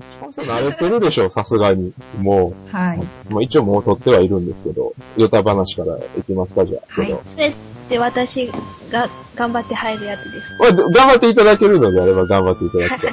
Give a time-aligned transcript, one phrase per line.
[0.00, 1.92] チャンさん慣れてるでしょ、さすがに。
[2.18, 2.98] もうはい。
[3.28, 7.00] まあ一応もう撮ってはいるんですけど、ヨタ話からいきますか、じゃあ。
[7.00, 7.54] はいそれっ
[7.90, 8.46] て私
[8.90, 10.56] が頑張って入るやつです。
[10.60, 13.12] まあ頑張っていただけるのであれば頑張っていただきたいです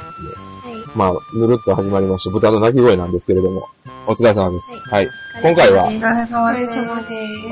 [0.72, 0.96] はい。
[0.96, 2.30] まあ、ぬるっと始まりました。
[2.30, 3.66] 豚の鳴き声なんですけれども、
[4.06, 4.90] お疲れ様です。
[4.90, 5.08] はい。
[5.40, 6.80] 今回はお疲れ様です。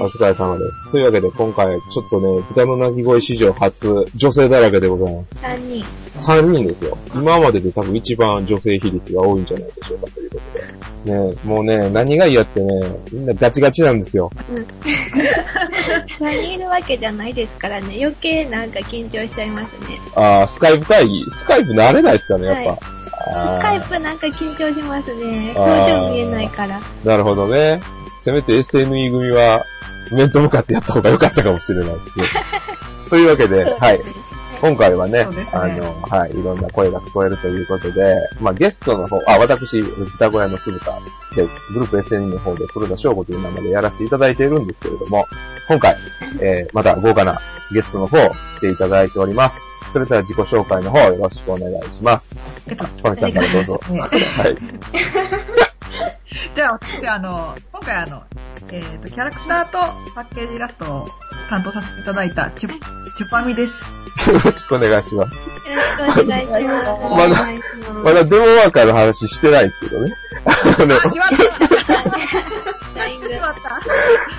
[0.00, 0.90] お疲れ様です。
[0.90, 5.36] というわけで、今回、ちょっとね、豚の鳴き声史上初、女性だらけでございます。
[5.44, 5.84] 3人。
[6.20, 6.98] 3人ですよ。
[7.14, 10.40] 今までで多分一番女性比率が多いんじゃないでしょうかというこ
[11.04, 11.12] とで。
[11.12, 14.30] ねもうね、何が嫌ってね、みんなガチガチなんですよ。
[16.18, 20.00] 3人いるわけじゃないですからね、余計なんか緊張しちゃいますね。
[20.16, 21.22] あー、スカイプ会議。
[21.30, 22.70] スカイプ慣れないですかね、やっぱ。
[22.70, 22.78] はい
[23.24, 25.52] スカイプなんか緊張しますね。
[25.56, 26.80] 表情見えないから。
[27.04, 27.80] なるほどね。
[28.22, 29.64] せめて SNE 組は、
[30.12, 32.24] 面と向かってやった方が良かったかもしれないですね。
[33.10, 34.00] というわけで、はい。
[34.60, 40.92] 今回はね、ねあの、はい、いろんな声が聞こえるということで、まあゲストの方、あ、私、豚小屋の鈴田
[41.34, 45.26] で、グループ SNE の方で黒田翔吾という名前でやらせていただいているんですけれども、
[45.68, 45.96] 今回、
[46.40, 47.38] えー、また豪華な
[47.72, 48.16] ゲストの方、
[48.56, 49.75] 来ていただいております。
[49.96, 52.36] それでは自己紹介の方よろしくお願いします。
[53.02, 53.80] パンちゃんからどうぞ。
[53.88, 54.12] ね はい。
[56.54, 58.22] じゃあ、私、あの、今回あの、
[58.72, 59.78] えっ、と、キャラクターと
[60.14, 61.08] パッケージイラストを
[61.48, 62.78] 担当させていただいたチュ、
[63.16, 63.86] チュパミです。
[64.30, 65.34] よろしくお願いします。
[65.34, 66.90] よろしくお願いします。
[67.16, 67.46] まだ、
[68.04, 70.14] まだデモワーカーの話してないですけどね。
[70.44, 72.75] あの、あ、しまった
[73.28, 73.68] ライングしまった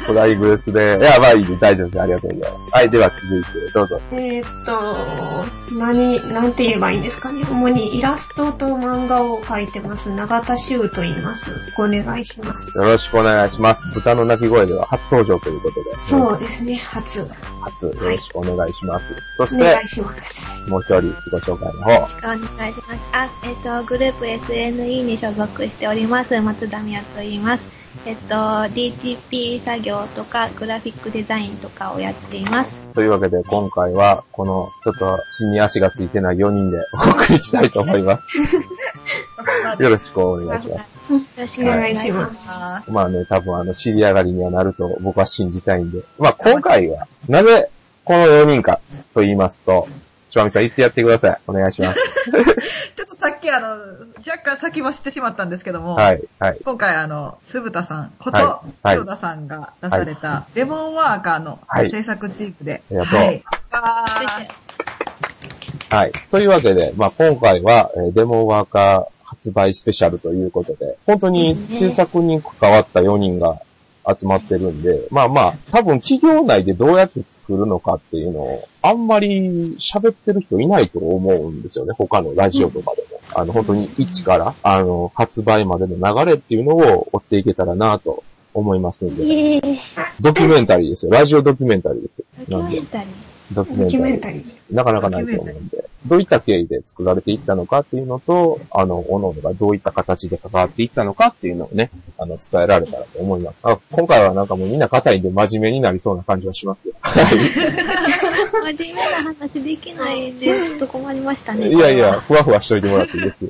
[0.06, 0.98] フ ライブで。
[1.00, 1.60] いや、まあいいです。
[1.60, 2.02] 大丈夫です。
[2.02, 2.72] ありがとうございます。
[2.74, 4.02] はい、では続いて、どうぞ。
[4.12, 7.44] えーっと、何、なんて言えばいいんですかね。
[7.50, 10.10] 主にイラストと漫画を描いてます。
[10.10, 11.52] 永田修と言います。
[11.78, 12.78] お願いします。
[12.78, 13.82] よろしくお願いします。
[13.94, 16.04] 豚の鳴き声では初登場ということで。
[16.04, 17.28] そうですね、初。
[17.62, 19.06] 初、よろしくお願いします。
[19.38, 20.70] そおして、願いします。
[20.70, 21.92] もう一人、自己紹介の方。
[21.92, 23.00] お願いします。
[23.12, 27.77] あ、えっ、と、グループ SNE に所属しております、松田美也と言います。
[28.08, 32.78] えっ、と、DTP 作業とか、グラフィックデザインとかをやっています。
[32.94, 38.24] というわけで、今回は、この、ちょっと、地に足がついてない4人で お送りしたいと思います。
[39.84, 41.14] よろしくお願いします。
[41.14, 42.46] よろしくお願いします。
[42.48, 46.00] あまあね、多分あの、知り上がりにはなると僕は信じたいんで。
[46.18, 47.70] まあ今回は、なぜ
[48.06, 48.80] この4人か
[49.14, 49.86] と言いますと、
[50.30, 51.40] ちょわみさん言ってやってください。
[51.48, 52.00] お願いします。
[52.96, 53.68] ちょっとさっきあの、
[54.28, 56.60] 若干先走ってしまったんですけども、はい、はい。
[56.64, 63.44] 今回あの、鈴田さんこと、はい田さんが出された、レモンワーカーの制作チームで、ありがとうはい。
[65.90, 66.12] はい。
[66.30, 73.62] というわけで、まあ今回は、えーデモワーカー発売スペシャルということで、本当に制作に関わった4人が
[74.08, 81.94] 集まってるんで、まあまあ、多分企業内でどうやって作るのかっていうのを、あんまり喋ってる人いないと思うんですよね。
[81.98, 83.20] 他のラジオとかでも。
[83.36, 88.24] あの、本当に一から、あの、発売までの流れっていうのを追っていけたらなと
[88.54, 89.62] 思いますんで。
[90.22, 91.12] ドキュメンタリーですよ。
[91.12, 92.26] ラジオドキュメンタリーですよ。
[92.40, 93.37] ドキュメンタリー。
[93.52, 94.58] ドキュメンタリー。
[94.72, 103.60] なかなかないと思うんで、どういった経緯で作られていったのかっていうのと、あの、各々がどういった形で関わっていったのかっていうのをね、あの、伝えられたらと思います。
[103.64, 106.94] あ今回はなんかもうみんな硬いんで真面目になりそうな感じはしますよ。
[107.02, 107.38] はい。
[108.76, 111.70] 真面目な話できないんで、ちょっと困りましたね。
[111.70, 113.46] いやいや、ふわふわしといてもらっていいです。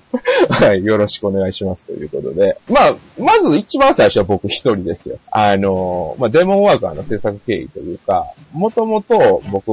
[0.50, 2.58] はい、よろしくお願いしますということで。
[2.70, 5.18] まあ、まず一番最初は僕一人ですよ。
[5.32, 9.72] あの、まあ、デモンワーカーの制作経緯というか、もともと僕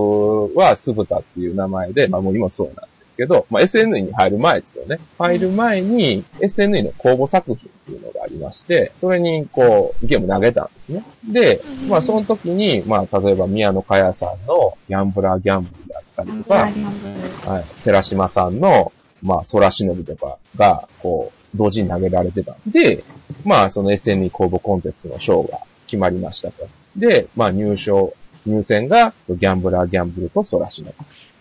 [0.54, 4.98] は酢豚っていう名前で、まあもう今そうなんですけど、まあ SNE に入る前ですよね。
[5.18, 11.04] 入る前に SNE の公募作品っていうのがありまして、それにこう、ゲーム投げたんですね。
[11.30, 17.64] で、まあその時に、まあ例えば宮野佳代さんのギャンブラーギャンブルだったりとか、はい。
[17.84, 18.92] 寺島さんの、
[19.24, 23.04] まあ、空忍びとかが、こう、同時に投げられてたんで、
[23.44, 26.68] まあ、その SNE 公募コンテストの賞が決まりましたと。
[26.96, 28.12] で、まあ、入賞、
[28.46, 30.92] 入選が、ギャンブラーギャンブルと空忍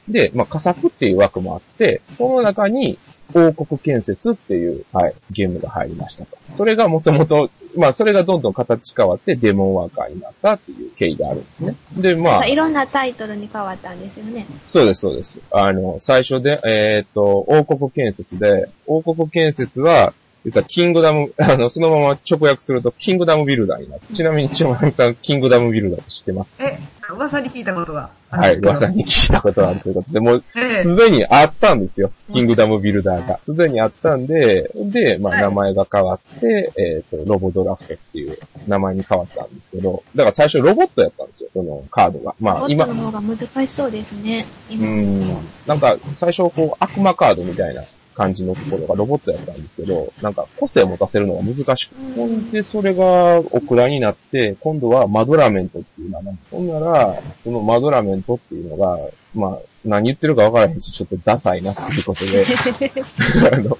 [0.07, 0.13] び。
[0.13, 2.97] で、まあ、佳作っていう枠もあって、その中に、
[3.33, 6.37] 王国建設っていう、はい、ゲームが入りましたと。
[6.53, 11.75] それがもともと、まあ、それがどんどん形変わってデモンワーカーになったっていう経緯があるんですね。
[11.97, 14.45] で、まあ、いろんなタイトルに変わったんですよね。
[14.63, 15.39] そうです、そうです。
[15.51, 20.13] あの、最初で、えっ、と、王国建設で、王国建設は、
[20.45, 24.01] 言ったらキングダム、あの、そのまま直訳すると、キングダムビルダーになる。
[24.13, 26.53] ちなみに、ちまみさん、キングダムビルダーって知ってます？
[26.59, 26.77] え、
[27.09, 28.55] 噂に聞いたことがあはい。
[28.55, 32.11] 噂に聞いたことがあるということで、もう、ええすでにあったんですよ。
[32.33, 33.39] キングダムビルダーが。
[33.45, 38.37] すでにあったんで、で、まあ、はい名前が変わって、えっ、と、ロボドラフェっていう
[38.67, 42.35] 名前に変わったんですけど、だから最初ロボットやったんですよ、そのカードが。
[42.39, 44.45] まあ、今ボット、の方が難しそうですね。
[44.69, 44.87] う今。
[44.87, 45.47] ん。
[45.67, 52.13] なんか、最初、こう、悪魔カードみたいな感じのところがロボットやったんですけど、なんか個性を持たせるのが難しくて、うん。
[52.13, 56.35] ほんで、それがオクラになって、今度はマドラメントっていう名前。
[56.51, 58.99] ほんなら、そのマドラメントっていうのが、
[59.35, 62.43] まあ、何言ってるか分からへんし、ちょっとダサいなっていうことで、
[63.51, 63.77] あの、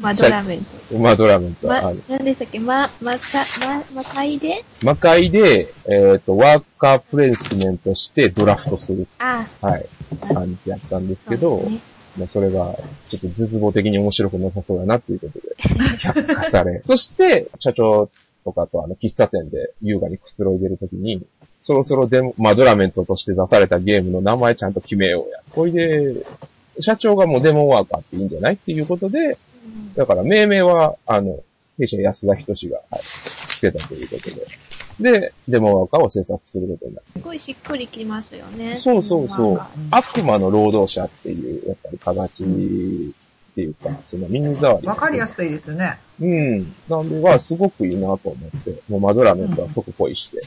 [0.00, 0.98] マドラメント。
[0.98, 2.58] マドラメント、ま、あの何でしたっけ？
[2.58, 4.64] ま、まか、ま、まかいで？
[4.80, 9.46] 魔界で、えっ、と、ワーカープレイスメントしてドラフトする、あ。
[9.60, 9.86] はい、
[10.32, 11.80] 感じやったんですけど、ね
[12.18, 12.76] まあ、それが、
[13.08, 15.54] ちょっと絶望的に面白くなさそうだなっていうことで、
[15.98, 16.82] 却下され。
[16.86, 18.10] そして、社長
[18.44, 21.22] とかとあの、喫茶店で優雅にくつろいでるときに、
[21.62, 25.40] そろそろデモ、マドラメントとして出されたゲームの名前ちゃんと決めようや。
[25.50, 26.26] これで、
[26.80, 29.36] 社長がもうデモワーカーっていいんじゃないっていうことで、うん
[29.94, 31.38] だから命名は、あの、
[31.82, 35.20] 弊社安田仁が、はい、つけたということで。
[35.20, 37.06] で、デモワーカーを制作することになる。
[37.16, 38.76] すごいしっくりきますよね。
[38.76, 39.98] そうそうそうまあ。
[39.98, 42.46] 悪魔の労働者っていう、やっぱり形っ
[43.54, 44.86] ていうか、その耳障り。
[44.86, 45.98] わかりやすいですね。
[46.20, 46.74] うん。
[46.88, 50.40] なんでは、すごくいいなと思って、もうマドラメントは即恋して、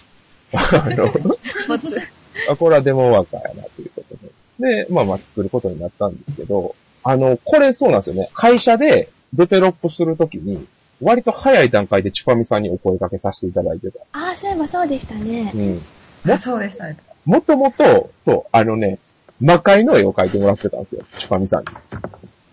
[0.54, 1.12] あの。
[2.50, 4.16] あ、これはデモワーカーやなということ
[4.60, 4.86] で。
[4.86, 8.30] で、まあまあ作ることになったんですけど、あの、これそうなんですよね。
[8.34, 10.66] 会社でデベロップするときに、
[11.02, 14.00] 割と早い段階でチュパミさんにお声掛けさせていただいてた。
[14.14, 15.52] ああ、そういえばそうでしたね。
[15.54, 16.32] うん。
[16.32, 16.98] あそうでしたね。
[17.26, 19.00] もともと、そう、あのね、
[19.42, 21.04] 魔界の絵を描いてもらってたんですよ。
[21.18, 21.68] チュパミさんに。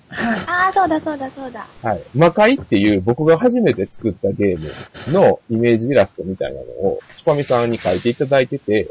[0.08, 0.40] はい。
[0.46, 1.66] ああ、そうだそうだそうだ。
[1.82, 2.02] はい。
[2.14, 4.72] 魔界っていう僕が初めて作ったゲーム
[5.12, 8.90] のイメージイラストみたいなのを、チュパミさんに描いていただいてて、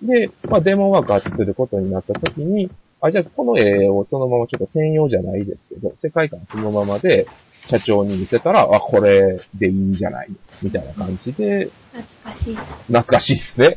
[0.00, 2.70] で、まあデモワーカー作ることになった時に、
[3.02, 7.26] あ、じゃあこの絵をそのままちょっと転用じゃないですけど、世界観そのままで
[7.66, 10.28] 社長に見せたら、あ、これでいいんじゃない？
[10.62, 12.56] みたいな感じで、懐かしい。
[12.56, 13.76] 懐かしいっすね。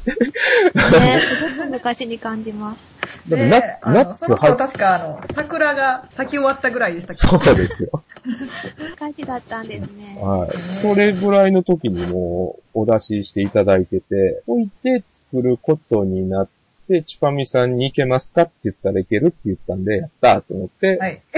[0.92, 2.90] ね、すごく昔に感じます。
[3.28, 7.46] でもなで、あの、ナッツその頃は、確かあの、桜が咲き終わったぐらいでしたっけ？
[7.46, 8.04] そうですよ。
[8.98, 10.18] 感じだったんですね。
[10.20, 10.74] はい。
[10.74, 16.48] それぐらいの時にもうお出ししていただいてて、置いて作ることになっ
[16.88, 21.22] て、チュパミさんに行けますかって言ったらいけるって言ったんで、やったーと思って、はい。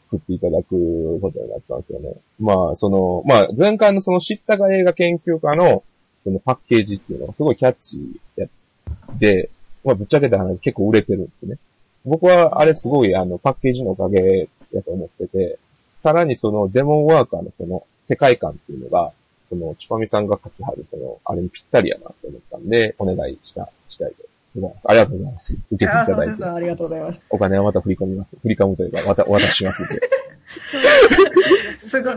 [0.00, 2.14] 作っていただくことになったんですよね。
[2.38, 5.84] まあ、その、まあ、前回のその知ったが映画研究家の、
[6.24, 9.50] そのパッケージっていうのがすごいキャッチーやって、
[9.84, 11.56] まあ、ぶっちゃけた話結構売れてるんですね。
[12.04, 19.12] 僕はあれすごいあの、パッケージのおかげやと思ってて、さらにそのデモンワーカーのその世界観っていうのが、
[19.50, 24.22] その、チュパミさんが書きはる、その、あれにぴったりやなと思ったんで、お願いした、したいと
[24.54, 24.86] ございます。
[24.88, 25.52] ありがとうございます。
[25.52, 26.44] 受けていあ、ただいて。
[26.44, 27.22] ありがとうございます。
[27.30, 28.36] お金はまた振り込みます。
[28.42, 29.84] 振り込むというか、またお渡しします。
[31.80, 32.14] すごい。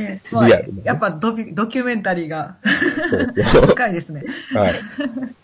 [0.00, 2.56] ねまあリアルなねやっぱドビドキュメンタリーが。
[3.68, 4.24] 深いですね。
[4.52, 4.80] はい。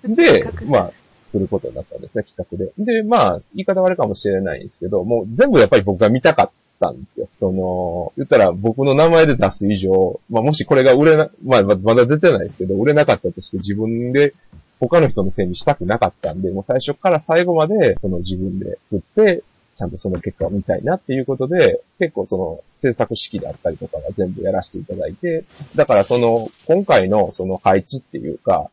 [0.05, 2.73] で、まあ、作ることになったんですね、企画で。
[2.79, 6.51] で、まあ、言い方悪いかもしれないんですけど、もう全部やっぱり僕が見たかっ
[6.81, 7.29] たんですよ。
[7.33, 14.35] その、言ったら僕の名前で出す以上、まあもしこれが売れな、まあままだ出てないですけど、売れなかったとして自分で
[14.81, 19.43] 他の人のせいにしたくなかったんで、もう最初から最後までその自分で作って、
[19.75, 25.45] ちゃんとその結果を見たいなっていうことで、結構その制作式であったりとかは全部やらせていただいて、
[25.75, 28.71] だからその今回のその配置っていうか、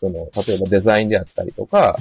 [0.00, 1.98] その、例えばデザインであったりとか、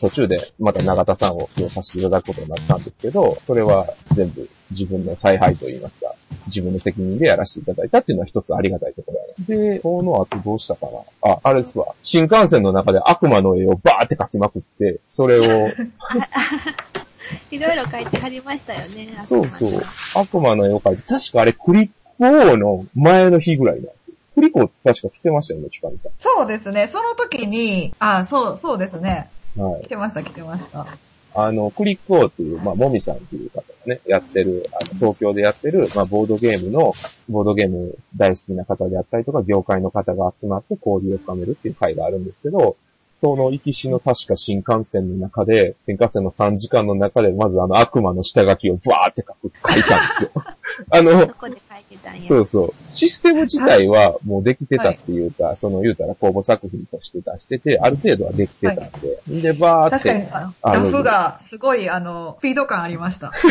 [0.00, 6.14] 途中でまた永田さんを起用させていただくことになったんですけど、それは全部自分の采配といいますか、
[6.46, 9.44] 自分の責任でやらせていただいたっていうのは一つありがたいところ。
[9.46, 11.94] で、この後どうしたかなあ、あれですわ。
[12.02, 15.70] 新幹線の中で悪魔の絵をバーって描きまくって、それを、
[17.50, 19.08] いろいろ書いてはりましたよね。
[19.24, 19.70] そうそう。
[20.14, 23.99] 悪魔の絵を描いて、確かあれクリック王の前の日ぐらいなんですよ。
[24.34, 26.88] クリック王確か来てましたよね、チュパミさそうですね。
[26.92, 29.30] その時に、あ、そう、そうですね。
[29.56, 29.62] ん。
[29.62, 29.88] はい来。
[29.88, 30.86] てました、来てました。
[31.32, 36.92] あの、クリックオーっていう、まあ、もみさんっていう方がね、やってる、あの、東京でやってる、まあ、ボードゲームの、
[37.28, 42.76] ボードゲーム大好きな方であったりとか、業界の方が集まって交流を深めるっていう会があるんですけど、
[43.20, 50.30] その行きしの確か新幹線の中で、新幹線の3時間の中で、まずあの悪魔の下書きをバーって書く、書いたんですよ。
[50.88, 52.22] あのそ、こで書いてたんや。
[52.22, 52.72] そうそう。
[52.88, 60.08] システム自体はもうできてたっていうか、その言うたら公募作品として出してて、ある程度はできてたんで、で、バーって。
[60.08, 63.32] 確かに、ラフがすごい、あの、スピード感ありました。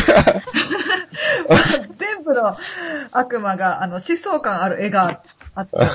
[1.96, 2.56] 全部の
[3.12, 5.22] 悪魔が、あの、疾走感ある絵が
[5.54, 5.76] あって、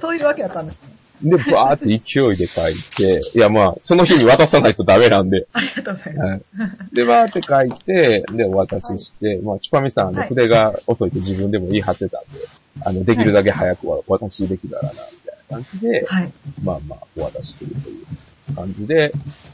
[0.00, 0.97] そういうわけだったんですね。
[1.22, 6.44] で、バーって勢いで書いて、いやまあ、その日に渡さないとダメなんで、ありがとうございます。
[6.56, 6.94] はい。
[6.94, 12.40] で、バーって書いて、で、お渡しして、まあ、チュパミさんの筆が遅いって自分でも言い張ってたんで、
[12.84, 15.06] あの、できるだけ早くお渡しできたらな、みたい
[15.50, 16.32] な感じで、はい。
[16.62, 19.12] まあまあ、お渡しするという感じで、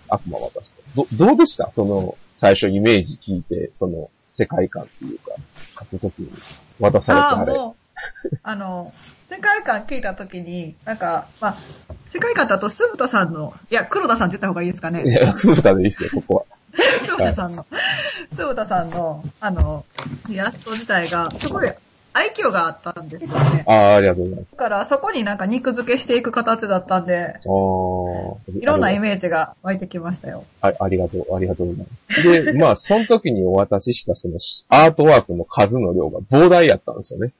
[0.08, 1.06] 悪魔渡すと。
[1.16, 1.70] ど、どうでした？
[1.70, 5.36] その、最初イメージ聞いて、その、世界観っていうか、
[5.78, 6.30] 書くときに
[6.80, 7.52] 渡されたあれ。
[8.42, 8.92] あの、
[9.28, 11.56] 世界観聞いたときに、なんか、まあ、
[12.08, 15.04] 世界観だと、鈴田さんの、いや、黒田さんって言った方がいいですかいね。
[15.06, 16.56] や、クータでいいですよ、ここは。
[17.04, 17.66] 鈴田さんの、
[18.32, 19.84] 鈴田さんの、あの、
[20.28, 21.70] イラスト自体が、すごい
[22.14, 23.64] 愛嬌があったんですよね。
[23.66, 24.52] ああ、ありがとうございます。
[24.52, 27.40] だから、そこになんか肉付けしていく形だったんで、ああ。
[28.52, 29.04] いろんなイ。
[29.04, 30.44] メージが湧いてきましたよ。
[30.62, 32.44] あありがとう、ありがとうございます。
[32.44, 37.32] で、 まあ、その時にお渡ししたそのアートワークの数の量が膨大やったんですよね。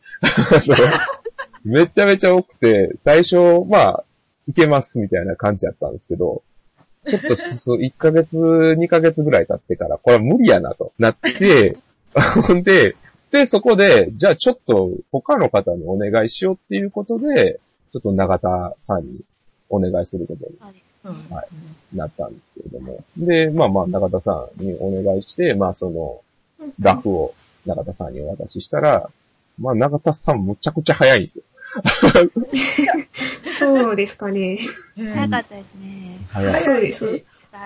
[1.64, 4.04] めちゃめちゃ多くて、最初、まあ、
[4.47, 6.43] いけますみたいな感じやったんですけど、
[7.04, 11.78] ちょっとす、1ヶ月、2ヶ月ぐらい経ってから、これは無理やなとなって、
[12.47, 12.97] ほんで、
[13.35, 17.59] で、そこで、じゃあちょっと他の方にお願いしようっていうことで、
[17.91, 19.23] ちょっと永田さんに
[19.69, 20.57] お願いすることに
[21.03, 21.35] うん。
[21.35, 21.47] はい
[21.97, 23.05] なったんですけれども。
[23.17, 26.21] で、まあまあ、中田さんにお願いして、まあその、
[26.79, 27.35] ラフを
[27.67, 29.11] 中田さんにお渡ししたら、
[29.59, 31.45] まあ中田さんむちゃくちゃ早いんですよ。
[33.59, 34.61] そうですかね。
[34.95, 36.19] 早かったですね。
[36.29, 36.55] 早い。
[36.62, 37.23] そうです。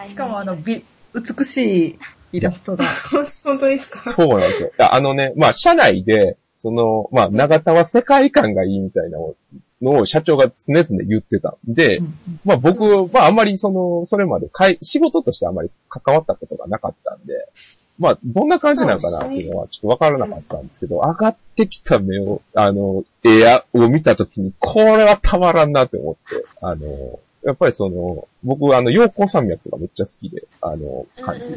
[0.09, 0.83] しかもあの、美、
[1.15, 1.99] 美しい
[2.33, 2.85] イラストが。
[3.11, 3.25] 本
[3.59, 4.11] 当ですか？
[4.13, 4.73] そうなんですよ。
[4.79, 9.19] あのね、まあ社内で、その、まあ長田は世界観がいいみたいな
[9.81, 12.01] のを社長が常々言ってたんで、
[12.45, 12.83] まあ僕、
[13.13, 17.35] まああんまりその、それまでかい仕事としてあんまり関わったことがなかったんで、
[17.99, 31.57] まあどんな感じなのかなっていうのはちょっとわからなかったんですけど、上がってきた目を、あの、絵やを見たときに、これはたまらんなって思って、あの、やっぱりその、僕あの、陽光山脈とかめっちゃ好きで、あの、感じ。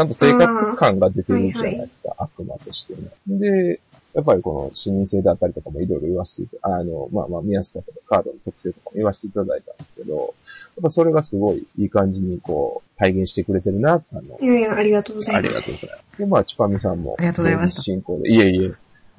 [0.00, 3.10] ちゃんと生活感が出てるじゃないですか、悪魔としてね。
[3.26, 3.80] で、
[4.14, 15.44] やっぱりこの視認性だったりとかもいろいろ言わせて、あの、まあまあ、宮下とかカードの特性とかも言わせていただいたんですけど、やっぱそれがすごいいい感じにこう、体現してくれてるな、あの、いやいや、ありがとうございます。
[15.44, 16.18] ありがとうございます。
[16.18, 17.78] で、まあ、チュパミさんも、ありがとうございました。
[17.78, 18.68] 同時進行で、いえいえ、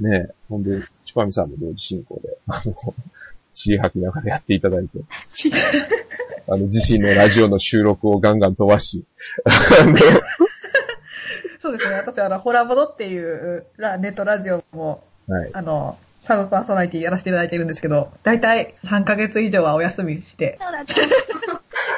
[0.01, 2.75] ねえ、ほんで、チュパミさんも同時進行で、あの、
[3.53, 4.99] 血吐きながらやっていただいて、
[6.47, 9.05] あの、自身のラジオの収録をガンガン飛ばし、
[9.45, 9.95] あの、
[11.61, 11.95] そうですね。
[11.95, 15.49] 私、あの、ホラボドっていうラネットラジオも、はい。
[15.53, 20.95] あの、サブパーソナリティやらせていただいてるんですけど、だいたい3ヶ月以上はお休みして、そうだった。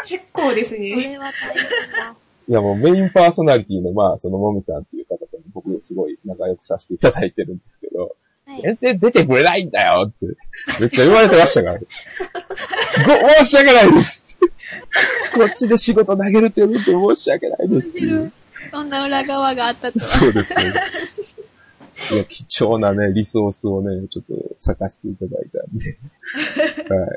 [0.06, 0.90] 結構ですこね。
[1.12, 2.16] れは大変だ。
[2.50, 8.16] いやもうメインパーソナリティの、まあ、そのもみさんっていう方と僕すごい仲良くさせていただいてるんですけど、
[8.46, 8.62] はい。
[8.62, 10.38] 全然出てくれないんだよって、
[10.82, 11.80] めっちゃ言われてましたから。
[11.80, 14.24] ご、申し訳ないです。
[15.36, 18.32] こっちで仕事投げるって言って申し訳ないですっていう。
[18.72, 20.06] そんな裏側があったとは。
[20.06, 20.74] そうですね。
[22.12, 25.98] いや、貴重なね、リソースをね、ちょっと探していただいたんで。
[26.94, 27.10] はい。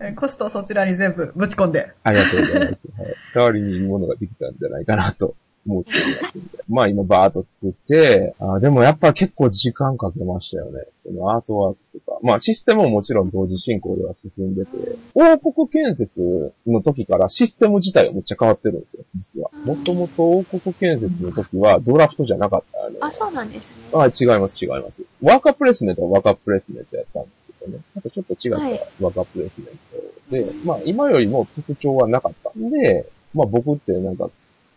[0.00, 1.92] えコストをそちらに全部ぶち込んで。
[2.02, 2.88] ありがとうございます。
[2.96, 3.14] はい。
[3.34, 5.36] 代わりにいいものができたんじゃないかなと
[5.66, 6.48] 思っておりますんで。
[6.68, 10.84] まあ今バーッと作って、あでもやっぱ結構時間かけましたよね。
[11.02, 12.18] そのアートワークとか。
[12.22, 14.70] まあシステムももちろん同時進行では進んでて、
[15.14, 19.50] 王国建設の時からシステム自体はめっちゃ変わってるんですよ、実は。
[19.64, 22.86] もともと王国建設の時はドラフトじゃなかった。
[22.86, 23.76] あのあ、そうなんですね。
[23.92, 25.04] あ、違います、違います。
[25.22, 27.82] ワーカープレスメントはワーカープレスメントやったんですけどね。
[27.94, 34.30] なんかちょっと違ったはいワーカープレスメントで、まあ今よりも特徴はなかったんで、まあ僕ってなんか、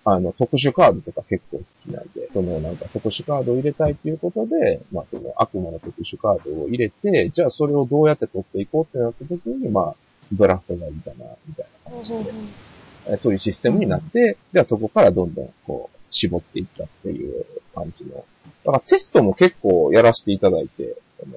[0.09, 9.95] あの、特殊カードとか結構好きなんで、そのなんか特殊カードを入れたいっていうことで、まあその悪魔の特殊カードを入れて、じゃあそれをどうやって取っていこうってなった時に、まあ、
[10.31, 12.13] ドラフトがいいかな、みたいな感じ
[13.05, 17.45] で、そういうシステムになって、じゃあそこからどんどんこう、絞っていったっていう
[17.75, 18.23] 感じの。
[18.63, 21.33] だからテストも結構やらせていただいて、あの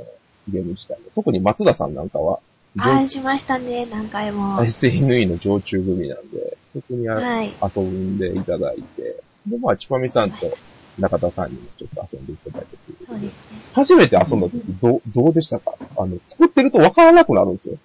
[0.49, 1.11] ゲーム自体も。
[1.17, 2.39] 特に松田さんなんかは、
[2.79, 4.59] あ、しましたね、何回も。
[4.61, 7.51] SNE の常駐組なんで、そこにあはい。
[7.77, 10.57] 遊んでいただいて、で、まあ、ちぱみさんと
[10.99, 13.33] 中田さんにもちょっと遊んでいただいてそうですね。
[13.73, 15.75] 初めて遊んだ時、どう、どうでしたか？
[15.97, 17.77] あの、作ってると分からなくなるんですよ。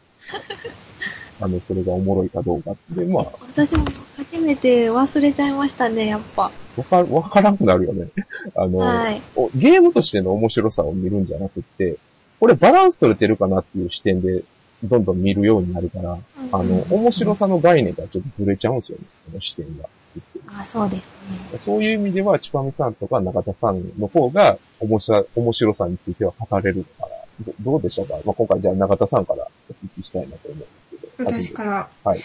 [1.41, 3.05] あの、それがおもろいかどうかって。
[3.05, 3.85] で、まあ、私も
[4.17, 6.51] 初めて忘れちゃいましたね、やっぱ。
[6.77, 8.07] わか、わからなくなるよね。
[8.55, 9.21] あの、はい。
[9.35, 11.97] おゲームとしての面白さを見るんじゃなくって、
[12.39, 14.43] これバランス取れてるかなっていう視点で、
[14.87, 16.17] どんどん見るようになるから、
[16.51, 19.05] あの、面白さの概念がちょっとずれちゃうんですよね。
[19.19, 20.45] その視点が作ってる。
[20.47, 21.59] あ、そうですね。
[21.59, 27.07] そういう意味では、ちぱみさんとか中田さんの方が、面白面白さについては語れるのかな。
[27.45, 28.19] どどうでしたか？
[28.25, 31.47] まあ、今回じゃあ中田さんからお聞きしたいなと思うんですけど。
[31.47, 31.89] 私から。
[32.03, 32.19] はい。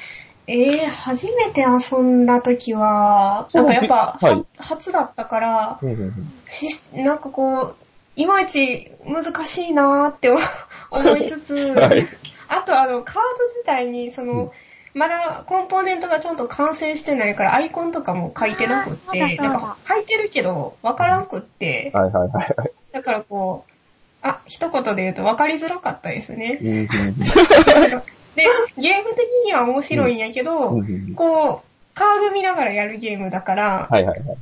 [0.47, 7.77] えー、初めて遊んだ時は、なんかやっぱ、はいは初だったから、うんうんうんしなんかこう、
[8.17, 12.05] いまいち難しいなーって思いつつ、はい。
[12.51, 14.51] あとあの、カード自体に、その、うん
[14.93, 22.73] まだコンポーネントがちゃんと完成してないから、アイコンとかも書いてなくって、なんか書いてるけど、わからんくって、はいはいはいはい。
[22.91, 23.71] だからこう、
[24.23, 26.57] あ、一言で言うと分かりづらかったですね。
[26.57, 26.93] で、ゲー
[29.05, 30.71] ム的には面白いんやけど、
[31.15, 33.89] こう、カード見ながらやるゲームだから。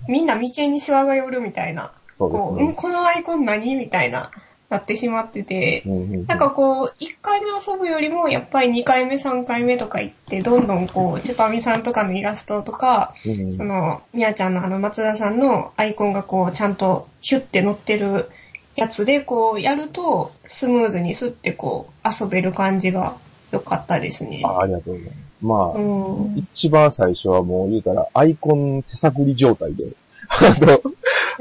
[0.09, 2.73] みんな眉間にシワが寄るみたいな、そうこう、ですね。
[2.73, 3.75] んこのアイコン何？
[3.75, 4.31] みたいな、
[4.71, 5.83] なってしまってて、
[6.27, 13.15] なんかこう、1回目遊ぶよりも、やっぱり2回目、3回目とか行って、どんどんこう、チュパミさんとかのイラストとか、
[13.57, 18.29] その、みやちゃんのあの、松田さんのアイコンがこう、ちゃんとヒュッて乗ってる
[18.77, 23.17] やつで、こう、やると、スムーズにスッてこう、遊べる感じが
[23.51, 24.43] 良かったですね。
[24.45, 25.29] あありがとうございます。
[25.41, 26.37] まあ、うん。
[26.37, 29.87] 一番最初はもう言うたら、アイコン手探り状態で、
[30.29, 30.81] あの、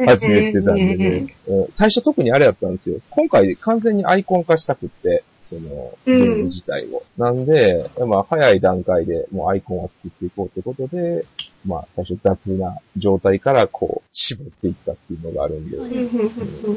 [0.06, 3.00] 始めてたんでね、うん最初特にあれだったんですよ。
[3.10, 7.04] 今回完全にアイコン化したくって、その、ゲうんーム自体を。
[7.18, 11.26] なんで、まあ、早い段階でもうアイコンを作っていこうってことで、
[11.66, 15.78] まあ、最初雑な状態からこう、絞っていったっていうのがあるんで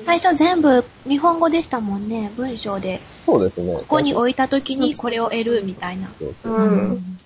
[0.06, 3.00] 最初全部日本語でしたもんね、文章で。
[3.18, 3.74] そうですね。
[3.74, 6.08] ここに置いた時にこれを得るみたいな。
[6.18, 7.16] そうそううん。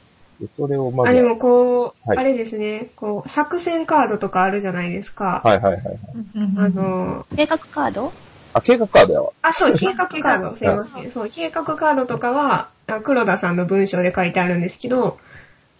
[0.41, 5.43] でそれをまず、あ、でもこう、はいあれですね、こう、作戦カードとかあるじゃないですか。
[5.45, 5.97] はいはいはいはい。
[6.59, 8.13] あの、性格カード？
[8.53, 9.31] あ、計画カードやわ。
[9.43, 11.11] あ、そう、計画カード、 すいません。
[11.11, 15.19] そう、計画カードとかは、あ黒田さんの文章で書いてあるんですけど、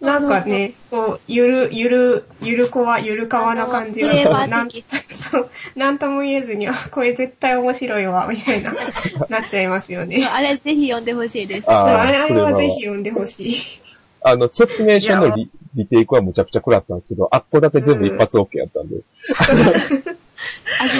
[0.01, 4.69] なんかね、こう、ゆる、ゆる、ゆるこわ、ゆるかわな感じが、なん。
[4.69, 8.73] そう、なんとも言えずに、あ、これ絶対面白いわ、みたいな、
[9.29, 10.25] なっちゃいますよね。
[10.25, 11.65] あれぜひ読んでほしいです。
[11.69, 13.84] あーあれはぜひ読んでほしい。
[14.27, 18.97] あの、説明書のリリテイクはむちゃくちゃ食らったんですけど、あっこだけ全部一発 OK やったんで。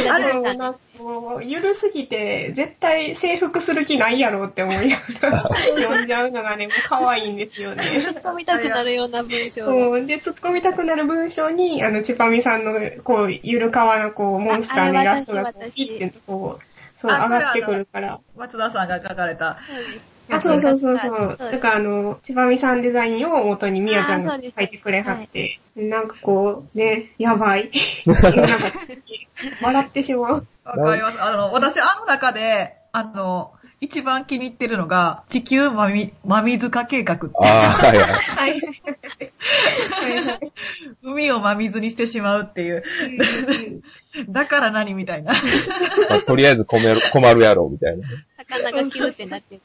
[0.10, 0.53] あれも。
[0.53, 7.84] なもう、ゆるすぎて、絶対征服する気ないやろって思いながら読んじゃうのがね、もう可愛いんですよね。
[8.05, 9.72] 突っ込みたくなるような文章が。
[9.72, 10.05] そう。
[10.05, 18.20] で、突っ込みたくなる文章に、あの、チパミさんの、こう、ゆるかわな、こう、モンスターのイラストが、こう、ピッて、こう、そう、あ上がってくるから。
[18.36, 19.58] 松田さんが書かれた。
[20.29, 21.48] あ、そうそうそうそはい。
[21.50, 27.72] うだから、あの、チパミさんデザインを元にみやちゃんが書いてくれはって、なんかこう、ね、やばい。
[28.07, 28.24] なん
[28.59, 28.72] か、
[29.61, 30.48] 笑ってしまう。
[30.64, 31.22] わかります。
[31.22, 37.29] あの、私、あの中で、あの、一番気に入ってるのが、地球まみ、まみずか計画って。
[37.42, 38.11] ああ、はいはい。
[38.14, 38.51] はい。
[38.51, 40.51] はいはい
[41.03, 42.83] 海を真水にしてしまうっていう。
[44.29, 45.33] だから何みたいな。
[46.09, 48.07] まあとりあえず困る困るやろ、みたいな。
[48.50, 49.62] 魚がキューってなってる。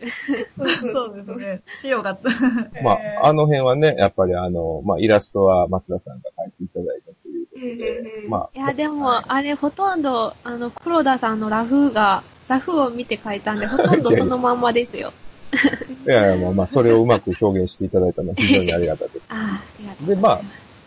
[0.93, 1.63] そうですね。
[1.85, 2.19] 塩が。
[2.83, 15.13] まあ、あの辺はね、やっぱりあの、まあ、イラストは松田さんが描いていただいたということで、まあ、いや、でも、あれ、ほとんど、あの、黒田さんのラフが、ラフを見て書いたんで、ほとんどそのまんまですよ。
[16.07, 19.25] いやいや、まあまあ、それをうまく表現していただいたのは 非常にありがたいです。
[19.29, 20.41] ああ、ありがとうで、まあ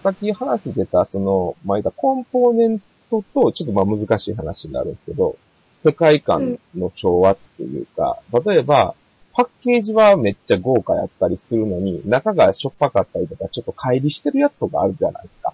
[0.04, 5.38] さっき話してた、その、まあ、言ったコンポーネントと、ちょっとまあ難しい話になるんですけど、
[5.84, 8.96] 世界観の調和っていうか、例えば、
[9.34, 15.54] パッケージはめっちゃ豪華やったりするのに、中がしょっぱかったりとか、ちょっと乖離してるやつとかあるじゃないですか。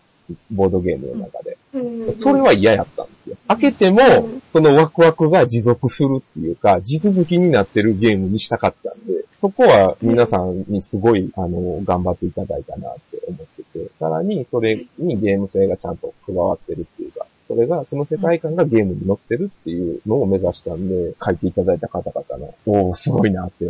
[0.52, 1.58] ボードゲームの中で。
[1.74, 3.38] うんそれは嫌やったんですよ。
[3.48, 17.19] 開けてもうん、そのワクワクが持続するっていうか、地続きになってるゲームにしたかったんで、そこは皆さんにすごい、あの、頑張っていただいたなって思ってて、さらにそれにゲーム性がちゃんと加わってるっていうか、
[17.50, 23.66] それが、その世界観がゲームに乗ってるっていうのを目指したんで、書いていただいた方々の、おー、すごいなって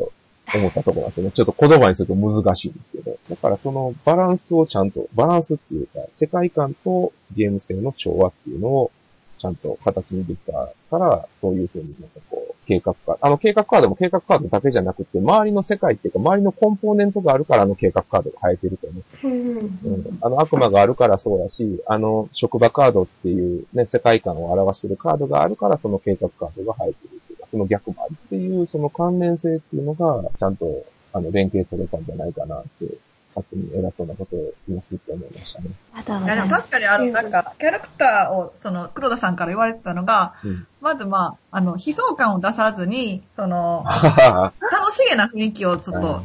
[0.54, 1.32] 思ったところなんですよね。
[1.32, 3.18] ちょっと言葉にすると難しいんですけど。
[3.30, 8.92] だからそのバランスをちゃんと、バランスっていうか、世界観とゲーム性の調和っていうのを
[9.38, 13.20] ちゃんと形にできたから、そういうふうになんかこう、計画カード。
[13.22, 19.28] あの計画カードも計画カードだけじゃなくて、周りの世界っていうか、周りのコンポーネントがあるからあの計画カードが生えてると思う。
[19.28, 32.86] うんうん、あの悪魔があるからそうやし、あの職場カードっていうね、世界観を表してるカードがあるからその計画カードが入ってるっていうか、その逆もあるっていう、その関連性っていうのが、ちゃんと、あの、連携取れたんじゃないかなって、
[33.36, 35.70] 勝手に偉そうなことを今聞いて思いましたね。
[35.94, 36.14] あと。
[36.14, 40.68] 確かにあの、なんか、キャラクターを、その、黒田さんから言われてたのが、うん。
[40.82, 46.24] まずまあ、あの、悲壮感を出さずに、その、 楽しげな雰囲気をちょっと。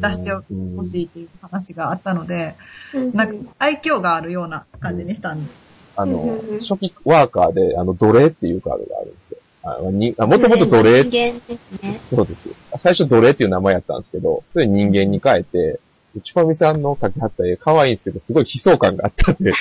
[0.00, 0.30] 出して
[0.76, 2.54] ほしいっていう話があったので、
[2.94, 5.50] うんなんか、愛嬌があるような感じにしたんで。
[5.96, 9.38] あのうんうんうん、初期ワーカーで、あの、奴隷っていうカードがあるんですよ。
[9.62, 11.98] あのにあもともと奴隷人間ですね。
[12.08, 12.48] そうです。
[12.78, 15.80] 最初奴隷っていう名前やったんですけど、それ人間に変えて、
[16.16, 19.52] うちぱみさんの描きはった絵可愛いんですけど、すごい悲壮感があったんで、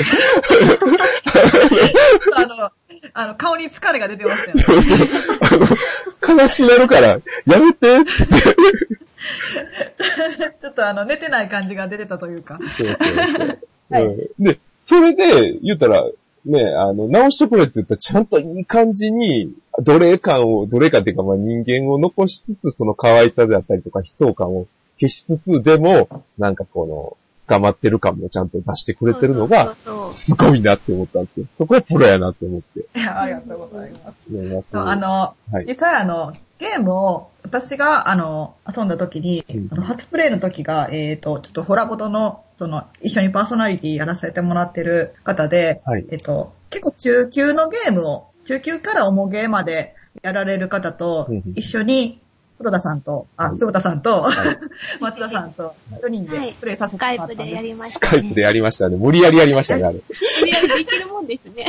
[2.36, 2.72] あの、
[3.14, 4.88] あの、顔に疲れが出てましたよね。
[5.42, 12.60] あの、悲しなるから、やめてってちょっとょっとあの、寝てない感じが出てたというか。
[12.78, 13.60] そうそうそう。
[13.90, 16.08] はいうんで、それで、言ったら、
[16.46, 19.52] ね、あの、直してくれって言ったら、ちゃんといい感じに、
[19.84, 24.68] 奴隷感を、奴隷感っていうか、まあ人間を残しつつ、その可愛さであったりとか、悲壮感を
[25.00, 27.18] 消しつつ、でも、なんかこの、
[27.50, 31.48] 捕まってる感もちゃんと出してくれてるのが、すごいなって思ったんですよ。
[31.58, 32.82] そこはプロやなって思って。
[33.00, 34.28] いや、ありがとうございます。
[34.30, 52.22] ねまあそうあ、の、はい実際あの、ゲームを、私が、あの、遊んだ時に、うんあの初プレイの時が、えっ、と、ちょっとホラボドの、その、一緒にパーソナリティやらせてもらってる方で、はいえっ、と、結構中級のゲームを、中級から重ゲーまでやられる方と一緒に、
[52.60, 54.36] 黒田さんと、あ、はい坪田さんと、はい
[55.00, 57.56] 松田さんと、4人はいでプレイさせてスカイプもらったんです。
[57.56, 58.22] でやりましスたね。
[58.22, 58.98] カイプでやりましたね。
[58.98, 60.02] 無理やりやりましたね、あれ。
[60.42, 61.66] 無理やりできるもんですね。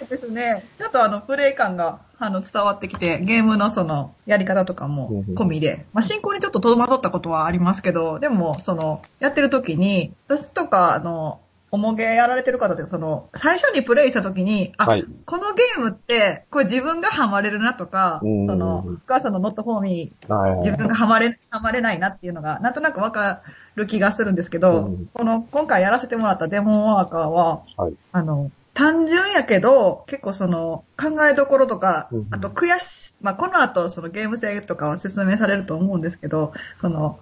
[0.00, 0.64] そうですね。
[0.76, 11.38] ちょっとあの、プレイ感が、あの、伝わってきて、ゲームのその、やり方とかも込みで、まあ、進行にちょっと戸惑ったことはありますけど、でも、その、やってる時に、私とか、あの、
[11.70, 15.04] おもげやられてる方で、その、最初にプレイした時に、あ、はい。
[15.26, 23.42] このゲームって、これ自分がハマれるなとか、その、スカーさんのノットフォーミー自分がハマれ、ハマれないなっていうのが、なんとなくわか
[23.74, 25.06] る気がするんですけど、うん。
[25.12, 27.94] この、今回やらせてもらったデモンワーカーは、はい。
[28.12, 37.18] あの、単純やけど、結構その、考えどころとかうん、あと悔し、まあ、この後、そのゲーム性とかは説明されると思うんですけど、その、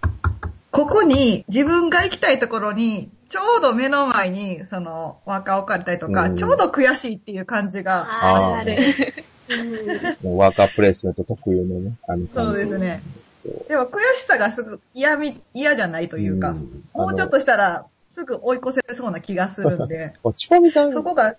[0.76, 12.60] ここに自分が行きたいところに、ちょうど目の前に、その、ワーカー置かれたりとか、うんちょうど悔しいっていう感じがああって、うんもうワーカープレイスメント特有のね、あのそう感じ。
[12.60, 13.00] ですね。
[13.42, 13.64] そう。
[13.70, 21.36] でも悔しさがすぐ嫌み、嫌じゃないというか、んもうちょっとしたら、すぐ追い越せそうな気がするんで、 あのちぱみさんそこが、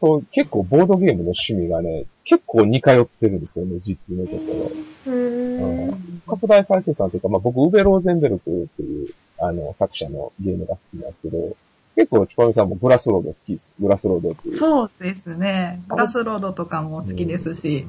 [0.00, 4.72] そう結構ボードゲームの趣味がね、結構似通ってるんですよね、実のとこ
[5.06, 5.12] ろ。
[5.12, 6.22] うん。
[6.26, 11.56] 拡大再生産というか、まあ僕、ウベローゼンベルクっていう、あの、作者のゲームが好きなんですけど、
[11.96, 13.72] 結構、チパミさんもグラスロード好きです。
[13.78, 14.56] グラスロードっていう。
[14.56, 15.82] そうですね。
[15.88, 17.86] グラスロードとかも好きですし、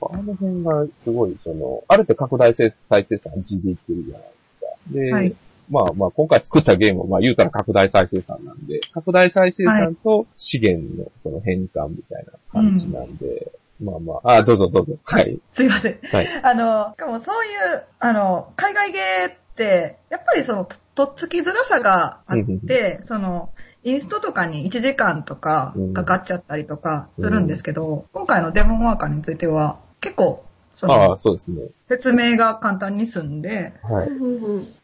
[0.00, 4.66] あの辺がすごい、その、ある程度拡大再生産 G でいってるじゃないですか。
[4.90, 5.36] で、はい
[5.72, 14.98] まあまあ今回作ったゲームは、まあ言うたら拡大再生産なんで、拡大再生産と資源のその変換みたいな感じなんで、まあまあ、あ、どうぞどうぞ。
[15.02, 15.40] はい。
[15.50, 15.98] すいません。
[16.10, 16.28] はい。
[16.42, 23.50] あの、しかもそういう、あの、海外ゲーって、やっぱりその、ととっつきづらさがあっうんうんて、その、
[23.82, 31.62] インストとかに1時間とかかかっちゃったりとかするんですけど、今回のデモンワーカーについては、結構、そあそうですね。
[31.88, 34.08] 説明が簡単に済んで、はい。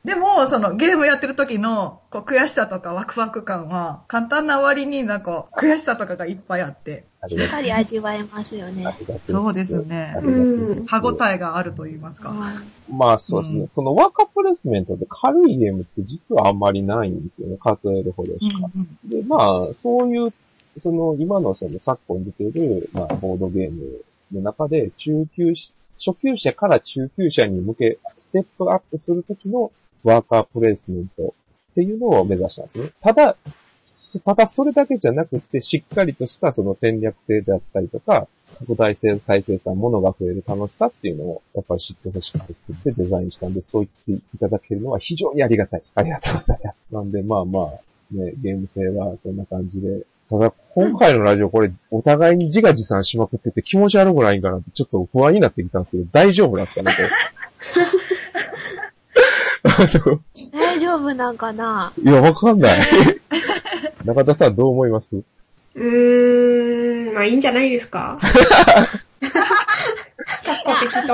[0.05, 8.85] でも、そのゲームやってる時のこう悔しさとかワクワク感は、簡単な割になんか悔しさとかがいっぱいあって、ありがとうしっかり味わえますよね。
[9.27, 10.15] そうですね
[10.87, 12.35] 歯応えがあると言いますか。
[12.91, 13.61] まあそうですね。
[13.61, 17.57] うんそのワーカープレイスメントで軽いゲームって実はあんまりないんですよね。
[17.59, 18.69] 数えるほどしか。
[19.05, 20.33] で、まあ、そういう、
[20.79, 29.73] その、今のその昨今出てる、まあ、ボードゲームの中で、中級し、初級者から中級者に向け、ステップアップするときの
[30.05, 31.35] ワーカープレイスメント
[31.73, 32.91] っていうのを目指したんですね。
[33.01, 33.37] ただ、
[34.25, 45.95] ただそれだけじゃなくて、しっかりとしたその戦略性であったりとか、拡大性再生産、物が増える楽しさっていうのを、やっぱり知ってほしくてってデザインしたんで、そう言っていただけるのは非常にありがたいです。
[45.97, 46.95] ありがとうございます。
[46.95, 50.03] なんで、まあまあ、ね、ゲーム性はそんな感じで。
[50.31, 56.97] ただ、今回のラジオこれ、お互いに自画自賛しまくってて気持ち悪くないんかなって、ちょっと不安になってきたんですけど、大丈夫だったのと。
[59.65, 59.77] あ
[60.11, 60.21] の
[60.53, 61.93] 大丈夫なんかな？
[62.03, 62.79] いや、わかんない。
[64.05, 65.17] 中田さんどう思います？
[65.17, 68.19] うーん、まあいいんじゃないですか？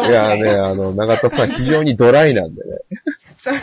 [0.07, 2.71] いやね、あの、長田さん非常にドライなんでね。
[3.39, 3.59] そう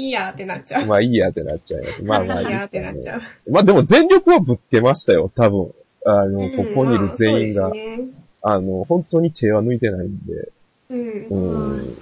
[0.00, 0.86] いいやってなっちゃう。
[0.86, 2.70] まあいいやってなっちゃいまあまあ いいいいやっ。
[2.70, 3.20] てなっちゃう。
[3.50, 5.74] まあでも全力はぶつけましたよ、多分。
[6.04, 10.52] あの、ここにいる全員が、うんまあねあの、本当に手は抜いてないんで。
[10.90, 11.96] うんうん。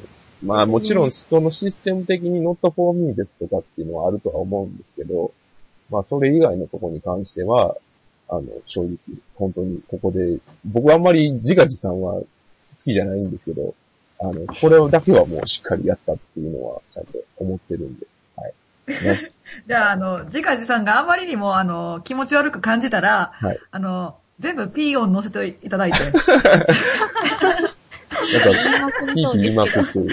[0.45, 5.33] まあもちろんそのシステム的に not for me ですとかっていうのはあるとは思うんですけど、
[5.91, 7.77] まあそれ以外のところに関しては、
[8.29, 8.99] あの、正直、
[9.35, 12.27] 本当にここで、僕はあんまり自画自賛は好
[12.85, 13.75] きじゃないんですけど、
[14.21, 18.53] あの、これだけはもうしっかりやったっていうのはちゃんと思ってるんで、はい。
[19.05, 19.31] ね、
[19.67, 23.59] じゃあ、あの、自家自さんがあまりにも、あの、気持ち悪く感じたら、はい。
[23.71, 26.23] あの、全部 P 音載せていただいて、 なんか、
[29.15, 30.07] ピーピー言いまくってる。
[30.07, 30.13] ね。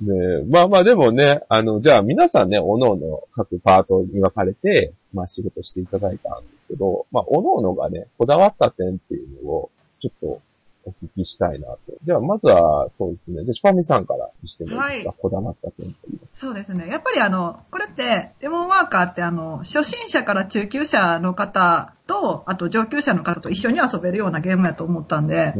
[0.00, 10.40] えまあまあでもね、あの、じゃあ皆さんね、おのおの各パートに分かれて、まあ仕事していただいたんですけど、まあおのおのがね、こだわった点っていうのを、ちょっと
[10.84, 11.80] お聞きしたいなと。
[12.02, 13.44] では、まずは、そうですね。
[13.44, 16.88] じゃあ、シパミさんからしてもいいですか、はこだわった点といいますそうですね。
[16.88, 25.54] やっぱりあの、これって、デモンワーカーってあの、初心者から中級者の方と、あと上級者の方と一緒に遊べるようなゲームやと思ったんで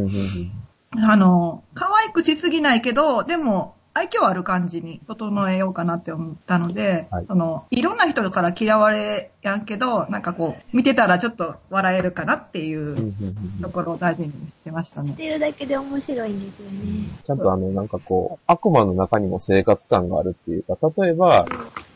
[0.92, 13.12] あの、可愛くしすぎないけど、でも、愛嬌ある感じに整えようかなって思ったので、はいその、いろんな人から嫌われやんけど、なんかこう、見てたらちょっと笑えるかなっていう
[13.61, 15.16] ところを大事にしてましたね見。
[15.16, 16.78] てるだけで面白いんですよね。
[17.24, 21.46] ちゃんとあの、なんかこう、悪魔の中にも生活感があるっていうか、例えば、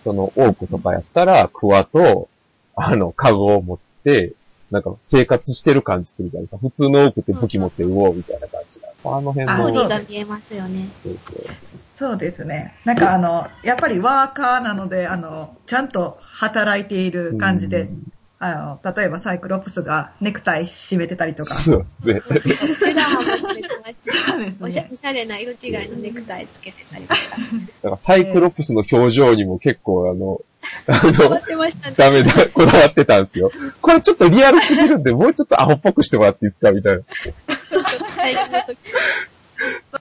[0.02, 2.28] その、オークとかやったら、クワと、
[2.74, 4.32] あの、カゴを持って、
[4.72, 6.68] なんか生活してる感じするじゃないですか。
[6.68, 8.88] 普通のオークって武器持ってうおうみたいな感じが。
[9.04, 10.88] あの辺あの、が見えますよね。
[11.02, 11.42] そうそう
[11.94, 12.74] そうですね。
[12.84, 17.90] なんかあの、やっぱりワーカーなので、あの、ちゃんと働いている感じで、
[18.38, 21.56] あの、例えばサイクロプスがネクタイ締めてたりとか。
[21.56, 22.22] そうですね。
[22.26, 22.32] お
[24.70, 24.88] しゃね。
[24.90, 27.20] おしゃれな色違いのネクタイつけてたりとか。
[27.82, 30.40] だからサイクロプスの表情にも結構あの、
[30.86, 31.40] あの。
[31.96, 33.50] ダメだ、こだわってたんですよ。
[33.80, 36.72] これちょっとリアルすぎるんで、もうちょっとアホっぽくしてもらっていいですか？
[36.72, 37.00] みたいな。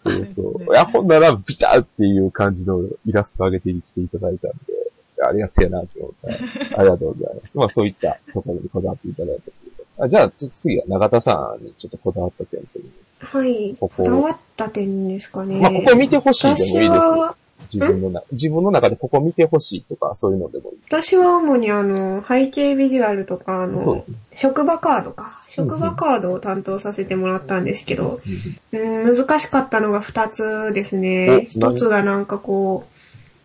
[0.04, 0.74] そうそう。
[0.74, 4.58] いや、ほんなら、ビターっていう感じのイラスト上げてきていただいたんで、
[5.24, 7.58] ありがてえなと思って、ありがとうございます。
[7.58, 9.38] まあそういったところにこだわっていただい
[9.98, 13.38] たあじゃあ、ちょっと次は永田さんにちょっとこだわった点といいますか？
[13.38, 13.76] はい。
[13.80, 15.60] こここだわった点ですかね。
[15.60, 16.92] まあここ見てほしいでもいいです私よ。
[16.94, 17.36] は、
[17.74, 20.78] 自分のな、自分の中でここ見てほしいとか、そういうのでもいい。
[20.88, 24.06] 私は主にあの、背景ビジュアルとか、あの。
[24.34, 25.42] 職場カードか。
[25.48, 28.22] 職場カードを担当させてもらったんですけど、
[28.72, 31.48] うん、難しかったのが2つですね。
[31.56, 33.01] お何？1つがなんかこう、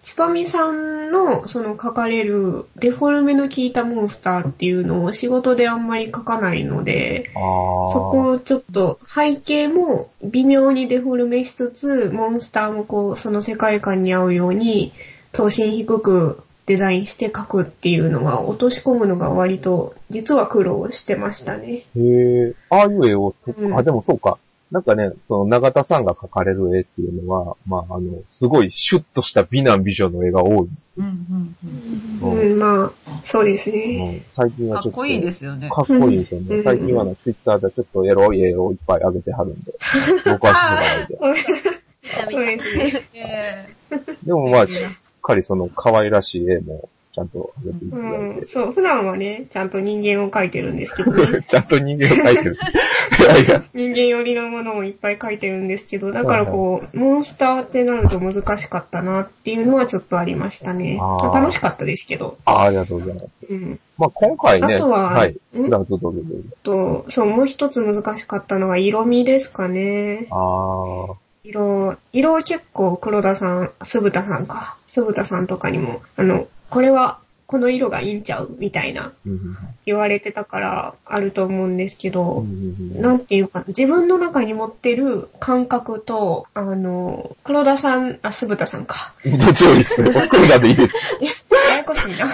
[0.07, 7.29] チパミさんのその書かれるデフォルメの効いたモンスターっていうのを仕事であんまり書かないので。
[7.35, 14.93] そこをちょっと背景も微妙にデフォルメしつつ、モンスターもこう、その世界観に合うように、
[15.33, 21.69] 等身低くデザインして書くっていうのが、落とし込むのが割と、実は苦労してましたね。
[21.69, 24.39] へえ、ああいう絵をと、うんあ、でもそうか。
[24.71, 31.07] なんかね、その長田さんが描かれる絵っていうのは、まあ、あの、すごいシュッとした美男美女の絵が多いんですよ。
[31.07, 31.57] うん
[32.23, 34.25] うんうんうん、まあ、そうですね。
[34.37, 34.73] うん最近うん。
[34.73, 34.99] はちょっと。
[34.99, 35.71] かっこいいですよね。
[35.71, 36.57] かっこいいですよね。
[36.57, 39.73] うん最近はね、ツイッターでちょっとエロい絵をいっぱい上げてはるんで、
[40.25, 41.17] 僕は知らないで。
[44.25, 44.87] でもまあ、しっ
[45.23, 51.41] かりその可愛らしい絵もちゃんと上げていたうだいん、そう、普段はね、ちゃんと人間を描いてるんですけどね。
[51.41, 51.43] て。
[51.49, 52.59] ちゃんと人間を描いてる。
[53.19, 61.01] いやいや、人間寄りのものをいっぱい描いてるんですけど、だからこう、モンスターってなると難しかったなっていうのはちょっとありましたね。
[61.33, 62.37] 楽しかったですけど。
[62.45, 63.29] あありがとうございます。
[63.49, 63.81] うん。
[63.97, 65.35] まあ今回ね、あとははい。
[65.59, 65.71] ん？
[65.71, 66.21] どうぞどうぞ。
[66.65, 70.27] と、そう、もう一つ難しかったのが色味ですかね。
[70.31, 71.15] ああ、
[71.47, 89.15] 色、色を結構黒田さん、酢豚さんか、酢豚さんとかにも、あの、これはこの色がいいんちゃうみたいなうん言われてたからあると思うんですけうど、んなんていうか、自分の中に持ってる感覚と、あの、黒田さん、あ、酢豚さんか。
[89.25, 90.13] どっちでもいいですよ。
[90.29, 90.95] 黒田でいいです。
[91.71, 92.27] ややこしいな。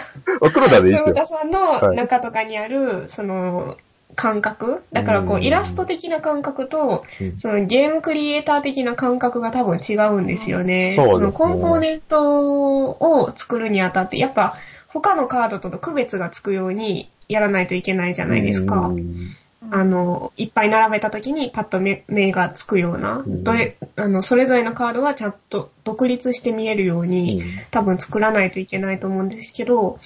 [0.50, 1.14] 黒田でいいですよ。
[1.14, 3.76] 黒田さんの中とかにある、その、
[4.14, 4.82] 感覚？
[4.92, 5.42] だからこう、うん。
[5.42, 7.38] イラスト的な感覚と、うん。
[7.38, 10.94] そのゲームクリエイター的な感覚が多分違うんですよね。
[10.96, 11.26] そね。
[11.26, 14.56] のコンポーネントを作るにあたって、やっぱ
[14.88, 18.88] 他のカードとの区別がつくようにやらないといけないじゃないですか。
[18.88, 19.36] うん。
[19.70, 23.44] あの、いっぱい並べた時にパッと目目がつくような、うん。
[23.44, 30.00] どれ、あの、それぞれのカードがちゃんと独立して見えるように、多分作らないといけないと思うんですけど、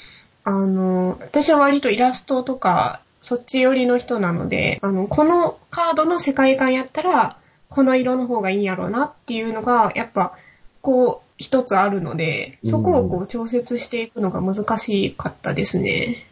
[0.44, 10.38] あの、私は割とイラストとか、そっち寄りの人なので、あの、このカードの世界観やったら、この色の方がいいんやろうなっていうのが、やっぱ、
[10.80, 16.24] こう、一つあるので、そこをこう調節していくのが難しかったですね。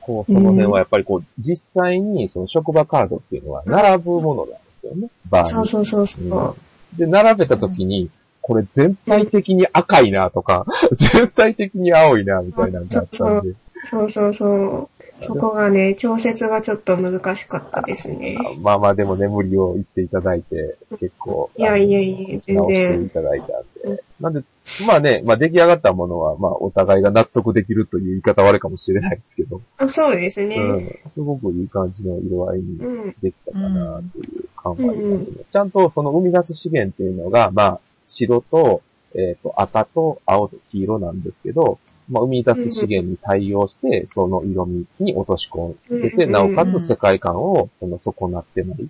[0.00, 5.08] こう、その辺はやっぱりこう、実際にその職場カードっていうのは並ぶものなんですよね。
[5.30, 6.24] バーにそうそうそうそう。
[6.24, 6.54] うん
[6.98, 8.10] で、並べた時に、
[8.42, 10.66] これ全体的に赤いなとか、
[11.12, 14.88] 全体的に青いなみたいなのがあったんで、そうそうそう。
[15.20, 18.38] そこがね、調節がちょっと難しかったですね。
[18.60, 23.48] まあまあでも眠りを言っていただいて、結構、いやいやいや全然直していただいたん
[23.96, 24.02] で。
[24.20, 24.42] なんで、
[24.86, 30.56] まあね、まあ出来上がったものは、まあお互いが納得できるという言い方はあれかもしれないですけど、あそうですね。
[30.56, 33.16] うん、すごくいい感じの色合いにうん。
[33.20, 35.36] できたかなという感はありますね。
[35.50, 38.82] ちゃんとその生み出す資源っていうのが、まあ、白と、
[39.14, 41.78] えっ、と、赤と青と黄色なんですけど、
[42.10, 48.86] まあ、生み出す資源に対応して、その色味に落とし込んでて、うんなおかつ世界観をその損なってないっ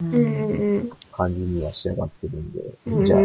[0.00, 3.20] ていう感じには仕上がってるんで、うんじゃあ、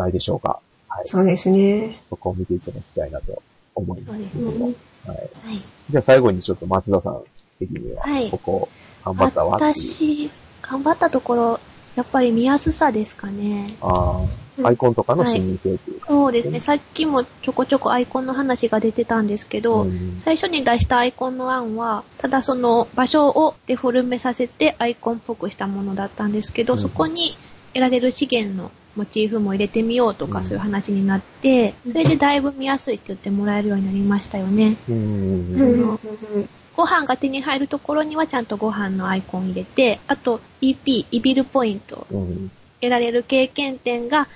[0.00, 0.60] ないでしょうか。
[0.88, 1.08] はい。
[1.08, 2.00] そうですね。
[2.08, 3.42] そこを見ていただきたいなと
[3.74, 4.68] 思いますけども。
[4.68, 5.16] うんはい。
[5.16, 5.62] はい。
[5.90, 7.22] じゃあ最後にちょっと松田さん
[7.58, 8.68] 的には、はいここ、
[9.04, 9.50] 頑張ったわ。
[9.52, 10.30] 私、
[10.62, 11.60] 頑張ったところ、
[11.98, 13.74] やっぱり見やすさですかね。
[13.80, 14.24] あ
[14.62, 16.06] あ、アイコンとかの視認性っていうか。
[16.06, 16.60] そうですね。
[16.60, 20.20] さっきもちょこちょこアイコンの話が出てたんですけど、うん。
[20.24, 26.78] 最初に出したアイコンの案は、ただその場所をデフォルメさせてアイコンっぽくしたものだったんですけど、うん。
[26.78, 27.36] そこに
[27.72, 30.44] 得られる資源のモチーフも入れてみようとか、うん。
[30.44, 34.76] そういう話になって、それでだいぶ見やすいって言ってもらえるようになりましたよね。
[34.88, 34.94] うん。
[34.94, 35.98] ううんん。
[36.36, 36.48] うん
[36.78, 42.52] ご飯が手に入るところにはちゃんとご飯のアイコン入れて、あと EP、イビルポイント、うん。
[42.80, 44.28] 得られる経験点が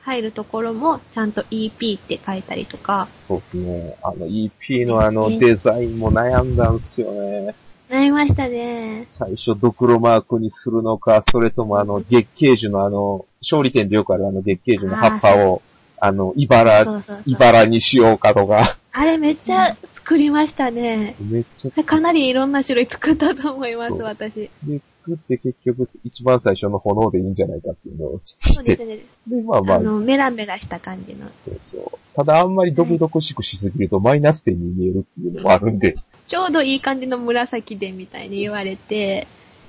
[0.00, 3.96] 入るところもちゃんと EP って書いたりとか、そうですね。
[4.02, 7.54] あの EP のあのデザインも悩んだんですよね。
[7.90, 9.06] なりましたね。
[9.10, 15.60] 最初ドクロマークにするのか、それともあの月桂樹のあの、勝利点でよくあるあの月桂樹の葉っぱを、
[16.00, 17.02] あの、茨。
[17.26, 21.14] 茨にしようかとか、あれめっちゃ作りましたね。
[21.20, 24.50] めっちゃかなりいろんな種類作ったと思います、私。
[24.64, 28.98] で、作って結局一番最初の炎でいいんじゃないかっていうのをそうですね。
[29.28, 31.28] で、まあまあ、あの、メラメラした感じの。
[31.44, 31.98] そうそう。
[32.16, 35.94] ただあんまり毒々しくしすぎるとマイナス点に見えるっていうのもあるんで、
[36.26, 39.26] ちょうどいい感じの紫でみたいに言われて、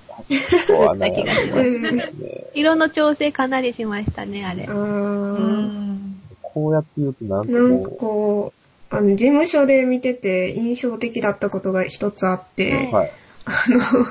[0.08, 0.26] こ
[0.70, 2.46] うはだ気がします悩みますね。
[2.54, 4.66] 色の調整かなりしましたね、あれ。
[4.66, 6.22] ううんん。
[6.42, 8.61] こうやって言うとなんかなんかここう、
[8.92, 13.12] あの、事務所で見てて印象的だったことが一つあって、はい。
[13.46, 14.08] あの、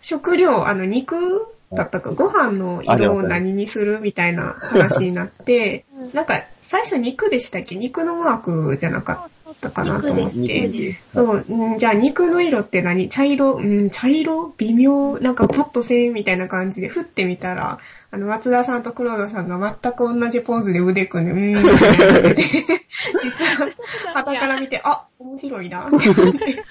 [0.00, 7.76] 食料、あの、肉だったか、ご飯の色を何にするみたいな話になってうん、なんか、最初肉でしたっけ？
[7.76, 8.38] 肉のマー
[8.70, 10.98] クじゃなかったかなと思って。
[11.12, 17.78] そう、うんじゃあ肉の色って何茶色、うん、茶色微妙なんかポッとせんみたいな感じで振ってみたら、
[18.14, 22.42] あの、松田さんと黒田さんが全く同じポーズで腕組んで、うーんって言ってて、
[23.24, 26.64] 実は、旗から見て、あ、面白いな、って思って、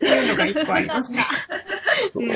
[0.00, 1.18] そういうのが一個ありますね。
[2.14, 2.28] うん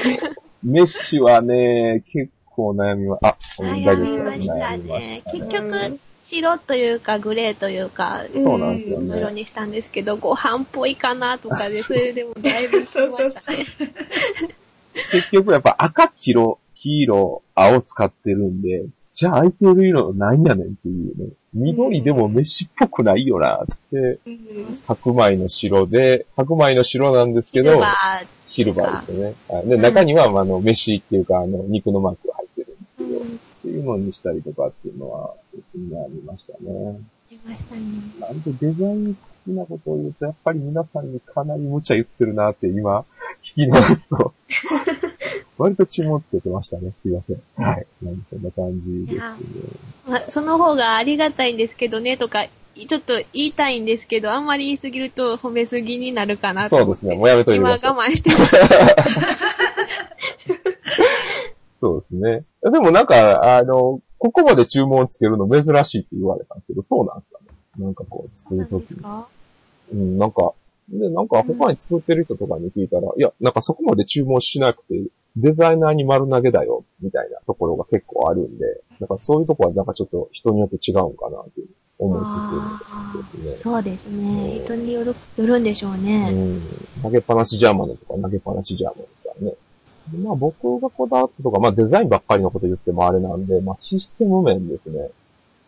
[0.62, 5.22] メッシはね、結構悩みは、あ、大丈夫悩みましたです悩みまね。
[5.24, 13.64] した結局、白というかグレーというか、そうなんですよね色にしたんですけど、ご飯っぽいかなとかで、それでもだいぶしましたね。
[15.12, 21.30] 結局やっぱ赤、黄色、黄色、青使ってるんで、じゃあ空いてる色何やねんっていうね。
[21.52, 24.20] 緑でも飯っぽくないよなって、
[24.86, 27.80] 白米の白で、白米の白なんですけど、
[28.46, 29.34] シルバーですよね。
[29.48, 35.34] はいで、中には、まああの、飯っていうか、あの、肉のマークが入ってるんですけど、っうんていうのにしたりとかっていうのは、
[35.72, 36.58] 気になりましたね。
[36.60, 37.80] ありましたね。
[38.20, 43.04] なんでデザイン的なことを言うと、やっぱり皆さんにかなり無茶言ってるなって今、
[43.42, 44.35] 聞き直すと、
[45.59, 46.92] 割と注文つけてましたね。
[47.03, 47.42] すいません。
[47.57, 47.87] はい。
[48.03, 49.22] なんでそんな感じですね。
[50.07, 52.46] まあ、その方がありがたいんですけどね、とか、
[52.87, 56.77] ちょっと言いたいんですけど、あんまり言いすぎると褒めすぎになるかなと。
[56.77, 57.16] そうですね。
[57.16, 57.90] もうやめといてく今ださい。
[57.90, 58.57] 我慢してます。
[61.81, 62.44] そうですね。
[62.62, 67.46] でもなんか、あの、ここまで注文つけるの珍しいって言われたんですけど、そうなんですかね。
[67.85, 69.01] なんかこう、作るときに。
[69.03, 69.29] か？
[69.92, 70.53] うん、なんか、
[70.90, 81.61] で、なんか他に作ってる人とかに聞いたら、いや、なんかそこまで注文しなくて、デザイナーに丸投げだよ、みたいなところが結構あるんで、なんかそういうとこはなんかちょっと人によって違うんかなって
[81.98, 83.57] 思うあっていうですね。
[83.57, 84.61] そうですね。
[84.64, 86.31] 人による、よるんでしょうね。
[86.33, 87.03] うん。
[87.03, 89.55] 投げっぱなしジャーマンのとか投げっぱなしジャーマンですからね。
[90.12, 95.11] でまあ僕がこだわったとか、まあデザインばっかりのこと言ってもあれなんで、まあシステム面ですね。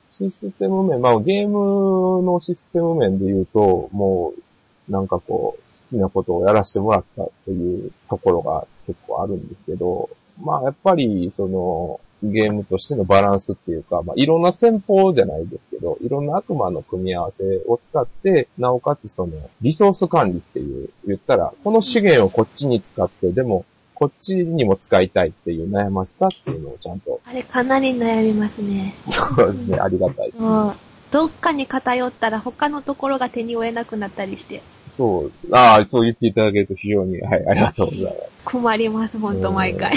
[0.09, 4.43] システム面、まあゲームのシステム面で言うと、もう、
[4.91, 10.11] なんかこう、好きなことをやらせてもらったというところが結構あるんですけど、
[10.43, 28.95] まあやっぱり、その、ゲームとしてのバランスっていうか、まあいろんな戦法じゃないですけど、いろんな悪魔の組み合わせを使って、なおかつその、リソース管理っていう、言ったら、この資源をこっちに使って、でも、こっちにも使いたいっていう悩ましさっていうのをちゃんと、あれかなり悩みますね。
[29.01, 30.91] そうですね、ありがたいですね。
[31.11, 34.63] どっかに偏ったら他のところが手に負えなくなったりして
[35.01, 38.17] そう、ああ、そう言っていただけると非常に、はい、ありがとうございます。
[38.45, 39.95] 困ります、ほんと毎回。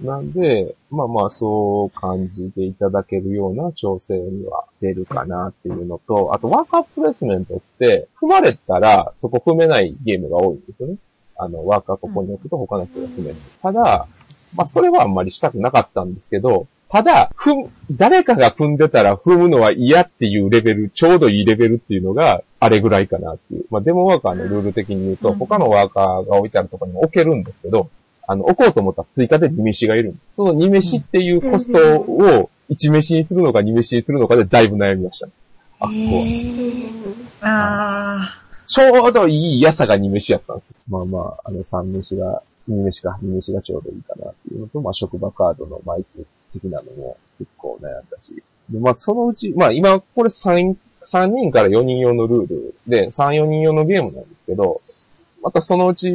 [0.00, 10.94] なんで、まあまあそう感じていただけるような調整には出るかなっていうのと、あとワーカープレイスメントって踏まれたらそこ踏めないゲームが多いんですよね。
[11.36, 13.36] あの、ワーカーここに置くと他の人が踏める。
[13.60, 14.06] ただ、
[14.54, 23.66] まあそれはあんまりしたくなかったんですけど、ただ、踏む、誰かが踏んでたら踏むのは嫌っていうレベル、ちょうどいいレベルっていうのが、あれぐらいかなっていう。
[23.70, 27.90] まあ、デモワーカーのルール的に言うと、うん他のワーカーが置いてあるところにも置けるんですけど、
[28.26, 30.30] あの、置こうと思ったら追加で2飯がいるんです。
[30.32, 35.26] その2飯っていうコストを1飯にするのか2飯にするのかでだいぶ悩みました。
[35.26, 35.30] あ、
[35.80, 35.90] ここ
[37.40, 38.22] は。
[38.22, 40.76] あちょうどいい安さが2飯やったんですよ。
[40.88, 48.42] まあまあ、あの3飯が、2飯か、2飯がちょうどいいかなっていうのと、まあ職場カードの枚数的なのも結構悩んだし。
[48.70, 54.80] で、まあそのうち、まあ今これ3、3人から4人用のルールで、3、4人用のゲームなんですけど、
[55.42, 56.12] またそのうち、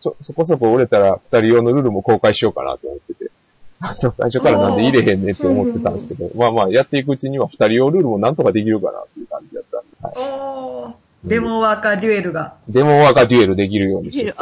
[0.00, 3.30] ちょ、そこそこ売れたら2人用のルールも公開しようかなと思ってて。
[4.00, 10.56] 最初からなんで入れへんねんって思ってたんですけど、まあまあやっていくうちには2人用ルールもなんとかできるかなっていう感じだったんで、はいあ。
[10.56, 11.28] おー。
[11.28, 12.54] デモワーカーデュエルが。
[12.68, 14.34] デモワーカーデュエルできるようにして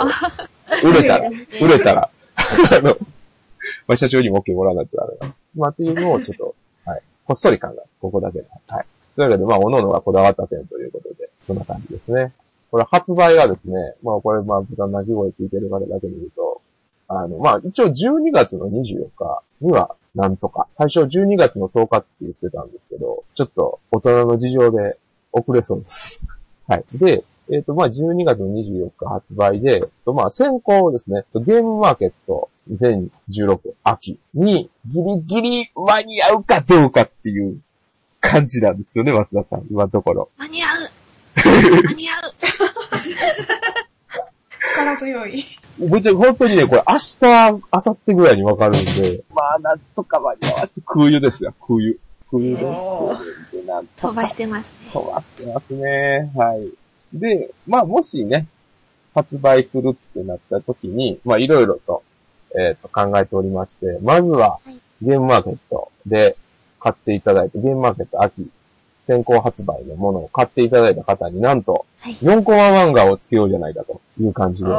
[0.84, 2.96] 売れたら、売れたら、 あの、
[3.86, 5.34] まあ、社長にも OK もらわないとダメだ。
[5.56, 6.54] まあ、っていうのをちょっと、
[6.84, 7.02] はい。
[7.26, 8.46] こっそり考え、ここだけで。
[8.66, 8.86] はい。
[9.16, 12.32] というわけで、まあ、各々がこだわった点ということで、そんな感じですね。
[12.70, 16.60] これ発売がですね、まあ、これ、まあ、豚鳴き声聞いてる方だけに言うと、
[17.08, 24.96] あの、まあ、一応12月の24日には、なんとか、最初12月の10日って言ってたんですけど、ちょっと大人の事情で
[25.32, 26.22] 遅れそうです。
[26.66, 26.84] はい。
[26.94, 37.58] で、えっ、と、まあ、12月の24日発売で、とまあ、先行ですね、ゲームマーケット2016秋にギリギリ間に合うかどうかっていう
[38.20, 40.30] 感じなんですよね、松田さん、今のところ。
[40.38, 40.90] 間に合う
[41.44, 42.22] 間に合う
[44.74, 45.44] 力強い。
[45.78, 51.98] ぶっちゃけ本当にね、これ明日、明後日ぐらいにわかるんで、まあ、なんとか間に合わせて空輸ですよ、空輸。
[52.30, 52.64] 空輸で。
[54.00, 54.90] 飛ばしてますね。
[54.92, 56.30] 飛ばしてますね。
[56.34, 56.83] はい。
[57.14, 58.46] で、まあ、もしね、
[59.14, 62.02] 発売するってなった時に、まあ、いろいろと、
[62.56, 66.36] えっ、と、考えておりまして、まずははい、ゲームマーケットで
[66.80, 68.50] 買っていただいて、ゲームマーケット秋、
[69.04, 72.14] 先行発売のものを買っていただいた方になんと、はい。
[72.14, 74.70] 4コマ漫画をつけようじゃないかという感じで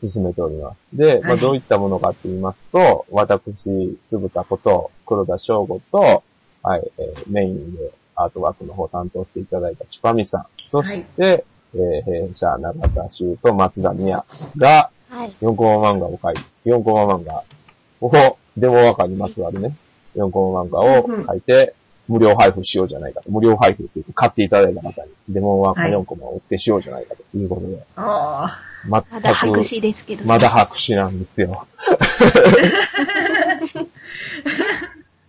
[0.00, 0.96] 進めております。
[0.96, 1.40] で、まあ、はい。
[1.40, 6.22] どういったものかって言いますと、私、つぶたこと、黒田翔吾と、
[6.62, 7.92] はい、えーメインで
[8.22, 11.44] アートワークの方を担当していただいたチュパミさん、そして、
[11.74, 14.24] えー弊社長田修と松田美也
[14.56, 15.32] がはい。
[15.40, 17.42] 4コマ漫画を書いて、4コマ漫画
[18.00, 19.74] を、デモワーカーにまつわるね、
[20.16, 21.74] 4コマ漫画を書いて、
[22.08, 23.30] 無料配布しようじゃないかと。
[23.30, 28.44] 無料配布って言って買っていただいた方に、デモワーカー4コマをお付けしようじゃないかということで、あ。
[28.44, 30.24] あまだ白紙ですけど。
[30.24, 31.66] まだ白紙なんですよ。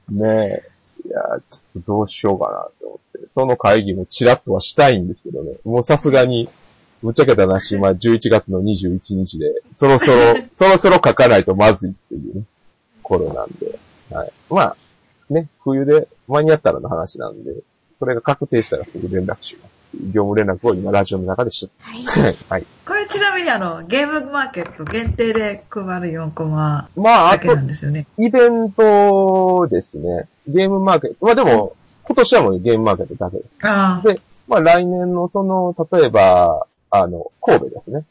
[0.09, 0.68] ねえ。
[1.09, 3.29] いやーちょっとどうしようかなって思って。
[3.29, 5.53] その会議もチラッとはしたいんですけどね。
[5.65, 6.47] もうさすがに、
[7.01, 12.43] ぶっちゃけた話、まあ11月の21日で、そろそろ、 そろそろ書かないとまずいっていうね、
[13.01, 13.79] 頃なんで。
[14.11, 14.31] はい。
[14.49, 14.75] まあ、
[15.31, 17.55] ね、冬で間に合ったらの話なんで、
[17.97, 19.78] それが確定したらすぐ連絡します。
[19.93, 22.03] 業務連絡を今ラジオの中でして、はい。
[22.03, 22.35] はい。
[22.49, 22.65] はい。
[22.85, 28.05] これちなみにあの、ゲームマーケット限定で配る4コマまあ、あとだけな、んですよね。
[28.17, 30.27] イベントですね。
[30.47, 31.25] ゲームマーケット。
[31.25, 33.55] まあでも、今年はもうゲームマーケットだけです。
[33.61, 38.03] あで、まあ来年のその、例えば、あの、神戸ですね。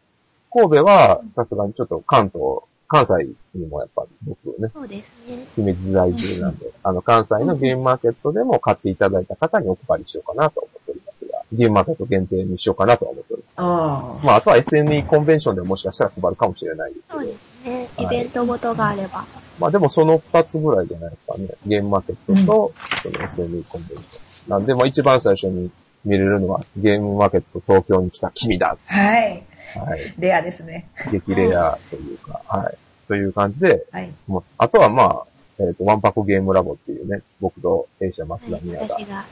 [0.53, 5.47] 神戸は、さすがにちょっと関東、関西にもやっぱ僕ね、そうですね。
[5.57, 11.18] 姫路在住なんで、あの、関西のゲームマーケットでも買っていただいた方にお配りしようかなと思っておりますが、
[11.53, 13.63] ゲームマーケット限定にしようかなとは思っておりあ。
[13.63, 14.27] あます。
[14.27, 17.89] まあ、あとは SNE コンベンションでもしかしたら配るかもしれないですけどそうで、すね。
[17.97, 19.27] はいイベントごとがあれば。
[19.59, 21.49] まあでもその二つぐらいじゃないですかね。
[21.67, 22.73] ゲームマーケットと、
[23.03, 24.51] その SNE コンベンション。
[24.51, 25.71] なんで、まあ一番最初に
[26.05, 28.77] 見れるのは、ゲームマーケット東京に来た君だ。
[28.87, 29.45] はい。
[29.75, 30.15] はい。
[30.19, 30.89] レアですね。
[31.11, 32.79] 激レアというか、はい。
[33.09, 34.13] という感じで、はい。
[34.27, 35.27] もうあとはまあ、
[35.59, 39.27] えっ、と、ワンパコゲームラボっていうね、僕と弊社松はい田美也が私が。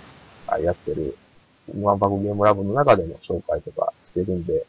[0.47, 1.17] はいやってる、
[1.81, 4.64] ワンパコゲームラボの中でも紹介とかしてるんで、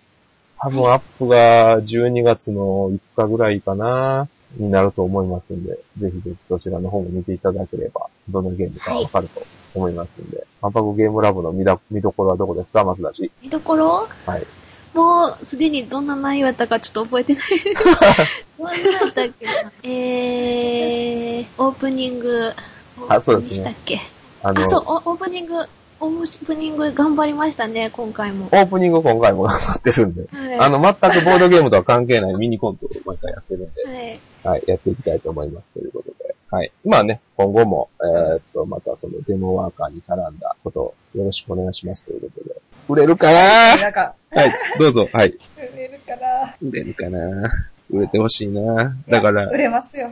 [0.59, 9.43] 多分アップが12月の5日ぐらいかな、になると思いますんで、ぜひぜひそちらの方も見ていただければ、どのゲームかわかると
[9.75, 13.29] 思いますんで、ワンパコゲームラボの見だ見どころはどこですか、松田氏。
[13.41, 14.07] 見どころ？
[14.25, 14.45] はい。
[14.93, 17.43] もう、すでにどんな内容やったかちょっと覚えてない。
[18.57, 19.51] どんなやったっけな？
[19.83, 22.51] えー、オープニング。
[23.09, 23.99] あそうですね何したっけ？
[24.41, 25.53] あの、あ、そう、オオープニング、
[25.99, 28.45] オープニング頑張りましたね、今回も。
[28.45, 30.59] オープニング今回も頑張ってるんで、はい。
[30.59, 34.19] あの、全くボードゲームとは関係ないミニコントを毎回やってるんで、はい。
[34.43, 35.73] はい、やっていきたいと思います。
[35.73, 36.35] ということで。
[36.51, 36.71] はい。
[36.85, 42.55] まあね、今後も、えーっと、またそのデモワーカーに絡んだことをよろしくお願いしますということで。
[42.87, 43.75] 売れるかな？
[43.75, 45.09] なんか、はい、どうぞ。
[45.11, 45.29] はい。
[45.57, 46.55] 売れるかな？
[46.61, 47.49] 売れるかな？
[47.89, 50.09] 売れてほしいなだから、ね売れますよ。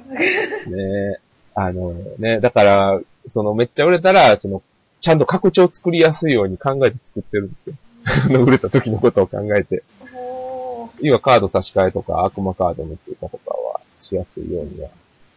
[1.54, 4.62] あのね、だから、そのめっちゃ売れたら、その、
[5.06, 7.76] ちゃんと拡張作りやすいように考えて作ってるんですよ。
[8.43, 9.84] 売れた時のことを考えて。
[10.16, 10.89] おー。
[10.99, 14.89] 要はカード差し替えとか悪魔カードの追加とかはしやすいようには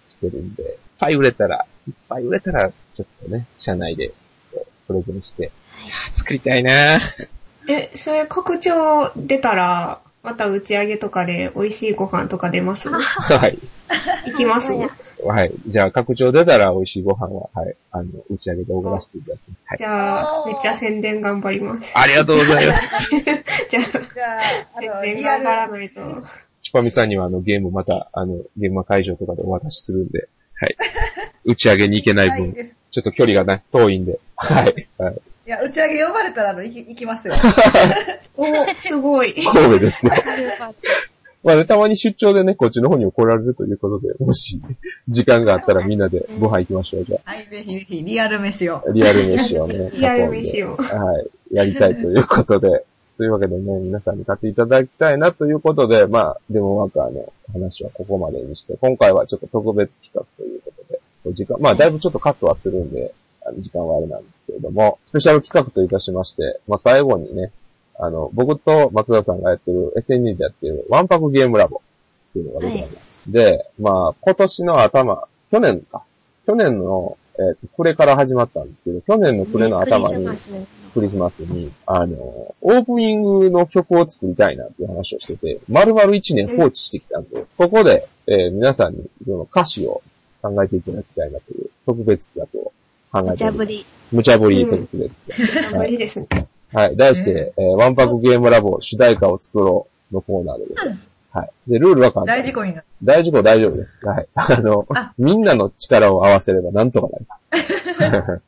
[0.09, 5.45] してるんで、いっぱい売れたら、いっぱい売れたら、ちょっとね、社内でちょっとプレゼンして、い。
[5.45, 7.01] やー作りたいなー。
[7.71, 12.89] え、それ拡張出たら、また打ち上げとかで美味しいご飯とか出ます？
[12.89, 13.59] はい。
[14.29, 14.73] 行きます？
[14.73, 14.91] はい
[15.25, 15.53] はい。
[15.67, 17.77] じゃあ、拡張出たら美味しいご飯は、はい。
[17.91, 19.61] あの、打ち上げで送らせていただきます。
[19.67, 19.85] はいじ。
[19.85, 21.93] ゃあ、めっちゃ宣伝頑張ります。
[21.97, 23.11] ありがとうございます。
[23.21, 26.01] じゃあ、じゃあ、宣伝頑張らないと。
[26.63, 30.77] チュパミさんにはあのゲームまた、あの、ゲーム会場とかでお渡しするんで、はい。
[31.45, 32.75] 打ち上げに行けない分、はい。
[32.91, 34.89] ちょっと距離がね、遠いんで、はい。
[34.99, 35.21] はい。
[35.47, 37.35] いや、打ち上げ呼ばれたら、あの、行き、行きますよ。
[38.37, 38.45] お、
[38.77, 39.35] すごい。
[39.35, 40.13] 神戸ですよ。
[41.45, 44.61] まあね、たまに出張でね、こっちの方にも来られるということで、 もし、
[45.09, 48.77] 時間があったらみんなでご飯行きましょう、じゃはい、ぜひぜひ、リアル飯を。
[48.79, 48.85] あ。
[48.93, 49.91] リアル飯をね。
[49.95, 51.55] リアル飯をはい。
[51.55, 52.85] やりたいということで。
[53.19, 60.71] というわけでね、皆さんに買っていただきたいなということで、まあ、デモワーカーの話はここまでにして、今回はちょっと特別企画というこ
[61.25, 63.13] とで、時間、まあ、だいぶちょっとカットはするんで、
[63.45, 67.51] あの時間はあれなんですけれども、スペシャル企画といたしまして、まあ、最後にね、
[67.99, 71.83] あの、僕と松田さんがやってる SNE でやってるワンパクゲームラボ
[72.31, 73.21] っていうのがございます。
[73.27, 76.03] で、まあ、今年の頭、去年か。
[76.47, 80.27] 去年の、えっ、と、暮れから始まったんですけど、去年の暮れの頭に、
[80.95, 90.03] クリスマスに、あの、オープニングの曲を作りたいなっていう話をしてて、丸々1年放置してきたんで、ここで、えー皆さんにその歌詞を
[90.43, 92.73] 考えていただきたいなという特別企画を
[93.13, 93.53] 考えてます。
[93.53, 93.87] 無茶ぶり。
[94.13, 95.63] 無茶ぶり特別企画。
[95.71, 96.27] 頑張りですね。
[96.31, 96.49] はい。
[96.73, 101.25] 題して、えーワンパクゲームラボ主題歌を作ろうのコーナーでございます。
[101.31, 101.51] はい。
[101.69, 102.87] で、ルールは簡単大事故になる。
[103.03, 104.05] 大事故大丈夫です。
[104.05, 104.29] はい。
[104.35, 108.43] あのあ、みんなの力を合わせればなんとかなります。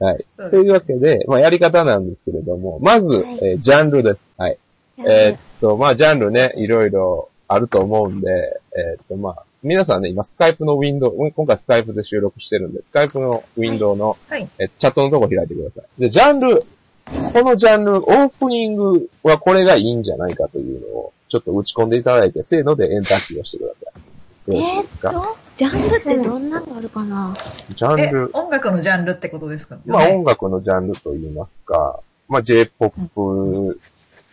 [0.00, 0.24] はい。
[0.50, 4.34] というわけで、まあ、やり方なんですけれども、まず、はいえージャンルです。
[4.38, 4.58] はい。
[4.98, 14.48] えーっと、まあ、ジャンルね、いろいろあると思うんで、えーっと、まあ、皆さんね、今、スカイプのウィンドウ、今回スカイプで収録してるんで、スカイプのウィンドウの、はい。
[14.58, 16.00] えーっとチャットのとこ開いてください。
[16.00, 16.64] で、ジャンル、
[17.06, 24.02] このジャンル、オープニングはこれがいいんじゃないかというのを、ちょっと打ち込んでいただいて、せーのでエンターキーをしてください。
[24.56, 27.36] えですかーっと、ジャンルってどんなのあるかな？
[27.70, 29.78] えジャンル、、音楽のジャンルってことですか？
[29.86, 33.78] まあね音楽のジャンルと言いますか、まあ J-POP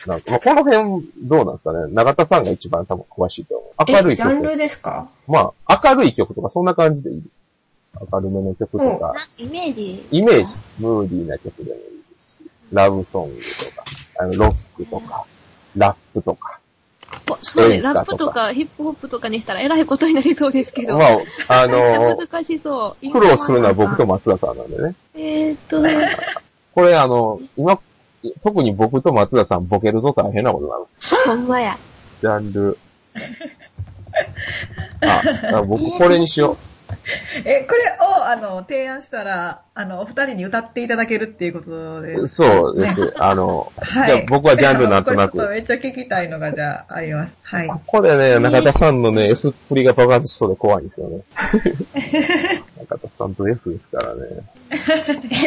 [0.07, 1.93] なんか、まあこの辺どうなんですかね？
[1.93, 3.91] 中田さんが一番多分詳しいと思う。
[3.91, 4.29] 明るえ、い曲。
[4.29, 5.09] ジャンルですか？
[5.27, 7.41] まあ明るい曲とかそんな感じでいいです。
[8.11, 10.05] 明るめの曲とか、なイメージ。
[10.11, 12.00] イメージ、ムーディーな曲でもいいですし、
[12.71, 13.83] ラブソングとか、
[14.19, 15.25] あの、ロックとか、
[15.75, 16.59] ラップとか。
[17.29, 20.97] おそうね、ラップとかヒップホップとかにしたらえらいことになりそうですけど。
[20.97, 21.05] ま
[21.47, 23.11] あ、あの、難しそう。
[23.11, 24.95] 苦労するのは僕と松田さんなんでね。
[25.15, 25.81] えーっと、
[26.73, 27.79] これあの、今、
[28.41, 30.85] 特に僕と松田さんボケると大変なことになる。
[31.25, 31.77] ほんまや。
[32.19, 32.77] ジャンル。
[35.01, 36.57] あ、あ僕これにしよ
[37.45, 42.27] え、これを、あの、提案したら、あの、お二人に歌っていただけるっていうことでう。
[42.27, 42.35] す。
[42.35, 43.13] そうです。
[43.19, 44.09] あの、はい。
[44.09, 45.37] じゃあ僕はジャンルなんとなく。
[45.37, 47.31] これちょっとめっちゃ聞きたいのが、じゃあ、あります。
[47.43, 47.67] はい。
[47.67, 51.21] ここでね、中田さんのね、 S っぷりが爆発しそうで怖いんですよね。
[52.79, 54.21] 中田さんと S ですからね。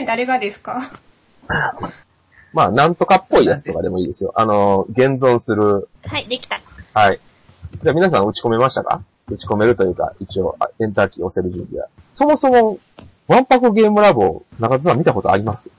[0.00, 0.90] え、誰がですか？
[2.52, 4.32] まあ、なんとかっぽいやつとかでもいいですよ。
[4.36, 6.60] あの、現存する、はい、できた。
[6.92, 7.20] はい。
[7.82, 9.02] じゃあ皆さん打ち込めましたか？
[9.28, 11.88] 打ち込めるというか、一応、あエンターキー押せる準備は。
[12.12, 12.78] そもそも、
[13.26, 15.70] ワンパクゲームラボ、中田さん見たことあります？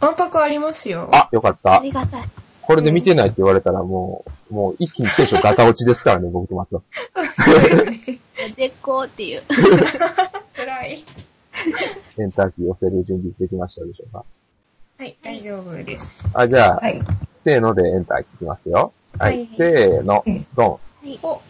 [0.00, 1.08] ワンパクありますよ。
[1.12, 1.82] あ、よかっあた。
[1.82, 2.24] りがたい。
[2.60, 6.80] これで見てないって言われたらもう、もう一気にテンションガタ落ちですからね、 僕と松田
[8.56, 9.42] 絶好っていう。
[10.54, 11.04] 暗い。
[12.18, 14.24] エンターキー押せる準備できましたでしょうか？
[14.98, 16.30] はい、大丈夫です。
[16.34, 17.00] あ、じゃあ、はい。
[17.38, 18.92] せーのでエンターキーいきますよ。
[19.18, 20.68] はい、はいせーのうん、ドン。
[20.68, 21.18] はい。
[21.22, 21.40] お、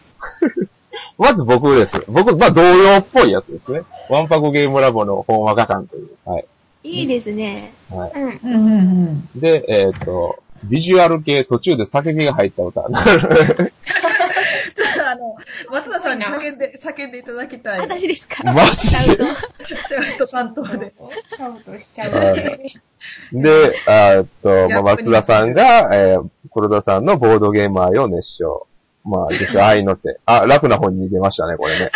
[1.17, 2.03] まず僕です。
[2.07, 3.81] 僕、まあ同様っぽいやつですね。
[4.09, 6.09] ワンパクゲームラボの本話画感という。
[6.25, 6.45] はい。
[6.83, 7.73] いいですね。
[7.89, 8.11] はい。
[8.13, 8.21] うん。
[8.21, 9.29] うんうんうん。
[9.39, 12.81] で、えっ、と、ビジュアル系途中で叫びが入った歌。
[12.81, 12.91] ちょっ
[14.95, 15.35] とあの、
[15.69, 17.79] 松田さんに叫んで、叫んでいただきたい。
[17.81, 18.43] 私ですか？
[18.51, 18.95] マジで？
[18.95, 20.93] シャウト担当で。
[21.35, 22.73] シャウトしちゃうので。
[23.33, 28.67] で、えっと、松田さんが、えー、黒田さんのボードゲーム愛を熱唱。
[29.05, 30.19] まあ、でしょ、愛の手。
[30.25, 31.91] あ、楽な本に出ましたね、これね。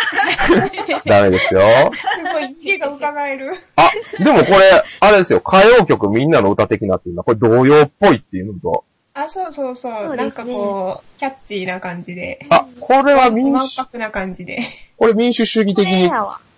[1.06, 1.60] ダメですよ。
[1.62, 3.56] すごい、息が伺える。
[3.76, 3.90] あ、
[4.22, 8.84] でもこれ、あれですよ、歌謡曲みんなの歌的なっていうのは、これ童謡っぽいっていうのと、
[9.14, 10.06] あ、そうそうそう。
[10.06, 12.46] そうなんかこう、キャッチーな感じで。
[12.50, 14.60] あ、これは民主、わんぱくな感じで。
[14.96, 16.08] これ民主主義的に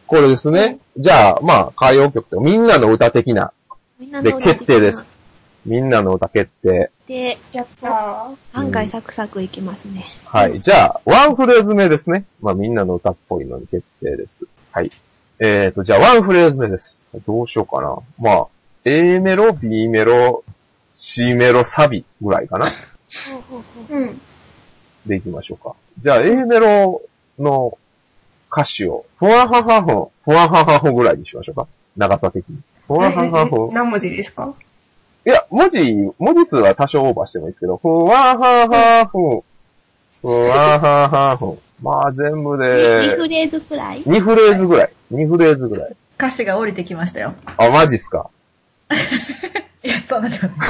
[0.06, 0.78] これですね。
[0.98, 3.52] じゃあ、まあ、歌謡曲とみんなの歌的な。
[3.98, 4.92] で、みんなの歌決定で。
[4.92, 5.19] す。
[5.66, 6.90] みんなの歌決定。
[7.06, 8.36] で、やったー。
[8.58, 10.04] 案外サクサクいきますね。
[10.26, 10.60] はい。
[10.60, 12.24] じゃあ、ワンフレーズ目ですね。
[12.40, 14.46] まあ、みんなの歌っぽいのに決定です。
[14.72, 14.90] はい。
[15.38, 17.06] えーと、じゃあ、ワンフレーズ目です。
[17.26, 17.96] どうしようかな。
[18.18, 18.46] まあ、
[18.84, 20.44] A メロ、B メロ、
[20.92, 22.66] C メロ、サビぐらいかな。
[22.66, 24.20] ほうほうほううん。
[25.06, 25.74] でいきましょうか。
[26.02, 27.02] じゃあ、A メロ
[27.38, 27.76] の
[28.52, 31.66] 歌詞を、ふわははふん、ふわははふんぐらいにしましょうか。
[31.96, 32.58] 長さ的に。
[32.86, 33.74] ふわははふん。
[33.74, 34.54] 何文字ですか？
[35.26, 35.80] いや、文字、
[36.18, 39.42] 文字数は多少オーバーしてもいいですけど、ふわははふん、
[40.22, 41.58] ふわははふん。
[41.82, 44.92] まあ、全部2でフ、レーズくらい？2フレーズぐらい。
[45.12, 45.96] 2フレーズぐらい。
[46.18, 47.34] 歌詞が降りてきましたよ。
[47.56, 48.30] あ、マジっすか？
[49.82, 50.68] いや、そんなでもない。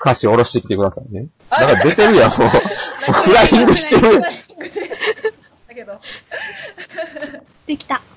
[0.00, 1.26] 歌詞下ろしてきてくださいね。
[1.50, 3.12] なんか出てるやん、もう。
[3.12, 4.20] フライングしてる。
[5.68, 6.00] だけど。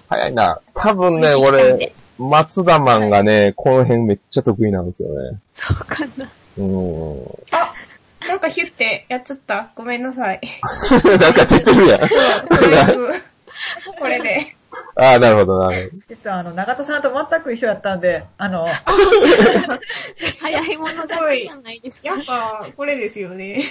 [0.10, 0.60] 早いな。
[0.74, 5.40] 多分ね、俺、松田マンがね、この辺めっちゃ得意なんですよね。
[5.54, 6.30] そうかな。
[6.58, 7.26] うーん。
[7.52, 7.74] あ、
[8.28, 9.70] なんかヒュってやっちゃった。
[9.76, 10.42] ごめんなさい。
[11.20, 12.02] なんか出てるやん。
[14.00, 14.56] これで。
[14.96, 18.68] ああ、なるほど、なる実はあの、長田さんと全く一緒やったんで、あの、
[20.42, 22.16] 早いものだけじゃないですかや。
[22.16, 23.64] っぱ、これですよね。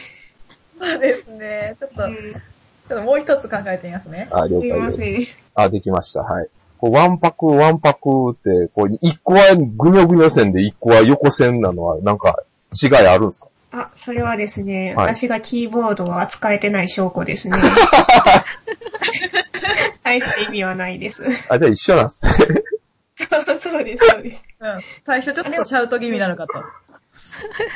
[0.78, 1.76] そうですね。
[1.80, 2.30] ちょっと、ちょうん。
[2.30, 2.34] っ
[2.88, 4.28] ともう一つ考えてみますね。
[4.30, 4.42] ほど。
[4.42, 4.80] あ、了解です。
[4.80, 5.26] ません。
[5.55, 6.22] あ、できました。
[6.22, 6.49] はい。
[6.79, 13.49] こうワンパク、ワンパクって、こう、一個はぐにょぐにょ線で一個は横線なのは、なんか、違いあるんですか？
[13.72, 17.59] あ、それはですね、はい私がキーボードを扱えてない証拠ですね。
[20.03, 21.22] 大して意味はないです。
[21.51, 22.62] あ、じゃあ一緒なんですね。
[23.16, 23.24] そ
[23.55, 24.43] うそうです、そうです。
[24.61, 24.81] うん。
[25.05, 26.53] 最初ちょっとシャウト気味なのかと。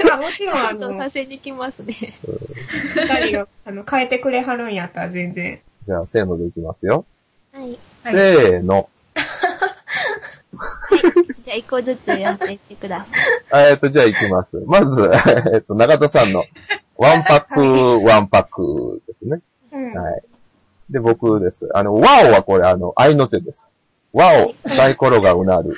[0.06, 1.94] まあもちろん、あのさ、せに来ますね。
[2.94, 5.60] 二人があの変えてくれはるんやったら全然。
[5.84, 7.04] じゃあ、せーのでいきますよ。
[7.52, 7.78] はい。
[8.04, 8.14] はい。
[8.14, 8.88] せーの。
[11.44, 13.68] じゃあ一個ずつやっていってください。
[13.70, 14.62] えっと、じゃあ行きます。
[14.66, 15.10] まず、
[15.54, 16.44] えっと、中田さんの、
[16.96, 19.40] ワンパック、ワンパックですね。
[19.72, 19.94] うん。
[19.94, 20.22] はい。
[20.90, 21.68] で、僕です。
[21.74, 23.72] あの、ワオはこれ、あの、愛の手です。
[24.12, 25.76] ワオ、サイコロがうなる。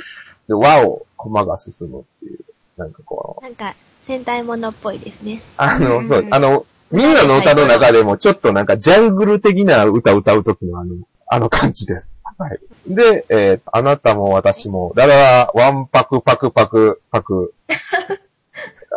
[0.48, 2.38] で、ワオ、駒が進むっていう。
[2.76, 5.42] なんかこう、なんか、戦隊ものっぽいですね。
[5.56, 10.96] あの、うんそう、あの、みんなの歌の中でもちょっとなんかジャングル的な歌歌うときのあの、
[11.32, 12.12] あの感じです。
[12.36, 12.60] はい。
[12.86, 17.54] で、えーあなたも私も、ラララ、ワンパクパクパクパク。
[17.68, 17.76] や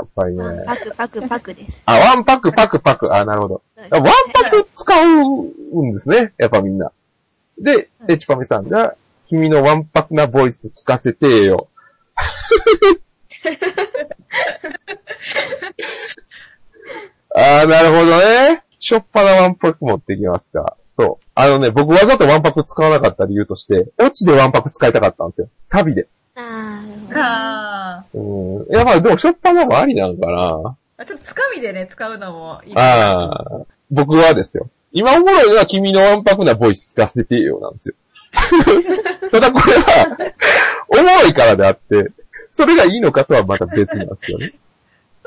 [0.04, 0.44] っぱりね。
[0.66, 1.82] パクパクパクです。
[1.86, 3.16] あ、ワンパクパクパク。
[3.16, 3.64] あ、なるほど。
[3.90, 6.34] ワンパク使うんですね。
[6.38, 6.92] やっぱみんな。
[7.58, 11.70] で、エチパミさんが、君のワンパクなボイス聞かせてよ。
[17.34, 18.66] あー、なるほどね。
[18.80, 20.76] しょっぱなワンパク持ってきました。
[20.98, 21.26] そう。
[21.36, 25.50] あのね、僕わざとワンパク使わなかった理由として、オチでワンパク使いたかったんですよ。
[25.68, 26.08] サビで。
[26.36, 27.22] あー、なるほど。
[27.22, 28.74] あうん。
[28.74, 30.76] いや、まあでもしょっぱなもありなんかな。
[30.98, 31.06] あ。
[31.06, 32.78] ちょっとつかみでね、使うのもいい。
[32.78, 34.70] ああ、僕はですよ。
[34.94, 37.96] 今おもろいのは君のわんぱくなボイス聞かせてよなんですよ。
[39.30, 40.34] ただこれは、
[40.88, 42.12] おもろいからであって、
[42.52, 44.54] それがいいのかとはまた別なんですよね。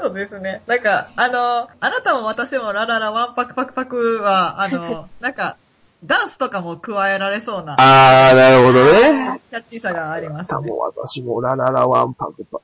[0.01, 0.63] そうですね。
[0.67, 5.57] なんか、あの、あなたも私もラララワンパクパクパクは、あの、 なんか、
[6.05, 9.41] ダンスとかも加えられそうな、ああ、なるほどね。
[9.51, 10.71] キャッチーさがありますね。
[10.71, 12.63] もう私もラララワンパクパク。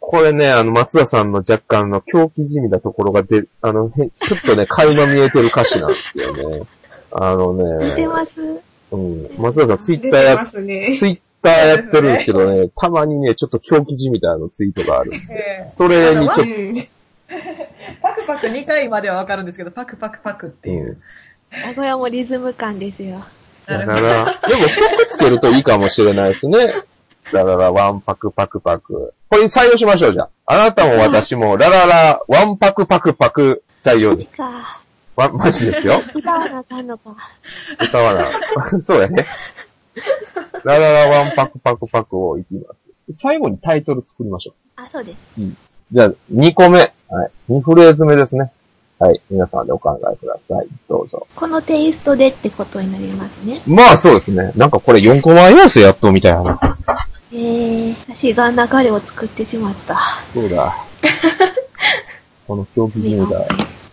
[0.00, 6.62] これね、あの、松田さんの若干の狂気じみなところがで、あの、へちょっとね、垣間見えてる歌詞なんですよね。
[7.12, 7.90] あのね。
[7.90, 8.60] 似てます
[8.90, 9.28] うん。
[9.38, 10.96] 松田さんツイッターや出てま、すね。
[10.98, 15.12] ツイッターやってるんですけどね、たまにね、ちょっと狂気じみたいなツイートがある。
[15.30, 16.86] ええそれにちょっと う、ん。
[18.02, 20.88] パクパク2回まではわかるんですけど、パクパクパクっていう。
[20.88, 20.98] うん
[21.62, 23.24] 名古屋もリズム感ですよ。
[23.66, 24.00] だから、
[24.48, 26.58] でも曲つけるといいかもしれないですね。
[27.32, 29.14] ラララ、ワンパクパクパク。
[29.30, 30.30] これ採用しましょう、じゃあ。
[30.46, 34.36] あなたも私も、ラララ、ワンパクパクパク採用です。
[34.36, 34.80] か。
[35.16, 36.02] わ、マジですよ。
[36.12, 37.16] 歌わなあかんのか。
[37.80, 38.26] 歌わな。
[38.82, 39.24] そうやね。
[40.64, 42.88] ラララ、ワンパクパクパクをいきます。
[43.12, 45.18] 最後にタイトル作りましょあ、そうです。
[45.40, 45.42] う。
[45.92, 46.78] じゃあ、2個目。
[47.08, 47.30] はい。
[47.50, 48.50] 2フレーズ目ですね。
[48.98, 49.20] はい。
[49.30, 50.66] 皆さんでお考えください。
[50.88, 51.26] どうぞ。
[51.34, 53.60] このテイストでってことになりますね。
[53.66, 54.52] まあそうですね。
[54.56, 56.58] なんかこれ4コマ要素やっとみたいな。
[57.32, 59.98] えー、私が流れを作ってしまった。
[60.32, 60.74] そうだ。
[62.46, 63.44] この狂気じみた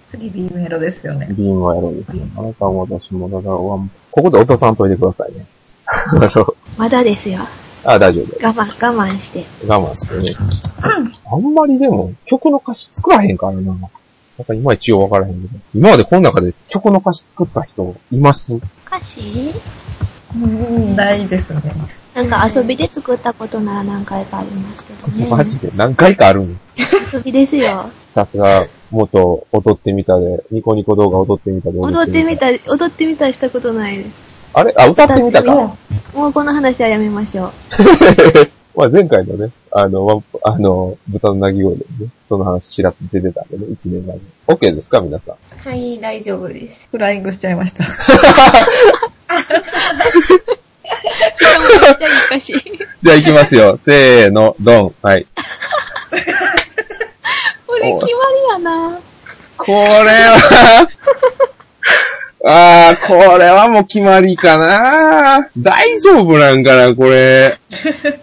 [0.07, 1.27] 次 B メロですよね。
[1.31, 2.29] ビームはやろうですね。
[2.37, 3.89] あなたも私もララワン。
[4.11, 5.45] ここで落とさんといてくださいね。
[5.91, 7.39] あ のまだですよ。
[7.83, 8.45] あ、大丈夫です。
[8.45, 9.43] 我慢、我慢して。
[9.67, 10.35] 我慢してね。
[10.81, 13.61] あんまりでも、曲の歌詞作らへんからな。
[13.61, 15.59] なんかいまいちようわからへんけど。
[15.75, 18.53] 今までこの中で曲の歌詞作った人います？
[18.87, 19.53] 歌詞？
[20.33, 21.61] うん、ないですね。
[22.13, 25.27] なんか遊びで作ったことなら何回かありますけどね。
[25.29, 25.71] マジで？
[25.75, 26.59] 何回かあるん？
[27.13, 27.89] 遊びですよ。
[28.13, 34.09] さすが、元踊ってみたで、ニコニコ動画踊ってみたで踊ってみた、踊ってみたりしたことないです。
[34.53, 34.73] あれ？
[34.77, 35.75] あ、歌ってみたか？
[36.13, 37.51] もうこの話はやめましょう。
[38.75, 44.21] まあ前回のね、あの、あの、豚の鳴き声でね、その話ちらっと出てたんでね、1年前に。
[44.47, 45.01] OK ですか？
[45.01, 45.35] 皆さん。
[45.69, 46.87] はい、大丈夫です。
[46.91, 47.83] フライングしちゃいました。
[53.01, 53.79] じゃあ行きますよ。
[53.83, 54.95] せーの、ドン。
[55.01, 55.25] はい。
[57.67, 58.13] これ決まり
[58.51, 58.99] やな。
[59.57, 60.87] これは、
[62.43, 67.59] あー、これはもう決まりかな大丈夫なんかな、これ。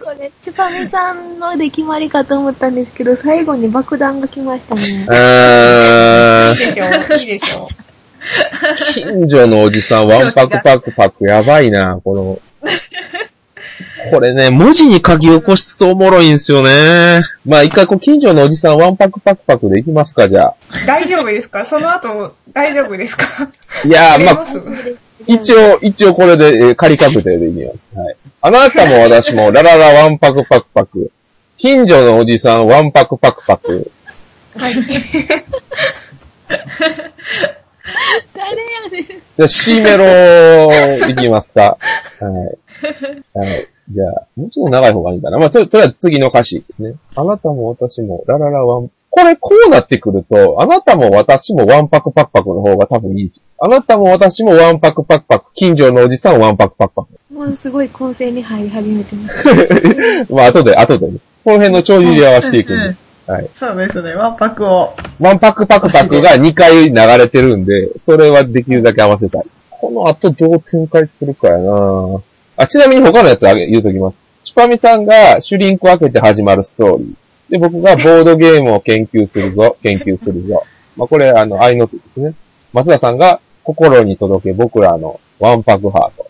[0.02, 5.06] これ、チュパミさんので決まりかと思ったんですけど、最後に爆弾が来ましたね。
[5.08, 7.68] あー、いいでしょう、いいでしょ
[8.92, 12.38] 近所のおじさん、ワンパクパクパク、やばいな、この。
[14.10, 17.22] これね、文字に書き起こすとおもろいんですよね。
[17.46, 20.54] まあ一回こう、近所のおじさん、ワンパクパクパクでいきますか、じゃあ。
[20.82, 20.86] う。
[20.86, 21.64] 大丈夫ですか？
[21.66, 23.24] その後、大丈夫ですか？
[23.84, 24.46] いやー、まあ、
[25.26, 27.98] 一応、一応これで、えー仮確定でいきます。
[27.98, 28.16] はい。
[28.40, 31.10] あなたも私も、ラララワンパクパクパク。
[31.56, 33.90] 近所のおじさん、ワンパクパクパク。
[34.58, 34.74] はい。
[38.34, 39.04] 誰やねん。
[39.06, 41.76] じゃあ、C メロ、いきますか。
[42.20, 42.28] は
[43.34, 43.38] い。
[43.38, 43.68] はい。
[43.90, 45.38] じゃあ、もうちょっと長い方がいいかな。
[45.38, 46.94] まあ、と、とりあえず次の歌詞ですね。
[47.16, 53.40] あなたも私も、ラララワン、これこうなってくると、あなたも私もワンパクパクパクの方が多分いいし。
[53.58, 55.52] あなたも私もワンパクパクパク。
[55.54, 57.34] 近所のおじさんワンパクパクパク。
[57.34, 59.46] もうすごい構成に入り始めてます。
[60.32, 61.18] まあ、後で、後でね。
[61.44, 62.96] この辺の帳尻合わせていくんで。
[63.32, 63.50] はい。
[63.54, 64.92] そうですね、ワンパクを。
[65.18, 69.44] ワンパクパクパクが2回流れてるんで、それはできるだけ合わせたい。
[69.70, 72.20] この後どう展開するかやな
[72.58, 74.28] あ、ちなみに他のやつあげ言うときます。
[74.42, 77.52] チパミさんがシュリンク開けて始まるストーリー。
[77.52, 80.64] で、僕がボードゲームを研究するぞ、研究するぞ。
[80.96, 82.34] まあ、これ、あの、愛の手ですね。
[82.72, 86.28] 松田さんが心に届け僕らのワンパクハート。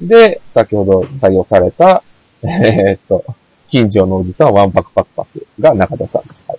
[0.00, 2.02] で、先ほど採用された、
[2.42, 3.24] えーっと、
[3.68, 6.22] 近所のおじさんワンパクパクパクが中田さん。
[6.48, 6.58] はい。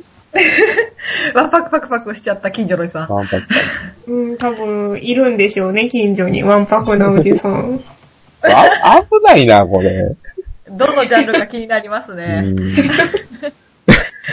[1.36, 3.10] ワンパクパクパクしちゃった近所のおじさん。
[3.10, 3.54] ワンパクパ
[4.06, 4.12] ク。
[4.14, 6.44] うん、多分、いるんでしょうね、近所に。
[6.44, 7.82] ワンパクのおじさん。
[8.44, 10.16] あ、危ないな、これ。
[10.70, 12.42] どのジャンルか気になりますうね。
[12.42, 12.56] ん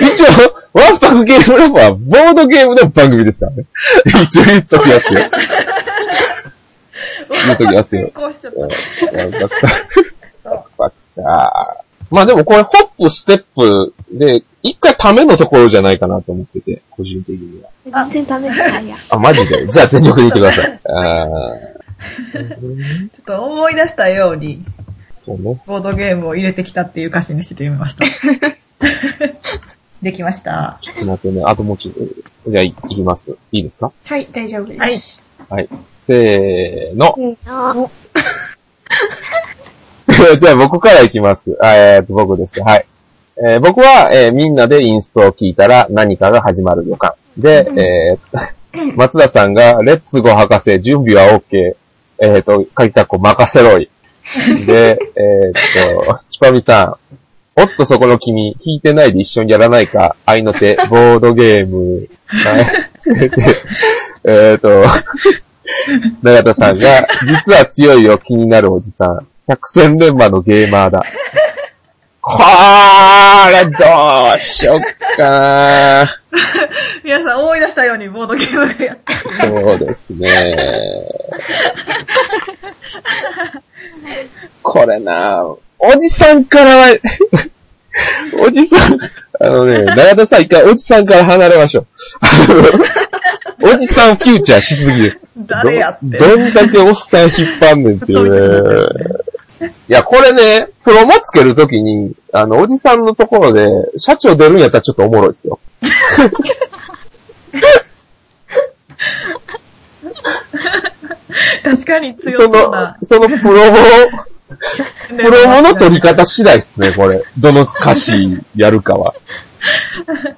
[0.01, 0.27] 一応、
[0.73, 3.65] ワンパクゲームラボはボードゲームの番組ですからね。
[4.23, 5.31] 一応言っときますよ。
[7.31, 8.61] 言うときますよ成功しちゃった。
[8.61, 8.71] ワン
[9.33, 9.49] パク
[10.45, 10.95] パクパク
[11.25, 17.71] あーまあでもこれホップステップで、一回ためのところじゃないかなと思ってて、個人的には。
[18.05, 18.97] 全然ダメだや。
[19.11, 19.67] あ、マジで？
[19.67, 20.81] じゃあ全力で言ってください。
[20.85, 21.78] あー
[22.33, 22.41] ちょ
[23.23, 24.65] っと思い出したように、
[25.17, 25.61] そうね。
[25.67, 28.05] ボードゲームを入れてきたっていう歌詞にしてみました。
[30.03, 30.79] できました。
[30.81, 31.43] ちょっと待ってね。
[31.45, 32.51] あともうちょっと。
[32.51, 33.37] じゃあい、いきます。
[33.51, 33.91] いいですか？
[34.05, 34.81] はい、大丈夫です。
[34.81, 34.99] はい。
[35.51, 35.69] はい。
[35.87, 37.15] せーの。
[37.47, 37.75] あ
[40.41, 41.57] じゃあ僕からいきます。
[41.61, 42.61] あえーと、僕です。
[42.63, 42.87] はい。
[43.45, 47.13] えー僕は、えーみんなでインストを聞いたら何かが始まる予感。
[47.37, 48.49] で、えー
[48.97, 51.75] 松田さんが、レッツゴー博士、準備は OK。
[52.21, 53.89] えっ、と、かりたこ任せろい。
[54.67, 55.53] で、 えっ、
[56.05, 56.99] と、チパミさ
[57.57, 62.09] ん、おっとそこの君、聞いてないで一緒にやらないか、愛の手、 ボードゲーム。
[62.27, 62.89] はい。
[64.25, 64.85] でえっと、
[66.23, 69.27] 永田さんが、実は強いよ、気になるおじさん。
[69.49, 71.03] 百戦錬磨のゲーマーだ。
[72.31, 72.43] こ
[73.51, 74.81] れ、どうしよっ
[75.17, 76.21] かな
[77.03, 79.15] 皆さん思い出したようにボードゲームをやって。
[79.47, 81.07] そうですね。
[84.63, 85.43] これな
[85.79, 86.97] おじさんからは、
[88.47, 88.99] おじさん、
[89.41, 91.87] あのね、長田さん一回おじさんから離れましょう。
[93.73, 95.19] おじさんフューチャーしすぎです。
[95.39, 96.19] 誰やって。
[96.19, 99.28] どどんだけおっさん引っ張んねんっていうね。
[99.61, 105.59] いや、これね、プロモつけるときに、あの、おじさんのところで、社長出るんやったらちょっとおもろいですよ。
[111.63, 112.99] 確かに強そのそうな、。
[113.03, 113.77] そのプロモ、
[115.17, 117.25] プロモの取り方次第ですね、これ。
[117.39, 119.15] どの歌詞やるかは。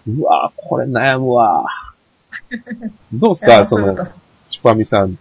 [0.09, 1.65] うわぁ、これ悩むわ
[3.13, 3.95] どうすか、その、
[4.49, 5.17] チュパミさん。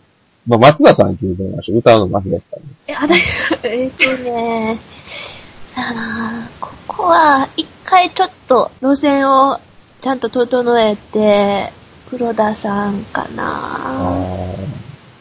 [0.50, 1.78] まあ、松田さん聞いてみましょう。
[1.78, 2.60] 歌うの松田さん。
[2.88, 4.80] え、私、えっとね、
[5.76, 9.60] だなここは、一回ちょっと路線を
[10.02, 11.72] ちゃんと整えて、
[12.10, 14.26] 黒田さんかな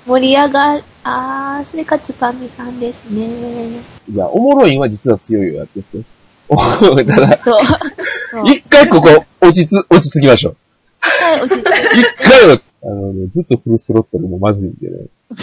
[0.07, 3.81] 盛り上が、あー、それかチュパミさんですね。
[4.11, 6.05] いや、おもろいんは実は強いよやつですよ。
[6.49, 6.57] た
[7.20, 8.51] だ、そう。
[8.51, 10.57] 一回ここ、落ちつ、落ち着きましょう。
[11.03, 11.70] 一回落ち着いて。
[11.70, 15.07] 一回落ち、あのね、ずっとフルスロットルもまずいんでね。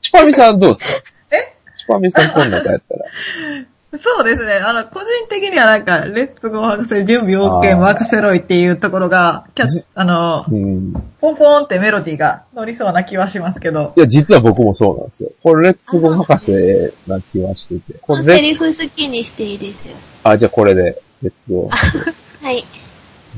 [0.00, 1.36] チュパミさんどうですか？
[1.36, 1.54] え？
[1.76, 3.04] チュパミさんこん中やったら。
[3.98, 4.54] そうですね。
[4.54, 10.92] あの、個人的にはなんか、レッツゴー博士準備 OK 任せろいっていうところが、キャッあの、うん。
[11.20, 13.94] ポンポンってメロディーが乗りそうな気はしますけど。
[13.96, 15.30] いや、実は僕もそうなんですよ。
[15.42, 17.98] これ、レッツゴー博士な気はしてて。
[18.02, 19.96] これセで、リフ好きにしていいですよ。
[20.24, 22.44] あ、じゃあこれで、レッツゴー博士。
[22.44, 22.64] はい。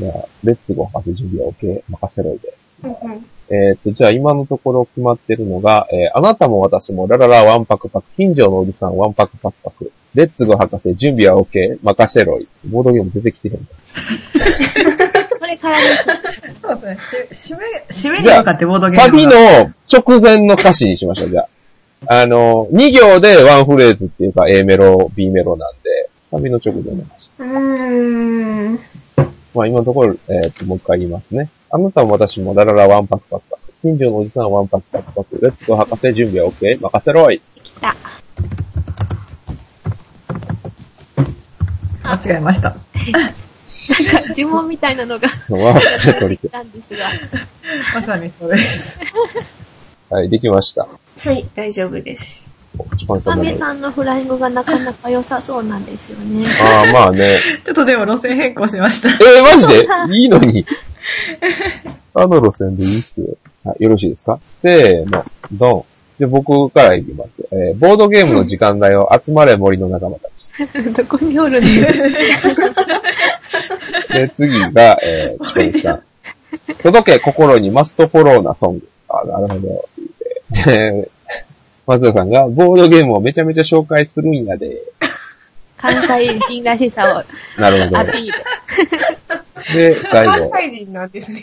[0.00, 2.52] じゃあ、レッツゴー博士準備は OK 任せろいで。
[2.84, 12.48] うんうんえーっと、じゃあ今のところ決まってるのが、えーあなたも私もラララワンパクパク、近所のおじさんワンパクパクパク、レッツゴー博士準備は OK、任せろい。
[12.66, 13.64] ボードゲーム出てきてへんか。
[15.38, 16.04] これからです。
[16.60, 17.28] そうですね。
[17.32, 19.04] し締め、締めに向かってボードゲームが。
[19.04, 21.42] サビの直前の歌詞にしましょう、じゃ
[22.06, 22.20] あ。
[22.20, 27.30] あの、2行でワンフレーズっていうか A メロ、B メロなんで、サビの直前の歌詞。
[27.38, 28.80] うーん。
[29.58, 31.50] まあ今のところ、えーっと、もう一回言いますね。
[31.68, 33.62] あなたも私もラララワンパクパクパク。
[33.82, 35.36] 近所のおじさんワンパクパクパク。
[35.42, 36.80] レッツゴー博士準備は OK?
[36.80, 37.42] 任せろい。
[37.64, 37.96] 来た。
[42.08, 42.68] 間違えました。
[42.70, 43.34] なんか、
[44.36, 45.28] 呪文みたいなのが
[46.20, 47.06] 取り出たんですが。
[47.94, 49.00] まさにそうです。
[50.08, 50.86] はい、できました。
[51.18, 52.47] はい、大丈夫です。
[52.94, 56.44] 一番パ簡単なメさんのフライングがなかなか良さそうなんですよね。
[56.62, 57.40] ああ、まあね。
[57.64, 59.08] ちょっとでも路線変更しました。
[59.08, 59.66] えー、マジ
[60.12, 60.16] で？
[60.18, 60.66] いいのに。
[62.14, 63.26] あの路線でいいっすよ。
[63.64, 64.38] はい、よろしいですか？
[64.62, 65.84] せーの、ドン。
[66.18, 67.46] で、僕からいきます。
[67.52, 69.08] えー、ボードゲームの時間だよ。
[69.24, 70.50] 集まれ森の仲間たち。
[70.92, 72.60] どこにおるんです
[74.12, 76.02] で、次が、えー、チコミさん。
[76.82, 78.88] 届け心にマストフォローなソング。
[79.08, 79.84] あ、なるほど。
[80.64, 81.08] で、
[81.88, 84.82] 松田さんが、ボードゲームをめちゃめちゃ紹介するんやで。
[85.78, 87.24] 関西人らしさを
[87.58, 87.98] なるほど。
[87.98, 88.32] アピー
[89.72, 89.94] ル。
[89.94, 90.50] で、最関後。
[90.54, 91.40] 西人なんですね。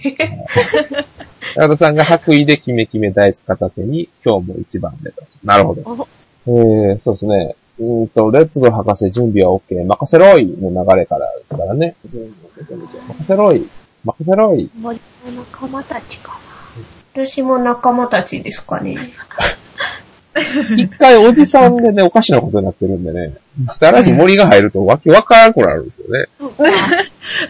[1.55, 5.39] 矢田さんが白衣でキメキメ大好き片手に、今日も一番目指す。
[5.43, 6.07] なるほど。
[6.45, 7.55] おえー、そうですね。
[7.79, 9.83] うーんと、レッツゴー博士準備は OK。
[9.83, 11.95] 任せろいの流れからですからね。
[12.03, 13.67] 任せろい。
[14.03, 14.69] 任せろい。
[14.79, 17.25] 森の仲間たちかな。
[17.25, 18.95] 私も仲間たちですかね。
[20.75, 23.33] 一回おじさんでね、おかしなことになってるんでね。
[23.73, 26.25] さらに森が入るとわけわからんくなるんですよね。
[26.37, 26.63] そうか。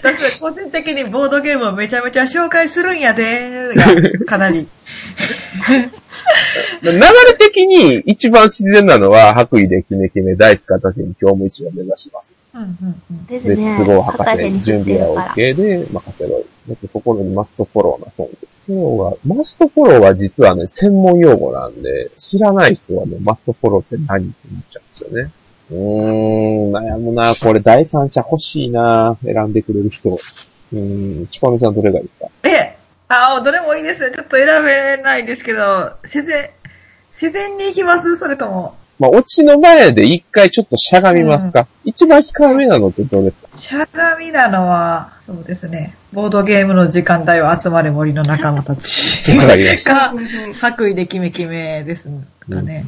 [0.03, 4.67] 私、個人的にボードゲームをめちゃめちゃ紹介するんやでーが、かなり。
[6.81, 7.01] 流れ
[7.37, 12.33] 的に一番自然なのは、白衣でキメキメ大好き片手に今日も一番目指します。
[12.53, 13.27] うんうんうん。
[13.27, 13.71] レですね。
[13.71, 15.33] ッツゴー博士、に準備は。
[15.35, 16.45] OK で任せろい。
[16.67, 18.47] だって心にマストフォローなソング。
[18.67, 25.31] 要は、マストフォローは実はね、専門用語なんで、知らない人はね、マストフォローって何って思っちゃうんですよね。
[25.71, 30.09] うーん、悩むなこれ第三者欲しいな選んでくれる人。
[30.09, 32.64] うーん、チコミさんどれがいいですかえ、
[33.07, 34.11] あ、どれもいいですね。
[34.15, 36.49] ちょっと選べないんですけど、自然、
[37.13, 38.17] 自然に行きます？
[38.17, 43.57] それとも、まあ、オチの前で一回ちょっとしゃがみますか、一番控えめなのってどうですか？
[43.57, 45.95] しゃがみなのは、そうですね。
[46.13, 49.31] ボードゲームの時間帯を集まれ森の仲間たち。
[49.37, 49.93] わかりました。
[49.93, 50.13] が、
[50.59, 52.09] 白衣でキメキメです
[52.49, 52.85] かね。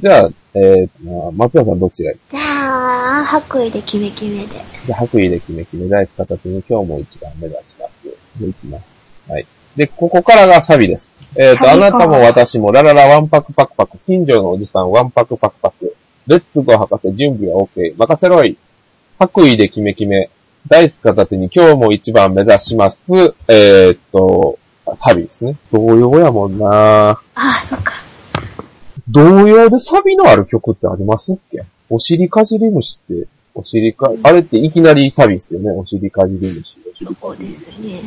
[0.00, 2.36] じゃあ、えーまあ松田さんどっちがいいですか？
[2.36, 4.54] じゃあ、白衣でキメキメで。
[4.86, 8.08] じゃあ、白衣でキメキメ大好き形に今日も一番目指します。
[8.40, 8.99] で、いきます。
[9.28, 9.46] はい。
[9.76, 11.20] で、ここからがサビです。
[11.36, 15.94] えっ、と、サビかあなたも私もラララワンパクパクパク、近所のおじさんワンパクパクパク、
[16.26, 18.56] レッツゴー博士準備は OK、任せろい。
[19.18, 20.30] 白衣でキメキメ、
[20.68, 23.12] 大好き形に今日も一番目指します。
[23.48, 24.58] えっ、と、
[24.96, 25.56] サビですね。
[25.72, 27.92] 同様やもんなああ、そっか。
[29.08, 31.62] 同様でサビのある曲ってありますっけ？
[31.88, 35.70] お尻かじり虫って、お尻か、あれっていきなりサビですよね。
[35.70, 36.76] お尻かじり虫。
[37.20, 38.02] そうですね。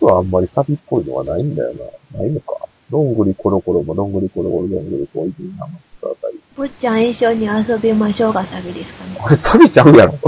[0.00, 1.72] 実はあんまりサビっぽいのはないんだよ
[2.12, 2.18] な。
[2.18, 2.56] ないのか。
[2.90, 5.70] どんぐりコロコロもどんぐりコロコロどんぐりこいつにハマっ
[6.00, 6.38] たあたり。
[6.56, 9.16] 坊ちゃん一緒に遊びましょうがサビですかね。
[9.20, 10.18] これサビちゃうやろ。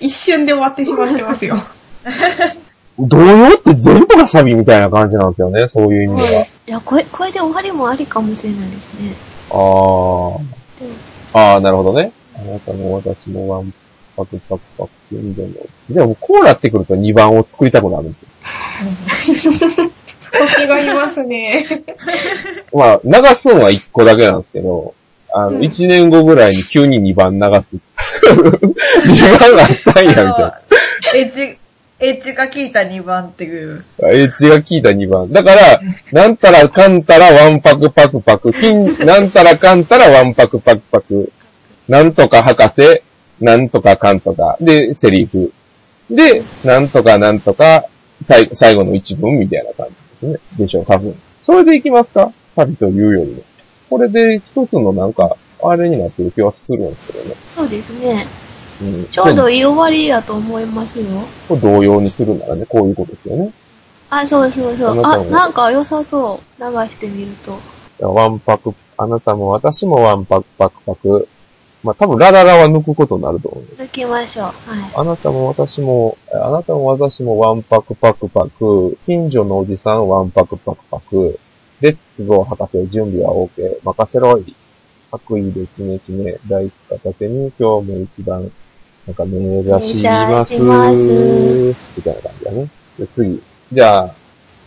[0.00, 1.56] 一瞬で終わってしまってますよ。
[2.98, 5.68] 同様って全部がサビみたいな感じなんですよね。
[5.68, 6.42] そういう意味では。
[6.42, 9.14] いや、これ、これで終わりもありかもしれないですね。
[9.50, 10.40] あー。
[11.34, 12.12] あー、なるほどね。
[12.36, 13.72] あなたも私もワン
[14.16, 15.94] パクパクパク近所の。
[15.94, 19.90] でもこうなってくると2番を作りたくなるんですよ。
[20.38, 21.66] 星がいますね。
[22.72, 24.94] まあ、流すのは1個だけなんですけど、
[25.32, 27.76] あの、うん1年後ぐらいに急に2番流す。
[29.04, 30.60] 2番があったんや、みたいな。
[31.14, 31.58] エッジ、
[32.00, 33.84] エッジが効いた2番っていう。
[34.02, 35.32] エッジが効いた2番。
[35.32, 35.80] だから、
[36.12, 41.30] なんたらかんたらワンパクパクパク、金、なんたらかんたらワンパクパクパク、
[41.88, 43.02] なんとか博士、
[43.42, 45.52] なんとかかんとか、で、セリフ。
[46.08, 47.84] で、なんとかなんとか、
[48.22, 49.94] 最後、最後の一文みたいな感じ
[50.28, 50.64] ですね。
[50.64, 51.14] でしょう、多分。
[51.40, 52.32] それでいきますか？
[52.54, 53.42] サビというよりも。
[53.90, 57.34] これで一つのなんか、あれになってる気はするんですけどね。
[57.56, 58.26] そうですね。
[58.80, 59.06] うん。
[59.06, 61.06] ちょうどいい終わりやと思いますよ。
[61.48, 63.52] これ同様にするならね、こういうことですよね。
[64.10, 65.02] あ、そうそうそう。
[65.04, 66.62] あ、なんか良さそう。
[66.62, 67.58] 流してみると。
[68.06, 71.28] ワンパク、あなたも私もワンパクパクパク。
[71.82, 73.82] まあ、多分ラララは抜くことになると思うんです。
[73.82, 74.44] 抜きましょう。
[74.46, 74.54] はい。
[74.94, 78.96] あなたも私も、あなたも私もワンパクパクパク。
[79.04, 81.38] 近所のおじさんワンパクパクパク。
[81.80, 83.78] レッツゴー博士、準備は OK。
[83.82, 84.54] 任せろい。
[85.10, 88.50] 白衣でキメキメ、第一片手に今日も一番、
[89.06, 90.54] なんか目指します。
[90.54, 90.62] み
[92.02, 92.68] たいな感じだね。
[92.98, 93.42] で、次。
[93.72, 94.14] じゃあ、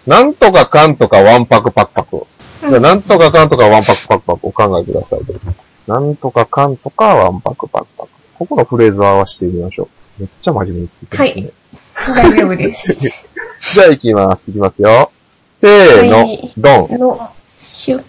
[0.06, 2.28] なんとかかんとかワンパクパクパク。
[2.60, 5.24] じゃあ、なんとかかんとかワンパクパクパクお考えください。
[5.24, 5.52] どうぞ
[5.88, 8.10] なんとかかんとかワンパクパクパク。
[8.38, 10.22] ここのフレーズを合わせてみましょう。
[10.22, 11.52] めっちゃ真面目に作ってますね。
[11.96, 13.30] 大丈夫です。
[13.74, 14.52] じゃあ行きます。
[14.52, 15.12] 行きますよ。
[15.58, 17.00] せーの、はいドン。
[17.00, 17.30] の、
[17.64, 18.04] シュッ。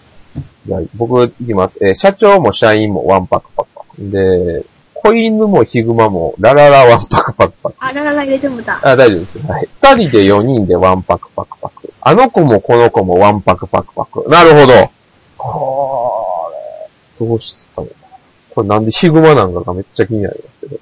[0.65, 1.77] じゃあ僕行きます。
[1.81, 4.09] えー社長も社員もワンパクパクパク。
[4.11, 7.75] で、子犬もヒグマもラララワンパクパクパク。
[7.79, 8.79] あ、ラララ入れてもた。
[8.83, 9.47] あ、大丈夫です。
[9.47, 9.69] はい。
[9.81, 11.93] 二人で四人でワンパクパクパク。
[12.01, 14.25] あの子もこの子もワンパクパクパク。
[14.29, 14.91] なるほど。
[17.17, 17.87] これ、どうしたの
[18.49, 20.79] これなんでヒグマなんかがめっちゃ気になりますけど。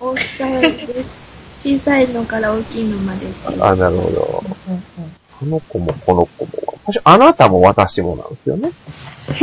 [0.00, 1.30] 大きさです。
[1.62, 3.26] 小さいのから大きいのまで。
[3.60, 4.44] あ、なるほど。
[5.42, 6.50] あの子もこの子も。
[7.04, 8.72] あなたも私もなんですよね。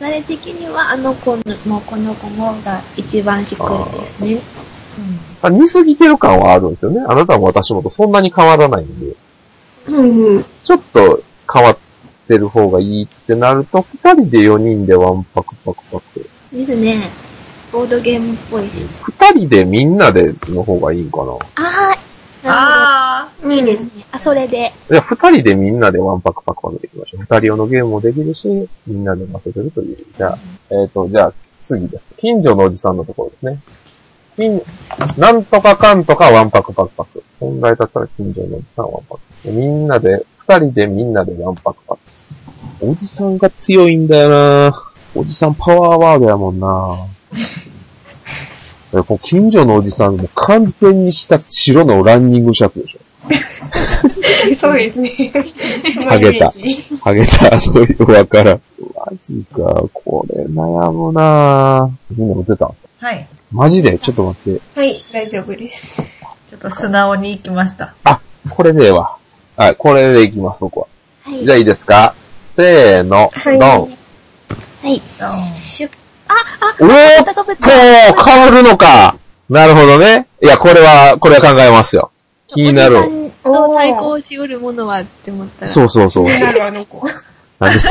[0.00, 4.40] 流れ的にはあの子もこの子もが一番しっくりですね。
[5.42, 7.02] あ似すぎてる感はあるんですよね。
[7.06, 9.14] あなたも私もとそんなに変わらないんで。
[9.88, 10.44] うんうん。
[10.64, 11.22] ちょっと
[11.52, 11.78] 変わっ
[12.30, 16.30] てる方がいいってなると、二人で四人でワンパクパクパク。
[16.52, 17.10] ですね。
[17.72, 18.84] ボードゲームっぽいし。
[19.02, 21.32] 二人でみんなでの方がいいんかな。
[21.56, 23.54] あー、なあるほど。
[23.54, 24.04] いいですね。
[24.12, 24.72] あ、それで。
[24.90, 27.20] いや、二人でみんなでワンパクパクパクできましょう。
[27.22, 28.46] 二人用のゲームもできるし、
[28.86, 30.06] みんなで遊べるという。
[30.16, 30.38] じゃあ、
[30.70, 31.32] えっ、と、じゃあ、
[31.64, 32.14] 次です。
[32.16, 33.60] 近所のおじさんのところですね。
[34.36, 34.62] 近、
[35.18, 37.24] なんとかかんとかワンパクパクパク。
[37.40, 39.20] 本来だったら近所のおじさんワンパク。
[39.48, 42.09] でみんなで、二人でみんなでワンパクパク。
[42.80, 44.82] おじさんが強いんだよな
[45.14, 47.06] おじさんパワーワードやもんな
[48.92, 52.98] えこう近所のおじさんも完全にした白のランニングシャツでしょ。
[54.58, 55.10] そうですね。
[56.08, 56.50] ハゲた
[57.00, 58.60] ハゲたあの弱からん。
[58.96, 61.90] マジか、これ悩むなぁ。
[62.16, 62.88] みんな持ってたんですか？
[63.02, 63.06] あ。
[63.06, 63.28] はい。
[63.52, 63.96] マジで？
[63.98, 64.60] ちょっと待って。
[64.80, 66.24] はい、大丈夫です。
[66.50, 67.94] ちょっと素直に行きました。
[68.04, 69.16] あ、これでええわ。
[69.56, 70.86] はい、これでいきます、僕は。
[71.22, 71.44] はい。
[71.44, 72.14] じゃあいいですか？
[72.54, 73.68] せーの、はいドン。
[73.68, 75.00] はい。
[75.00, 75.90] シュッ。
[76.28, 79.16] あ、あ、おーっと、変わるのか。
[79.48, 80.26] なるほどね。
[80.42, 82.10] いや、これは、これは考えますよ。
[82.46, 82.98] 気になる。
[82.98, 85.72] おじさんと対抗しうるものはって思ったら。
[85.72, 86.26] そうそうそう。
[86.26, 87.06] 気になるあの子。
[87.58, 87.80] なんで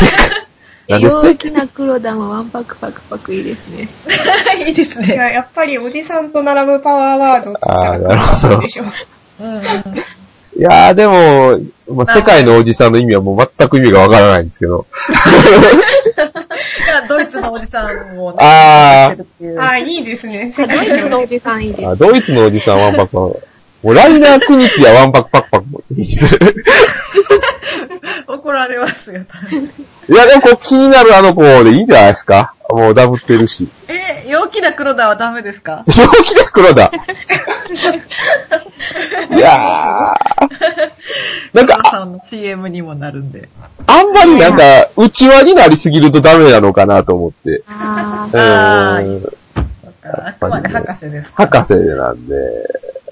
[0.89, 3.88] なんで陽気な黒玉ワンパクパクパクいいですね。
[4.68, 5.07] いいですね。
[5.07, 8.84] いや、やっぱりおじさんと並ぶパワーワードって言ったあーならるほどそうでしょ。
[9.39, 9.62] うんうん。
[10.60, 11.57] いやーでも、
[11.95, 14.86] まあ、世界のおじさんの意味はもう全く意味がわからないんですけど。
[16.86, 20.53] じゃあ、ドイツのおじさんをね、 あーやってるっていうあー、いいですね。
[20.57, 20.68] ドイ
[21.01, 21.88] ツのおじさんいいです。
[21.88, 23.18] あドイツのおじさんワンパクパク。
[23.82, 26.26] もうライナークニツやワンパクパクパクもいいです。
[28.28, 29.22] 怒られますよ。
[30.09, 32.53] いや、でもこう気になるあの子でいいんじゃないですか？
[32.70, 33.67] もうダブってるし。
[33.88, 35.84] え、陽気な黒田はダメですか？
[35.88, 36.91] 正気で黒だ。
[39.32, 41.53] いやー。
[41.53, 43.49] なんか黒、さんの CM にもなるんで。
[43.88, 44.63] あんまりなんか、
[44.97, 47.49] 内輪になりすぎるとダメなのかなと思って。
[47.49, 48.38] うあー
[48.97, 49.30] あーーん。
[50.28, 51.32] あくまで博士です。
[51.36, 52.36] 博士なんで、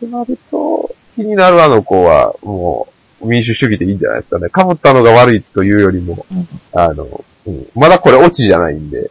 [0.10, 4.50] なると、気になるあの子は、もう、民主主義でいいんじゃないですかね。
[4.54, 9.10] 被ったのが悪いというよりも、うんあの、うん、まだこれオチじゃないんで、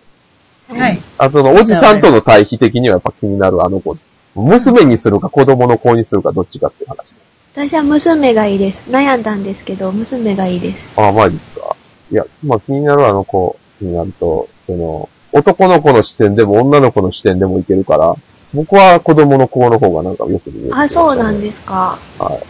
[0.69, 1.01] はい。
[1.19, 3.97] あとのおじさんとの対比的にはやっぱ気になるあの子。
[4.35, 7.07] 娘にするか子供の子にするかどっちかっていう話。
[7.55, 8.85] 私は娘がいいです。
[8.91, 10.85] 悩んだんですけど、娘がいいです。
[10.97, 11.77] ああ、マジですか。
[12.11, 18.15] いや、まあ気になるあの子になると、その、男の子の視点でも女の子の視点でもいけるから、
[18.53, 20.77] 僕は子供の子の方がなんかよく見える。
[20.77, 21.99] あ、そうなんですか。
[22.19, 22.43] はい。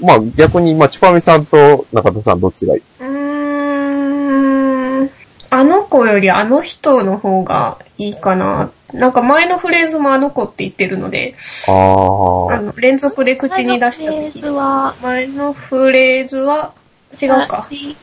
[0.00, 2.82] まあ逆に、まあ、チパミさんと中田さんどっちがいい？
[3.00, 5.10] うーん。
[5.50, 8.70] あの子よりあの人の方がいいかな。
[8.92, 11.34] なんか前のフレーズもあの子って言ってるので、
[11.66, 12.60] ああー。
[12.60, 14.40] の、連続で口に出した時
[15.02, 16.72] 前のフレーズは、
[17.20, 17.66] 違うか。
[17.70, 17.96] 二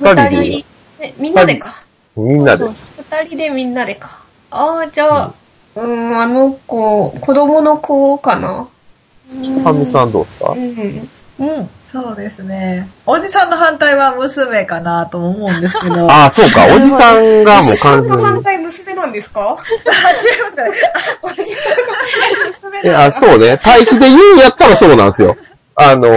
[0.00, 0.64] 二人で人
[1.00, 1.84] で、みんなでか。
[2.16, 2.64] みんなで。
[2.64, 2.72] 二
[3.26, 4.22] 人でみんなでか。
[4.50, 5.34] ああ、じゃあ、
[5.74, 8.68] うん、あの子、子供の子かな。
[9.64, 10.52] かみさんどうですか？
[10.52, 11.08] うん。
[11.42, 11.68] うん。
[11.90, 12.88] そうですね。
[13.04, 16.06] おじさんの反対は娘かなとも思うんですけど。
[16.10, 16.66] あ、ああ、そうか。
[16.74, 20.70] おじさんがもうさんの反完全対娘なんですか違いますかね。
[21.20, 21.82] おじさんが
[22.48, 22.84] 娘に。
[22.84, 23.20] いや、なんだ。
[23.20, 23.60] そうね。
[23.62, 25.36] 対比で言うんやったらそうなんですよ。
[25.74, 26.08] あの、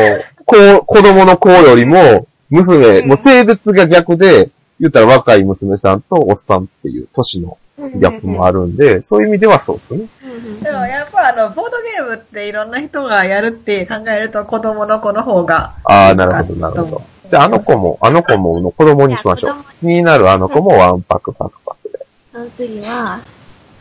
[0.46, 4.50] こう、子供の子よりも、娘、うんもう性別が逆で、
[4.80, 10.08] 言ったら若い娘さんとおっさんっていう年のギャップもあるんで、そういう意味ではそうですね。
[10.64, 15.74] でもやっぱあの、ボードゲームっていろんな人がやるって考えると子供の子の方が。
[15.84, 17.02] ああ、なるほど、なるほど。
[17.28, 19.56] じゃあ、あの子も、あの子もの子供にしましょう。
[19.82, 22.06] 気になるあの子もワンパクパクパクで。
[22.32, 23.20] その次は、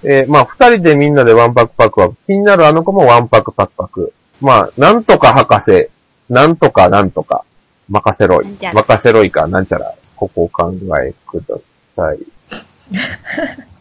[0.03, 2.17] えーまあ、二人でみんなでワンパクパクパク。
[2.27, 4.13] 気になるあの子もワンパクパクパク。
[4.41, 5.89] まあ、なんとか博士、
[6.29, 7.45] なんとかなんとか、
[7.89, 11.57] 任せろい任せろいか、なんちゃら、ここをお考えくだ
[11.95, 12.19] さい。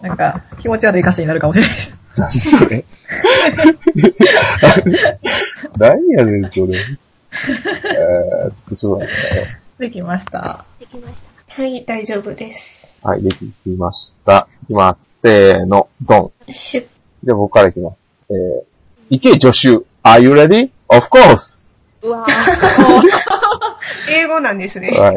[0.00, 1.98] なんか、気持ち悪い歌詞になるかもしれないです。
[2.16, 2.84] 何それ
[5.78, 6.78] 何やねん、それ。
[6.78, 10.64] えーっと、ちょっと待ってねできました。
[10.78, 11.62] できました。
[11.62, 12.98] はい、大丈夫です。
[13.02, 14.48] はい、できました。
[14.64, 15.20] いきます。
[15.20, 16.52] せーの、ドン。
[16.52, 16.86] シュッ。
[17.24, 18.18] じゃあ僕からいきます。
[18.30, 18.64] えー、
[19.10, 19.84] 池助手。
[20.02, 20.70] Are you ready?
[20.88, 21.59] Of course!
[22.02, 22.26] うわ
[24.08, 24.90] 英語なんですね。
[24.90, 25.14] はい。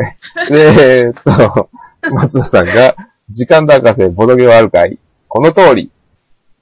[0.51, 1.69] で、えーっと、
[2.11, 2.95] 松田さんが、
[3.29, 4.97] 時間だ博士、ボドゲはあるかい？
[5.27, 5.89] この通り。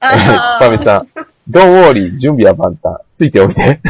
[0.04, 1.08] えー、ちかみさん、
[1.50, 3.02] Don't worry, 準備は万端。
[3.16, 3.80] ついておいて。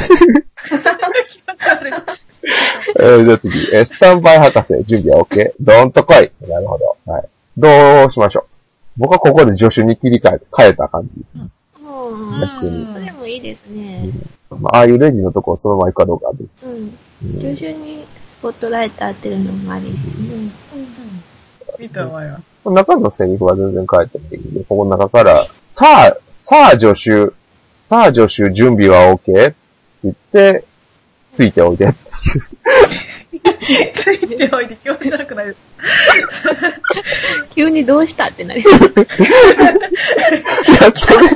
[2.99, 5.51] えー、じゃあ次、えースタンバイ博士、準備は OK?
[5.59, 6.31] どーんと来い。
[6.47, 6.97] なるほど。
[7.11, 7.23] はい。
[7.57, 8.43] どうしましょう
[8.97, 11.39] 僕はここで助手に切り替え、変えた感じ。
[11.39, 11.49] も
[12.41, 14.09] 逆にう、それもいいですね。
[14.49, 16.49] まあ、ああいうレジのとこをそのまま行くかどうかは別。
[16.63, 16.73] うん。
[16.73, 16.93] うん
[17.39, 18.05] 助手に
[18.39, 19.85] スポットライト当てるのもあり。
[19.85, 20.51] ですね。
[21.79, 22.69] いいと思います。
[22.69, 24.53] 中のセリフは全然変えてもいいん。
[24.53, 27.33] で、ここの中から、さあ、さあ助手、
[27.77, 29.17] さあ助手準備は OK?
[29.17, 29.55] って
[30.03, 30.65] 言って、
[31.33, 33.91] ついておいでっていう。
[33.93, 35.57] ついておいて気持ち悪くないです。
[37.51, 38.75] 急にどうしたってなります。
[38.85, 38.87] い
[40.73, 41.29] や、それ、い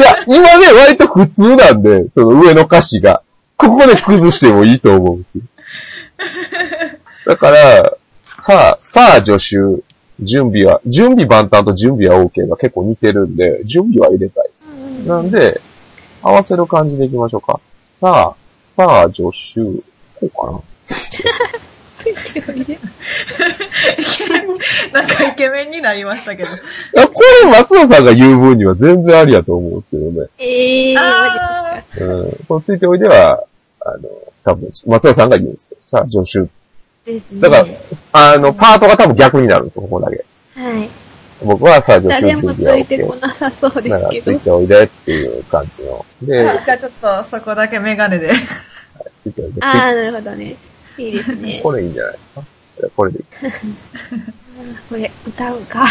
[0.00, 3.22] や、今ね、割と普通なんで、その上の歌詞が。
[3.56, 5.44] ここで崩してもいいと思うんですよ。
[7.26, 7.92] だから、
[8.24, 9.82] さあ、さあ助手、
[10.20, 14.64] 準備は、準備万端と準備は OK が結構似てるんで、準備は入れたいです。
[15.06, 15.60] なんで、
[16.22, 17.60] 合わせる感じでいきましょうか。
[18.00, 18.41] さあ、
[18.74, 19.60] さあ助手、
[20.18, 20.60] こうかな。
[24.92, 26.48] なんかイケメンになりましたけど。
[26.48, 26.52] い
[26.94, 30.28] や、これ松野さんが言う分には全然ありやと思うんですけどね。
[30.38, 32.30] えー、あうん。
[32.48, 33.44] このついておいでは、
[33.80, 34.08] あの、
[34.42, 35.76] 多分、松野さんが言うんですよ。
[35.84, 36.48] さあ、助手。
[37.12, 37.40] ですね。
[37.40, 37.66] だから、
[38.12, 40.24] あの、パートが多分逆になるんですよ、ここだけ。
[40.56, 40.88] はい。
[41.44, 43.16] 僕はさあ、助手誰もつ準備はいてこ。
[43.16, 44.40] なさそうですけどつい。
[44.40, 46.04] ておいでっていう感じの。
[46.22, 48.30] で、じゃあちょっとそこだけメガネで。
[49.24, 49.60] ついておいで。
[49.60, 50.56] あー、なるほどね。
[50.98, 51.60] いいですね。
[51.64, 52.42] これいいんじゃないですか？
[52.96, 53.24] これでいい。
[54.88, 55.86] これ、歌うんか。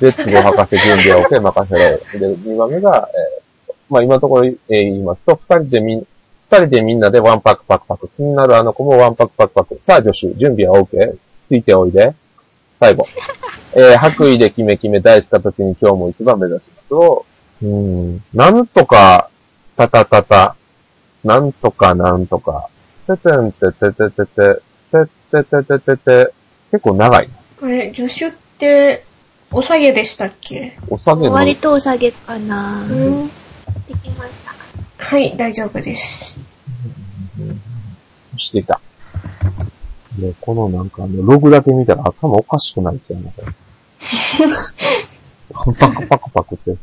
[0.00, 2.00] で、都合博士準備は OK、任せろよ。
[2.14, 3.42] で、2番目が、えー
[3.90, 8.08] まあ今のところ、えー言いますと、二人でみん、二人でみんなでワンパクパクパク。
[8.16, 9.78] 気になるあの子もワンパクパクパク。
[9.84, 11.14] さあ、助手、準備は OK?
[11.46, 12.14] ついておいで。
[12.80, 13.06] 最後。
[13.74, 17.24] えー白衣でキメキメ大好きな時に今日も一番目指しますを、
[17.62, 19.30] うーん、なんとか、
[19.76, 20.56] たたたた、
[21.24, 22.68] なんとかなんとか、
[23.06, 26.32] ててんててててて、てててててて、
[26.70, 27.30] 結構長い。
[27.58, 29.04] これ、助手って、
[29.50, 30.78] お下げでしたっけ？
[30.88, 32.82] お酒の、割とお下げかな。
[32.82, 33.28] うん
[33.88, 34.52] できました。
[34.98, 36.38] はい、大丈夫です。
[38.36, 38.80] してた。
[40.18, 43.32] で、このなんかあの、ログだけ見たら頭おかしくないですよね。
[45.52, 45.74] パク
[46.06, 46.76] パクパクって。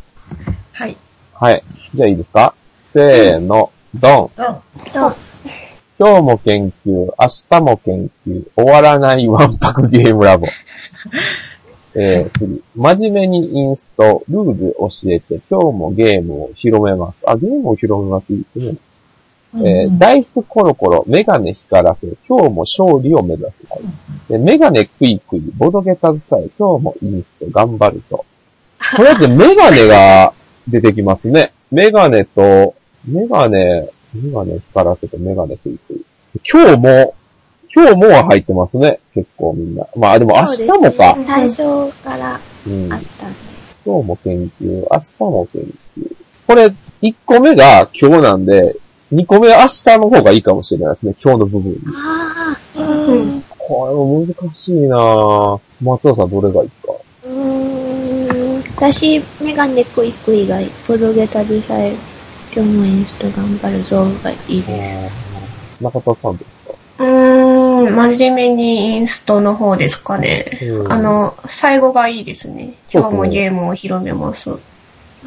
[0.72, 0.98] はい。
[1.34, 1.64] はい。
[1.94, 2.54] じゃあいいですか？
[2.74, 4.30] せーの、ドン。
[4.36, 4.56] ドン。
[4.94, 5.16] と、
[6.00, 7.14] 今日も研究、明
[7.50, 10.48] 日も研究、終わらないワンパクゲームラボ。
[11.96, 12.64] えー、次。
[12.76, 17.18] 真面目にインスト、ルール教えて、今日もゲームを広めます。
[17.26, 18.32] あ、ゲームを広めます。
[18.32, 18.76] いいですね。
[19.56, 23.66] えーダイスコロコロ、メガネ光らせ、今日も勝利を目指す。
[24.28, 28.26] でメガネクイクイ、ボドゲ携え、今日もインスト頑張ると。
[28.96, 30.34] とりあえずメガネが
[30.68, 31.52] 出てきますね。
[31.72, 32.76] メガネと、
[33.08, 36.06] メガネ、メガネ光らせてメガネクイクイ。
[36.48, 37.16] 今日も、
[37.74, 39.00] 今日もは入ってますね。
[39.16, 39.88] 結構みんな。
[39.96, 41.16] まあでも明日もか。
[41.16, 42.98] ね最初からうんあ。
[42.98, 43.38] ったんで。
[43.86, 45.62] 今日も研究、明日も研
[45.98, 46.16] 究。
[46.46, 48.76] これ、1個目が今日なんで、
[49.14, 51.16] 2個目明日の方がいいかもしれないですね。
[51.24, 51.78] 今日の部分に。
[51.96, 53.44] ああ、ううんん。
[53.58, 55.60] これも難しいなぁ。
[55.82, 56.94] 松田さんどれがいいか。
[57.26, 58.64] うーん。
[58.76, 61.94] 私、メガネクイクイがボドゲタズさえ、
[62.56, 64.96] 今日もインスト頑張るぞがいいです。
[65.82, 66.74] 中田さんですか？
[67.00, 70.60] うーん、真面目にインストの方ですかね。
[70.62, 72.74] うんあの、最後がいいですね。
[72.94, 74.52] 今日もゲームを広めます。
[74.52, 74.60] うん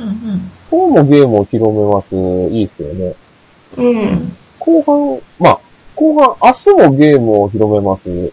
[0.02, 0.50] うん。
[0.70, 2.14] 今日もゲームを広めます。
[2.54, 3.14] いいですよね。
[3.76, 4.36] うん。
[4.58, 5.60] 後半、まあ、
[5.94, 8.32] 後半、明日もゲームを広めます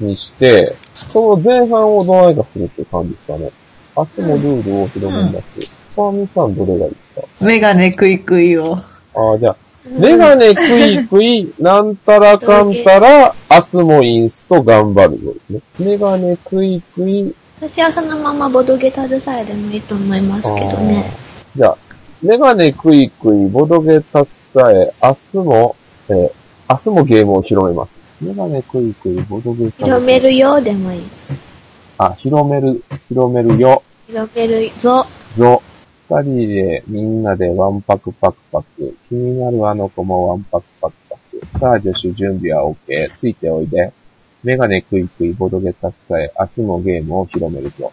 [0.00, 0.74] にして、
[1.08, 3.50] その前半をどないかするって感じですかね。
[3.96, 5.84] 明日もルールを広めます。
[5.94, 6.96] ファーミさんどれがいいで
[7.38, 8.76] すメガネクイクイを。
[8.76, 8.84] か
[9.14, 9.56] ああ、じゃあ、
[9.88, 15.60] メガネクイクイ、なんたらかんたら、明日もインスト頑張るぞですね。
[15.78, 21.10] メガネクイクイ、私はそのままボドゲタズさえでもいいと思いますけどね。
[21.56, 21.78] じゃあ、
[22.22, 25.76] メガネクイクイ、ボドゲタスさえ、明日も、
[26.08, 26.30] えー
[26.68, 27.96] 明日もゲームを広めます。
[28.20, 29.84] メガネクイクイ、ボドゲタス。
[29.84, 31.02] 広めるよでもいい。
[31.98, 35.06] あ、広める、広めるよ、広めるぞ。
[35.36, 35.62] ぞ。
[36.08, 38.96] 二人でみんなでワンパクパクパク。
[39.08, 41.58] 気になるあの子もワンパクパクパク。
[41.60, 43.12] さあ、助手準備は OK。
[43.14, 43.92] ついておいで。
[44.42, 47.92] メガネクイクイボドゲタスさえ、明日もゲームを広めるぞ。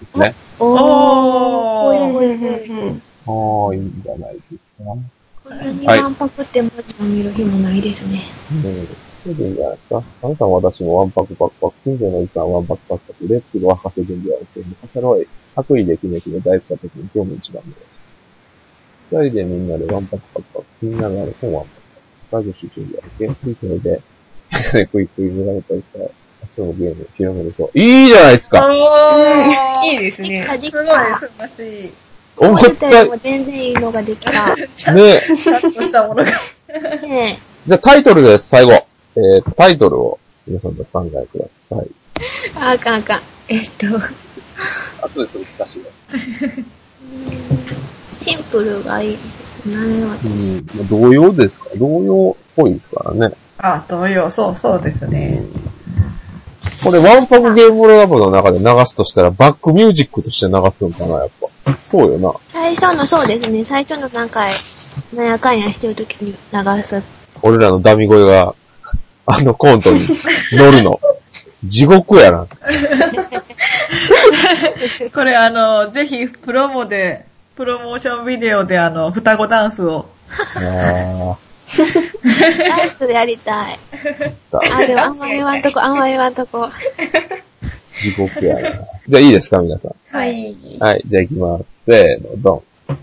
[0.00, 0.34] ですね。
[0.58, 0.80] おー。
[0.80, 4.84] おーほいほいほいああ、いいんじゃないですか。
[5.42, 8.22] こんなにワンパクって文字を見る日もないですね。
[8.52, 8.88] うん。
[9.22, 10.02] それでいいんじゃないですか。
[10.22, 11.74] あなたも私もワンパクパクパク。
[11.84, 13.28] 近所のおじさんワンパクパクパク。
[13.28, 14.64] レッツゴー博士準備は OK。
[14.66, 15.26] 昔のい。
[15.56, 18.34] 白衣で決め決め大好きな時に今日も一番お願いします。
[19.10, 20.66] 二人でみんなでワンパクパクパク。
[20.80, 21.80] 気になるある本ワンパク
[22.30, 22.36] パク。
[22.36, 23.34] ラジオ集中で OK。
[23.34, 24.02] ついておいで。
[24.74, 26.04] ね、 クイクイメガネといったら、
[26.56, 27.70] 明日もゲーム広めると。
[27.74, 28.72] いいじゃないですかお
[29.84, 30.42] いいですね。
[30.42, 30.70] すごいた。
[30.70, 32.09] 素晴らしい。
[32.40, 34.56] 思っ思ったよたりも全然いいのができた。
[34.56, 36.30] ねちゃんとしたものが。
[37.02, 38.72] ねじゃあタイトルです、最後。
[38.72, 41.86] えー、タイトルを皆さんでお考えください。
[42.20, 42.24] え。
[42.56, 43.20] あかんあかん。
[43.48, 45.84] えっと、後でそれ難しいね。
[48.20, 49.22] シンプルがいいで
[49.62, 49.74] すね。
[49.74, 50.06] うん。
[50.06, 51.66] まあ同様ですか？
[51.76, 53.34] 同様っぽいですからね。
[53.58, 55.42] あ、同様、そうそうですね。
[56.84, 61.76] これワンパクゲームラボの中で流すとしたらバックミュージックとして流すのかな、やっぱ。
[61.76, 62.32] そうよな。
[62.52, 63.64] 最初の、そうですね。
[63.64, 64.52] 最初の何回、
[65.14, 67.02] なんやかんやしてるときに流す。
[67.42, 68.54] 俺らのダミ声が、
[69.26, 70.00] あのコントに
[70.52, 71.00] 乗るの。
[71.64, 72.46] 地獄やな。
[75.14, 77.26] これあの、ぜひプロモで、
[77.56, 80.06] プロモーションビデオであの、双子ダンスを。
[80.56, 81.36] あ
[81.76, 83.78] ダンスでやりたい。
[84.50, 86.68] ー あ、でもあんま言わんとこ、あんま言わんとこ。
[87.90, 88.60] 地獄やな。
[89.08, 89.94] じゃあいいですか、皆さん。
[90.10, 90.56] はい。
[90.78, 91.64] はい、じゃあ行きます。
[91.86, 92.62] せーの、ドン。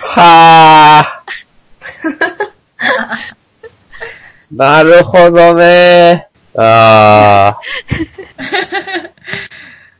[0.00, 1.24] はー。
[4.54, 6.28] なるほどね。
[6.56, 7.58] あ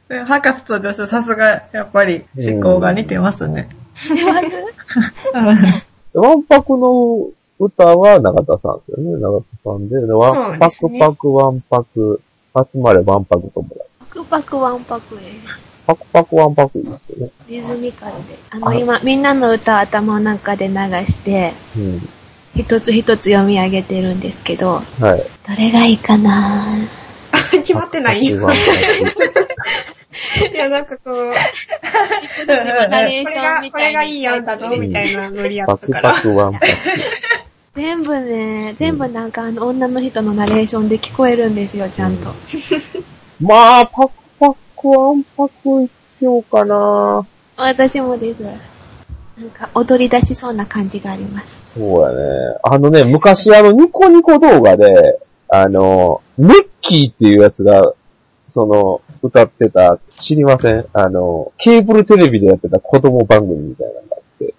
[0.09, 3.69] で博士と助手さすが、やっぱり、思考が似てますね。
[3.95, 5.83] ー。
[6.15, 9.21] ワンパクの歌は中田さんですよね。
[9.21, 12.21] 中田さんで、ワンパクパクワンパク、
[12.57, 13.81] 集まれワンパク友達。
[14.01, 15.23] パクパクワンパクで。
[15.87, 17.31] パクパクワンパクいいですよね。
[17.49, 18.39] リズミカルで。
[18.51, 22.09] あの、今、みんなの歌を頭の中で流して、うん。
[22.57, 25.25] 一つ一つ読み上げてるんですけど、はい。
[25.49, 26.65] どれがいいかな？
[27.51, 28.23] 決まってない。
[30.53, 31.33] いや、なんかこう、
[32.45, 36.53] 今ナレーこれションが、これみたいにがいいやんだぞ、みたいなノリやパクパったから。
[37.75, 42.29] 全部ね、全部なんかあの女の人のナレーションで聞こえるんですよ、ちゃんと。
[43.41, 47.27] まあ、パクパクワンパク一票かな。
[47.57, 48.43] 私もです。
[48.43, 51.73] なんか踊り出しそうな感じがあります。
[51.73, 52.59] そうやね。
[52.63, 55.19] あのね、昔あの、ニコニコ動画で、
[55.49, 57.93] あの、ネッキーっていうやつが、
[58.47, 60.87] その、歌ってた、知りません？
[60.93, 64.55] あの、ケーブルテレビでやってた子供番組みたいなのがあって、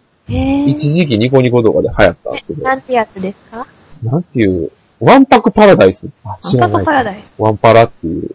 [0.72, 3.68] 一時期ニコニコ動画で流行ったんですけど、なんてやつですか？
[4.02, 6.10] なんていう、ワンパクパラダイス。
[6.24, 6.86] あ、知らアンパない。
[6.86, 7.34] カパラダイス。
[7.38, 8.32] ワンパラっていう、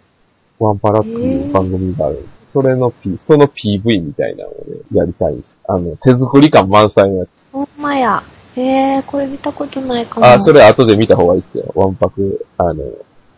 [0.60, 2.52] ワンパラっていう番組があるんです。
[2.52, 5.58] それの P、その PV みたいなのをね、やりたいんです。
[5.66, 7.28] あの、手作り感満載のやつ。
[7.52, 8.22] ほんまや。
[8.56, 10.26] へぇこれ見たことないかも。
[10.26, 11.72] あ、それ後で見た方がいいですよ。
[11.74, 12.84] ワンパク、あの、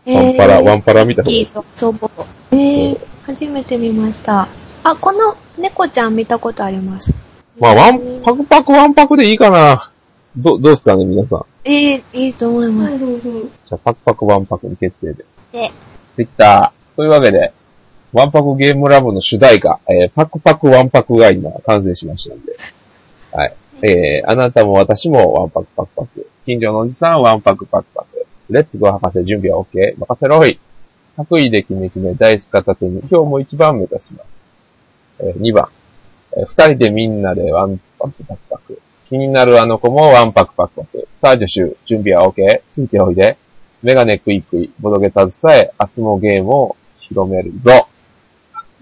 [0.05, 2.11] ワンパラ、ワンパラ見たいいいいぞ、そうぼ。
[2.51, 4.49] えー、初めて見ました。
[4.83, 7.15] あ、この猫ちゃん見たことあります。
[7.59, 9.93] まあ、ワン、パクパクワンパクでいいかな。
[10.37, 11.45] ど、どうすかね、皆さん。
[11.65, 12.99] ええいいと思います。
[12.99, 15.25] じゃあ、パクパクワンパクに決定で。
[15.53, 15.71] で、
[16.17, 16.73] できた。
[16.97, 17.53] というわけで、
[18.13, 22.57] ワンパクゲームラボの主題歌、えーパクパクワンパクが今完成しましたんで。
[23.33, 23.55] はい。
[23.83, 26.29] えー、あなたも私もワンパクパクパク。
[26.45, 28.12] 近所のおじさんワンパクパクパク。
[28.53, 29.99] レッツゴー博士準備は OK?
[29.99, 30.59] 任せろい。
[31.17, 34.51] 白衣でキメキメダイス片手に今日も一番目指します。
[35.21, 35.69] えー、2番。
[36.37, 38.81] えー二人でみんなでワンパクパクパク。
[39.09, 41.09] 気になるあの子もワンパクパクパク。
[41.21, 42.63] さあ、助手、準備は OK?
[42.73, 43.37] ついておいで。
[43.83, 47.89] メガネクイクイ、ボドゲ携え、明日もゲームを広めるぞ。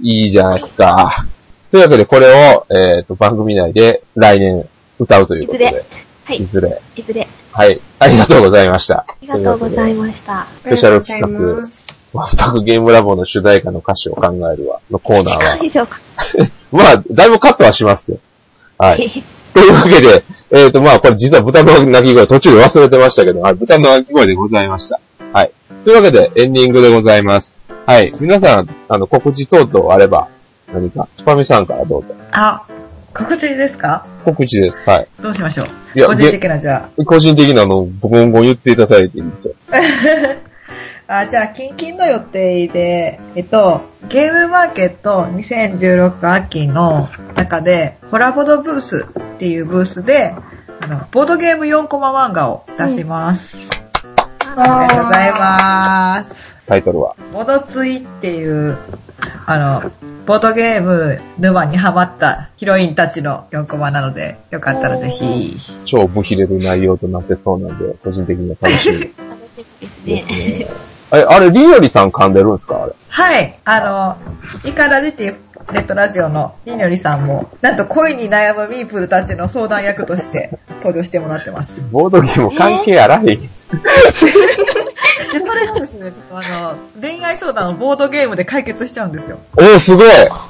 [0.01, 1.27] いいじゃないですか。
[1.71, 4.69] というわけで、これを、えっ、と、番組内で来年
[4.99, 5.65] 歌うということで。
[5.67, 5.85] いずれ
[6.31, 6.81] はいいずれ。
[6.95, 7.81] いずれ、はい。
[7.99, 8.99] ありがとうございました。
[8.99, 9.99] ありがとうございす。
[9.99, 10.47] ました。
[10.61, 15.59] スペシャル企ありがとうござい画ます、ワンパクゲームラボの主題歌の歌詞を考えるわ、のコーナーは。
[15.61, 15.99] 以上か。
[16.71, 18.19] まあ、だいぶカットはしますよ。
[18.79, 19.11] はい。
[19.53, 25.01] というわけで、えっ、と、まあ、これ実は豚の鳴き声途中で忘れてましたけど、はい、豚の鳴き声でございました。
[25.33, 25.51] はい。
[25.85, 27.61] というわけで、エンディングでございます。
[27.87, 28.13] はい。
[28.21, 30.29] 皆さん、あの、告知等々あれば、
[30.73, 32.15] 何か、チュパミさんからどうぞ。
[32.31, 32.63] あ、
[33.15, 34.07] 告知ですか？
[34.25, 34.89] 告知です。
[34.89, 35.09] はい。
[35.21, 35.99] どうしましょう？
[35.99, 39.55] いや個人的なじゃ個人的なの、ボコンゴ言っていただいていいんですよ。
[39.73, 39.77] あ。
[41.23, 50.37] あ、じゃあ、近々の予定で、えっと、ゲームマーケット2016秋の中で、ホラボドブースっていうブースで、
[50.81, 53.69] あの、ボードゲーム4コマ漫画を出します。
[54.57, 56.55] ありがとうございます。
[56.69, 57.17] タイトルは？
[57.33, 58.79] ボドツイっていう、
[59.47, 59.91] あの、
[60.31, 65.57] ボードゲーム沼にハマったヒロインたちの4コマなので、よかったらぜひ。
[65.85, 70.23] 超無比れる内容となってそうなんで、個人的には楽しみで楽しみですすね。
[70.61, 70.67] ね。
[71.11, 72.81] あれ、あれ、リオリさん噛んでるんですか？
[72.81, 72.93] あれ。
[73.09, 75.37] はい、あの、イカラジっていう
[75.73, 81.85] ネットラジオのりにょりさんも、なんと恋に悩むミープルたちの相談役として登場してもらってます。
[81.91, 83.25] ボードゲーム関係あらへん。
[83.25, 83.37] で、
[84.15, 84.60] それがです
[86.01, 89.39] ね、ちょっとあの、恋愛相談をボードゲームで解決しちゃうんですよ。
[89.57, 90.07] おー、すごい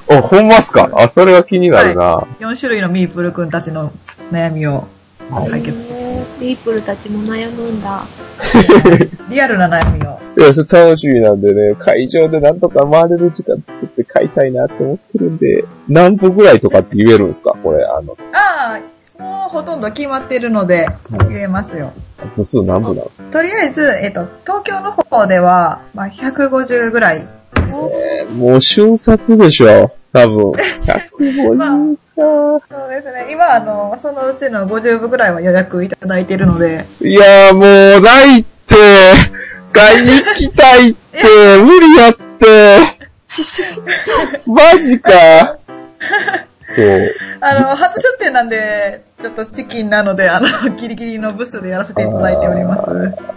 [0.09, 0.89] お、ほんまっすか？
[0.95, 2.19] あ、それは気になるな。
[2.39, 3.93] 4種類のミープルくんたちの
[4.31, 4.87] 悩みを
[5.49, 5.77] 解決。
[5.93, 8.03] えーピープルたちも悩むんだ。
[9.29, 10.19] リアルな悩みを。
[10.39, 17.55] いや、それ楽しみなんでね、会場でなんとか回れる時間作って買いたいなって思ってるんで、何歩ぐらいとかって言えるんですか？
[17.63, 18.81] これ、あの、ああ、
[19.21, 20.87] もうほとんど決まってるので、
[21.29, 21.93] 言えますよ。
[22.37, 27.27] 部数何部なんですかとりあえず、えっと、東京の方では、まあ、150ぐらい
[27.57, 29.91] えーもう瞬殺でしょ？
[30.13, 30.53] 多分。
[31.19, 32.67] 150か。
[32.71, 33.29] そうですね。
[33.31, 37.61] 今、あの、そのうちの50部ぐらいは予約いただいているので、いやーも
[37.99, 38.75] う、ないって、
[39.73, 41.19] 買いに行きたいって、
[41.63, 43.01] 無理やって。
[44.47, 45.59] マジか。
[46.77, 47.15] そう。
[47.41, 52.85] あの、初出店なんで、ちょっとチキンなので、あの、 ギリギリのブスでやらせていただいております。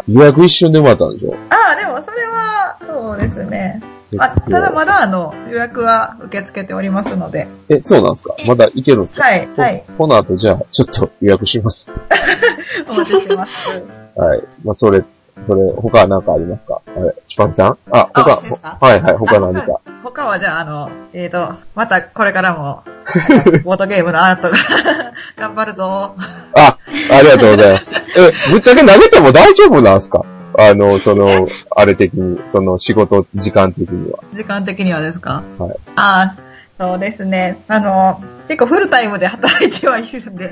[0.07, 1.35] 予約一瞬でもらったんでしょ？
[1.49, 3.81] ああ、でもそれは、そうですね。
[4.19, 8.35] あただまだ、あの、予約は受け付けておりますので、え、そうなんですか？
[8.45, 9.23] まだ行けるんですか？
[9.23, 11.91] はい、はい、この後じゃあ、ちょっと予約します。
[12.87, 13.51] お待ちしてます。
[14.15, 14.43] はい。
[14.63, 15.03] まあ、それ、
[15.47, 16.79] それ、他は何かありますか？
[16.95, 17.77] あれ、チュパミさん？
[17.91, 19.79] あ、他、はいはい、他何か？
[20.15, 22.83] 他はじゃあ、あの、えーと、またこれからも、
[23.63, 24.57] ボードゲームのアートが
[25.37, 26.15] 頑張るぞ。
[26.55, 26.77] あ、
[27.11, 27.91] ありがとうございます。
[28.49, 30.23] え、ぶっちゃけ投げても大丈夫なんですか？
[30.57, 34.19] あの、その、あれ的に、その仕事時間的には。
[34.33, 35.43] 時間的にはですか？
[35.57, 35.75] はい。
[35.95, 36.35] ああ、
[36.77, 37.57] そうですね。
[37.67, 40.51] あの、結構フルタイムで働いてはいるんで、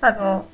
[0.00, 0.46] あの、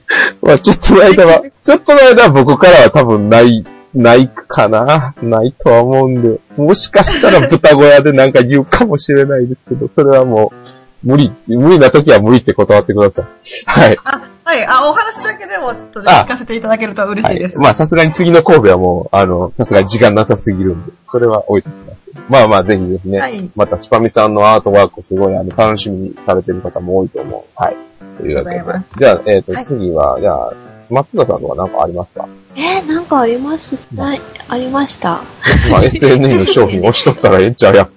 [0.43, 3.65] まあ、ちょっとの間は、ちょっとの間は僕からは多分ない、
[3.95, 5.15] ないかな？
[5.23, 13.25] ないとは思うんで、もしかしたら豚小屋でなんか言うかもしれないですけど、それはもう、無理、無理な時は無理って断ってください。
[13.67, 13.99] はい。
[14.05, 17.57] あ、はい、あ、お話だけでもちょっとねあ聞かせていただけると嬉しいです。
[17.57, 22.21] はい、まあ、さすがに次の神戸はもう、あの、さすがに時間なさすぎるんで、それは置いておきますけど。
[22.29, 23.19] まあまあ、ぜひですね。
[23.19, 27.61] はいまた、チパミさんのアートワークをすごい、あの、楽しみにされてる方も多いと思う。
[27.61, 27.77] はい。
[28.19, 28.65] というわけで。
[28.99, 30.53] じゃあ、えっ、と、はい次は、じゃあ、
[30.89, 33.75] 松田さんとか何かありますかえー、なんかあります？
[33.95, 35.23] ない、ありました？
[35.71, 37.91] まあ、SNE の商品押しとったらええんちゃうやん。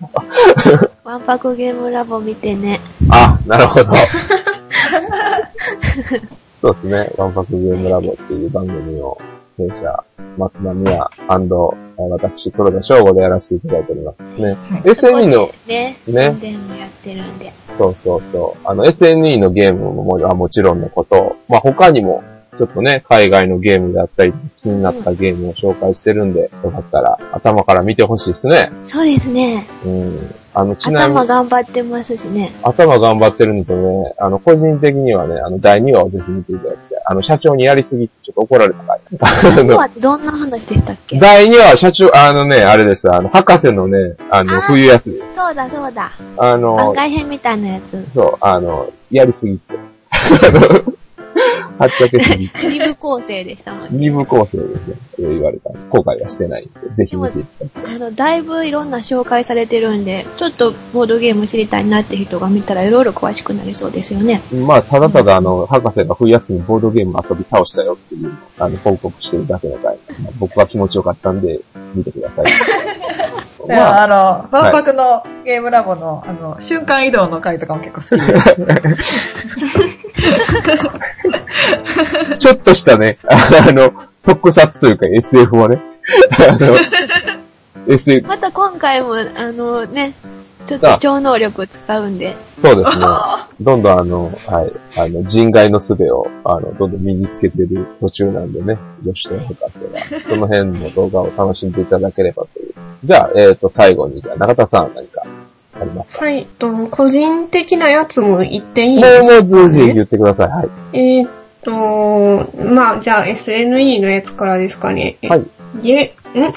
[1.03, 2.79] ワンパクゲームラボ見てね。
[3.09, 3.93] あ、なるほど。
[6.61, 7.09] そうですね。
[7.17, 9.17] ワンパクゲームラボっていう番組を、
[9.57, 10.03] 弊社、
[10.37, 11.09] 松田美也
[11.97, 14.57] 私、黒田翔吾でやらせていただいておりますね。
[14.83, 17.53] SNE の、ね、ね宣伝もやってるんで。
[17.77, 18.67] そうそうそう。
[18.67, 22.23] あの、SNE のゲームももちろんのこと、まあ他にも、
[22.57, 28.71] ちょっとね、海外のゲームであったり、気になったゲームを紹介してるんで、よかったら頭から見てほしいですね。
[28.87, 29.65] そうですね。
[29.85, 30.35] うん。
[30.53, 32.53] あの、ちなみに頭、頑張ってますしね。
[32.63, 37.01] 頭頑張ってるのとね、あの、個人的にはね、あの、第2話をぜひ見ていただきたい。
[37.07, 38.99] あの、社長にやりすぎってちょっと怒られた回。
[39.19, 41.19] あ今のはどんな話でしたっけ？
[41.19, 45.19] 第2話、社長、あのね、あれです、あの、博士のね、あの、冬休み。
[45.35, 46.11] そうだそうだ。
[46.37, 48.05] あ番の、外編みたいなやつ。
[48.13, 49.59] そう、あの、やりすぎっち
[51.79, 52.67] ゃけすぎて。
[52.67, 53.89] 二部構成でしたもんね。
[53.91, 54.95] 二部構成ですね。
[55.17, 55.69] 言われた。
[55.89, 57.89] 後悔はしてないんで、ぜひ見ていただ。
[57.95, 64.41] あの、だいぶいろんな紹介されてるんで、ちょっとボードゲーム知りたいなって人が見たらいろいろ詳しくなりそうですよね。
[64.51, 69.97] まあ、ただただ、あの、博士が冬休みボードゲーム遊び倒したよっていうあの、報告してるだけの回。
[70.21, 71.59] まあ僕は気持ちよかったんで、
[71.93, 72.45] 見てください。
[72.45, 78.55] だから、あまあ、の、万博のゲームラボの、あの、瞬間移動の回とかも結構好きです。
[82.37, 83.93] ちょっとしたね、あの、
[84.25, 85.79] 特撮というか SF をね、
[86.39, 86.75] あの、
[87.87, 90.13] SF、また今回も、あのね、
[90.65, 93.05] ちょっと超能力使うんで、そうですね。
[93.61, 102.73] どんどんあの、はい、あの、人外の術を、あの、どんどん身につけてる途中なんでね、吉田博士は、その辺の動画を楽しんでいただければという。
[103.03, 105.21] じゃあ、えっ、と、最後に、じゃあ、中田さん何か
[105.79, 110.47] ありますかはい、と、個人的なやつも言っていいもう、ですか、もう、随時言ってください。
[110.49, 110.69] はい。
[110.93, 111.29] えーっ
[111.61, 115.17] と、まあ、じゃあ SNE のやつからですかね。
[115.21, 115.45] えはい。
[115.81, 116.11] げ、ん？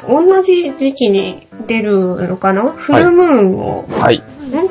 [0.06, 2.72] 同じ時期に出るのかな？
[2.72, 4.18] フルムーンを、はい。
[4.18, 4.22] ん？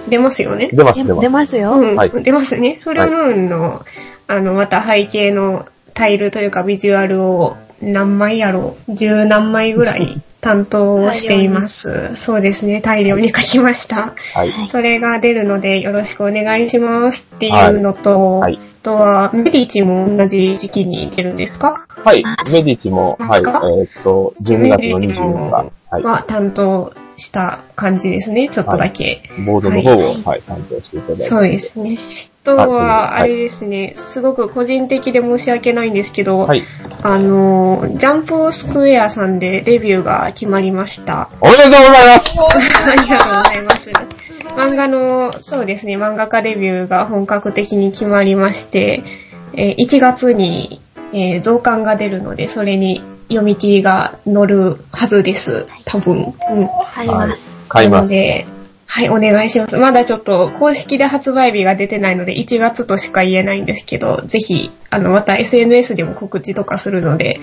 [0.09, 1.21] 出ますよね出ます、で出ます。
[1.21, 1.73] 出ますよ。
[1.73, 2.79] うん、はい出ますね。
[2.83, 3.83] フルムーンの、
[4.27, 12.15] あの、また背景のタイルというかビジュアルを何枚やろう十何枚ぐらい 担当しています。
[12.15, 12.79] そうですね。
[12.79, 14.13] 大量に書きました。
[14.33, 14.51] はい。
[14.69, 21.86] それが出るのでよろしくお願いしますっていうのと、はいはいあとは、メディチも同じ時期に出るんですか？
[22.07, 22.23] はい。
[22.23, 23.41] メディチも、はい。
[23.41, 26.03] えっと、12月の24日、はい。
[26.03, 28.47] は担当した感じですね。
[28.47, 29.21] ちょっとだけ。
[29.45, 31.23] ボードの方を、はい、担当していただいて。
[31.23, 31.97] そうですね。
[31.97, 36.63] 人は、あれですね、すごく個人的で申し訳ないんですけど、はい。
[37.03, 41.27] あの、ジャンプスクエアさんでレビューが決まりました。
[41.41, 42.39] おめでとうございます
[42.89, 43.91] ありがとうございます。
[44.55, 49.03] 漫画の、そうですね、漫画家デビューが本格的に決まりまして、
[49.53, 50.79] えー1月に、
[51.13, 55.65] えー増刊が出るので、それに読み切りが載るはずです。
[55.85, 56.33] 多分。
[56.51, 56.67] うん。
[56.67, 57.29] 入ります。
[57.29, 57.37] な
[57.69, 58.01] 買います。
[58.03, 58.47] ので、
[58.89, 59.77] はい、お願いします。
[59.77, 67.39] まだちょっと公式で発売日が出てないので、1月としか言えないんですけど、ぜひ、あの、また SNS でも告知とかするので、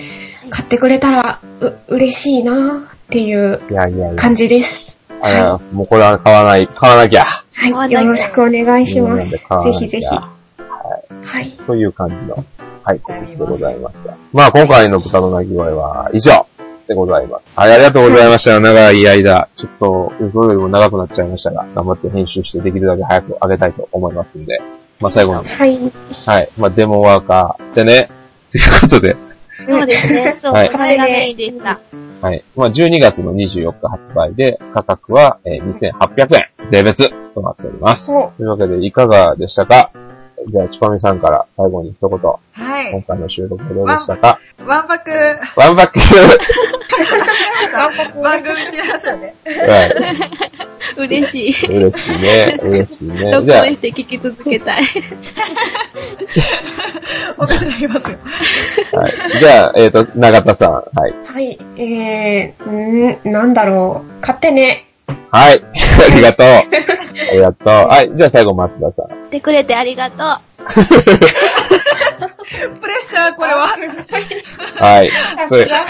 [0.49, 2.79] 買ってくれたら、う、嬉しいなっ
[3.09, 4.21] ていういやいやいや。
[4.21, 4.97] 感じです。
[5.21, 7.25] あら、もうこれは買わない、買わなきゃ。
[7.25, 9.29] はい、よろしくお願いします。
[9.29, 9.39] ぜ
[9.71, 10.05] ひぜひ。
[10.05, 11.51] はい。
[11.67, 12.43] という感じの、
[12.85, 14.15] はい、告知でございました。
[14.31, 16.45] まあ、今回の豚の鳴き声は以上
[16.87, 17.51] でございます。
[17.59, 18.59] はい、ありがとうございました。
[18.59, 24.61] 長い間、ちょっと、予想よりも長くなっちゃいましたが、頑張って編集してできるだけ早く上げたいと思いますんで、
[24.99, 25.79] まあ、最後に、はい。
[26.27, 28.09] はい、まあ、デモワーカーでね、
[28.51, 29.17] ということで、
[29.65, 30.37] そうですね。
[30.43, 31.79] そう、はいこれがメインでした。
[32.21, 32.43] はい。
[32.55, 38.11] まあ、12月の24日発売で、価格は、えー2800円、税別となっております。
[38.11, 39.89] おというわけで、いかがでしたか？
[40.47, 42.91] じゃあ、ちこみさんから最後に一言、はい。
[42.91, 44.39] 今回の収録はどうでしたか？
[44.65, 45.11] ワンパク、
[45.55, 45.99] ワンバック
[48.21, 49.35] 番組見てますよね。
[49.45, 49.89] は
[50.97, 51.65] 嬉しい。
[51.65, 51.77] い。
[51.77, 52.57] 嬉しいね。
[52.61, 53.31] 嬉しいね。
[53.31, 54.83] 録じゃ音して聞き続けたい。
[57.37, 58.17] おかしなりますよ。
[58.93, 59.13] あ、はい。
[59.39, 60.71] じゃあ、えっ、と、長田さん。
[60.71, 61.13] はい。
[61.25, 61.59] はい。
[61.77, 64.21] えー、んなんだろう。
[64.21, 64.85] 買ってね。
[65.31, 65.61] はい。
[66.11, 67.04] ありがとう。
[67.29, 67.67] ありがとう。
[67.67, 68.11] はい。
[68.15, 69.07] じゃあ最後、松田さん。
[69.27, 70.27] 来てくれてありがとう。
[70.65, 70.71] プ
[72.87, 73.67] レッシャー、これは。
[74.79, 75.11] はい。
[75.49, 75.85] それさ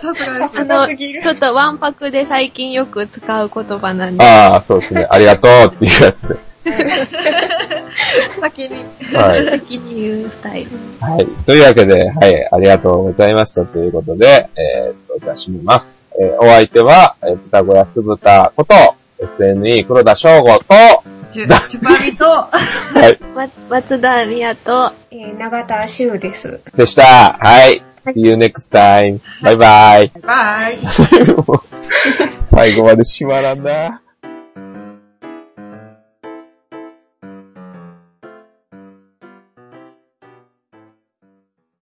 [0.00, 0.60] さすがです。
[0.60, 4.24] あの、ちょっとワンパクで最近よく使う言葉なんで。
[4.24, 5.06] ああ、そうですね。
[5.10, 6.36] ありがとうっていうやつで。
[8.40, 8.84] 先に。
[9.14, 9.44] はい。
[9.44, 10.70] 先に言うスタイル。
[11.00, 11.26] はい。
[11.44, 15.98] というわけで、はい、ありがとうございましたということで、えー、っと、じゃあ締めます。
[16.20, 18.74] えーお相手は、えー、豚小屋酢豚こと、
[19.20, 20.64] SNE 黒田翔吾と、
[21.30, 22.50] チュ、チュパミと、は
[23.10, 26.60] い、ま、松田宮と、えー、長田修です。
[26.76, 27.38] でした。
[27.40, 27.82] はい。
[28.06, 29.20] See you next time.
[29.42, 30.12] バイバイ。
[30.22, 30.78] バイ。
[31.34, 31.60] もう
[32.44, 34.00] 最後まで閉まらんな。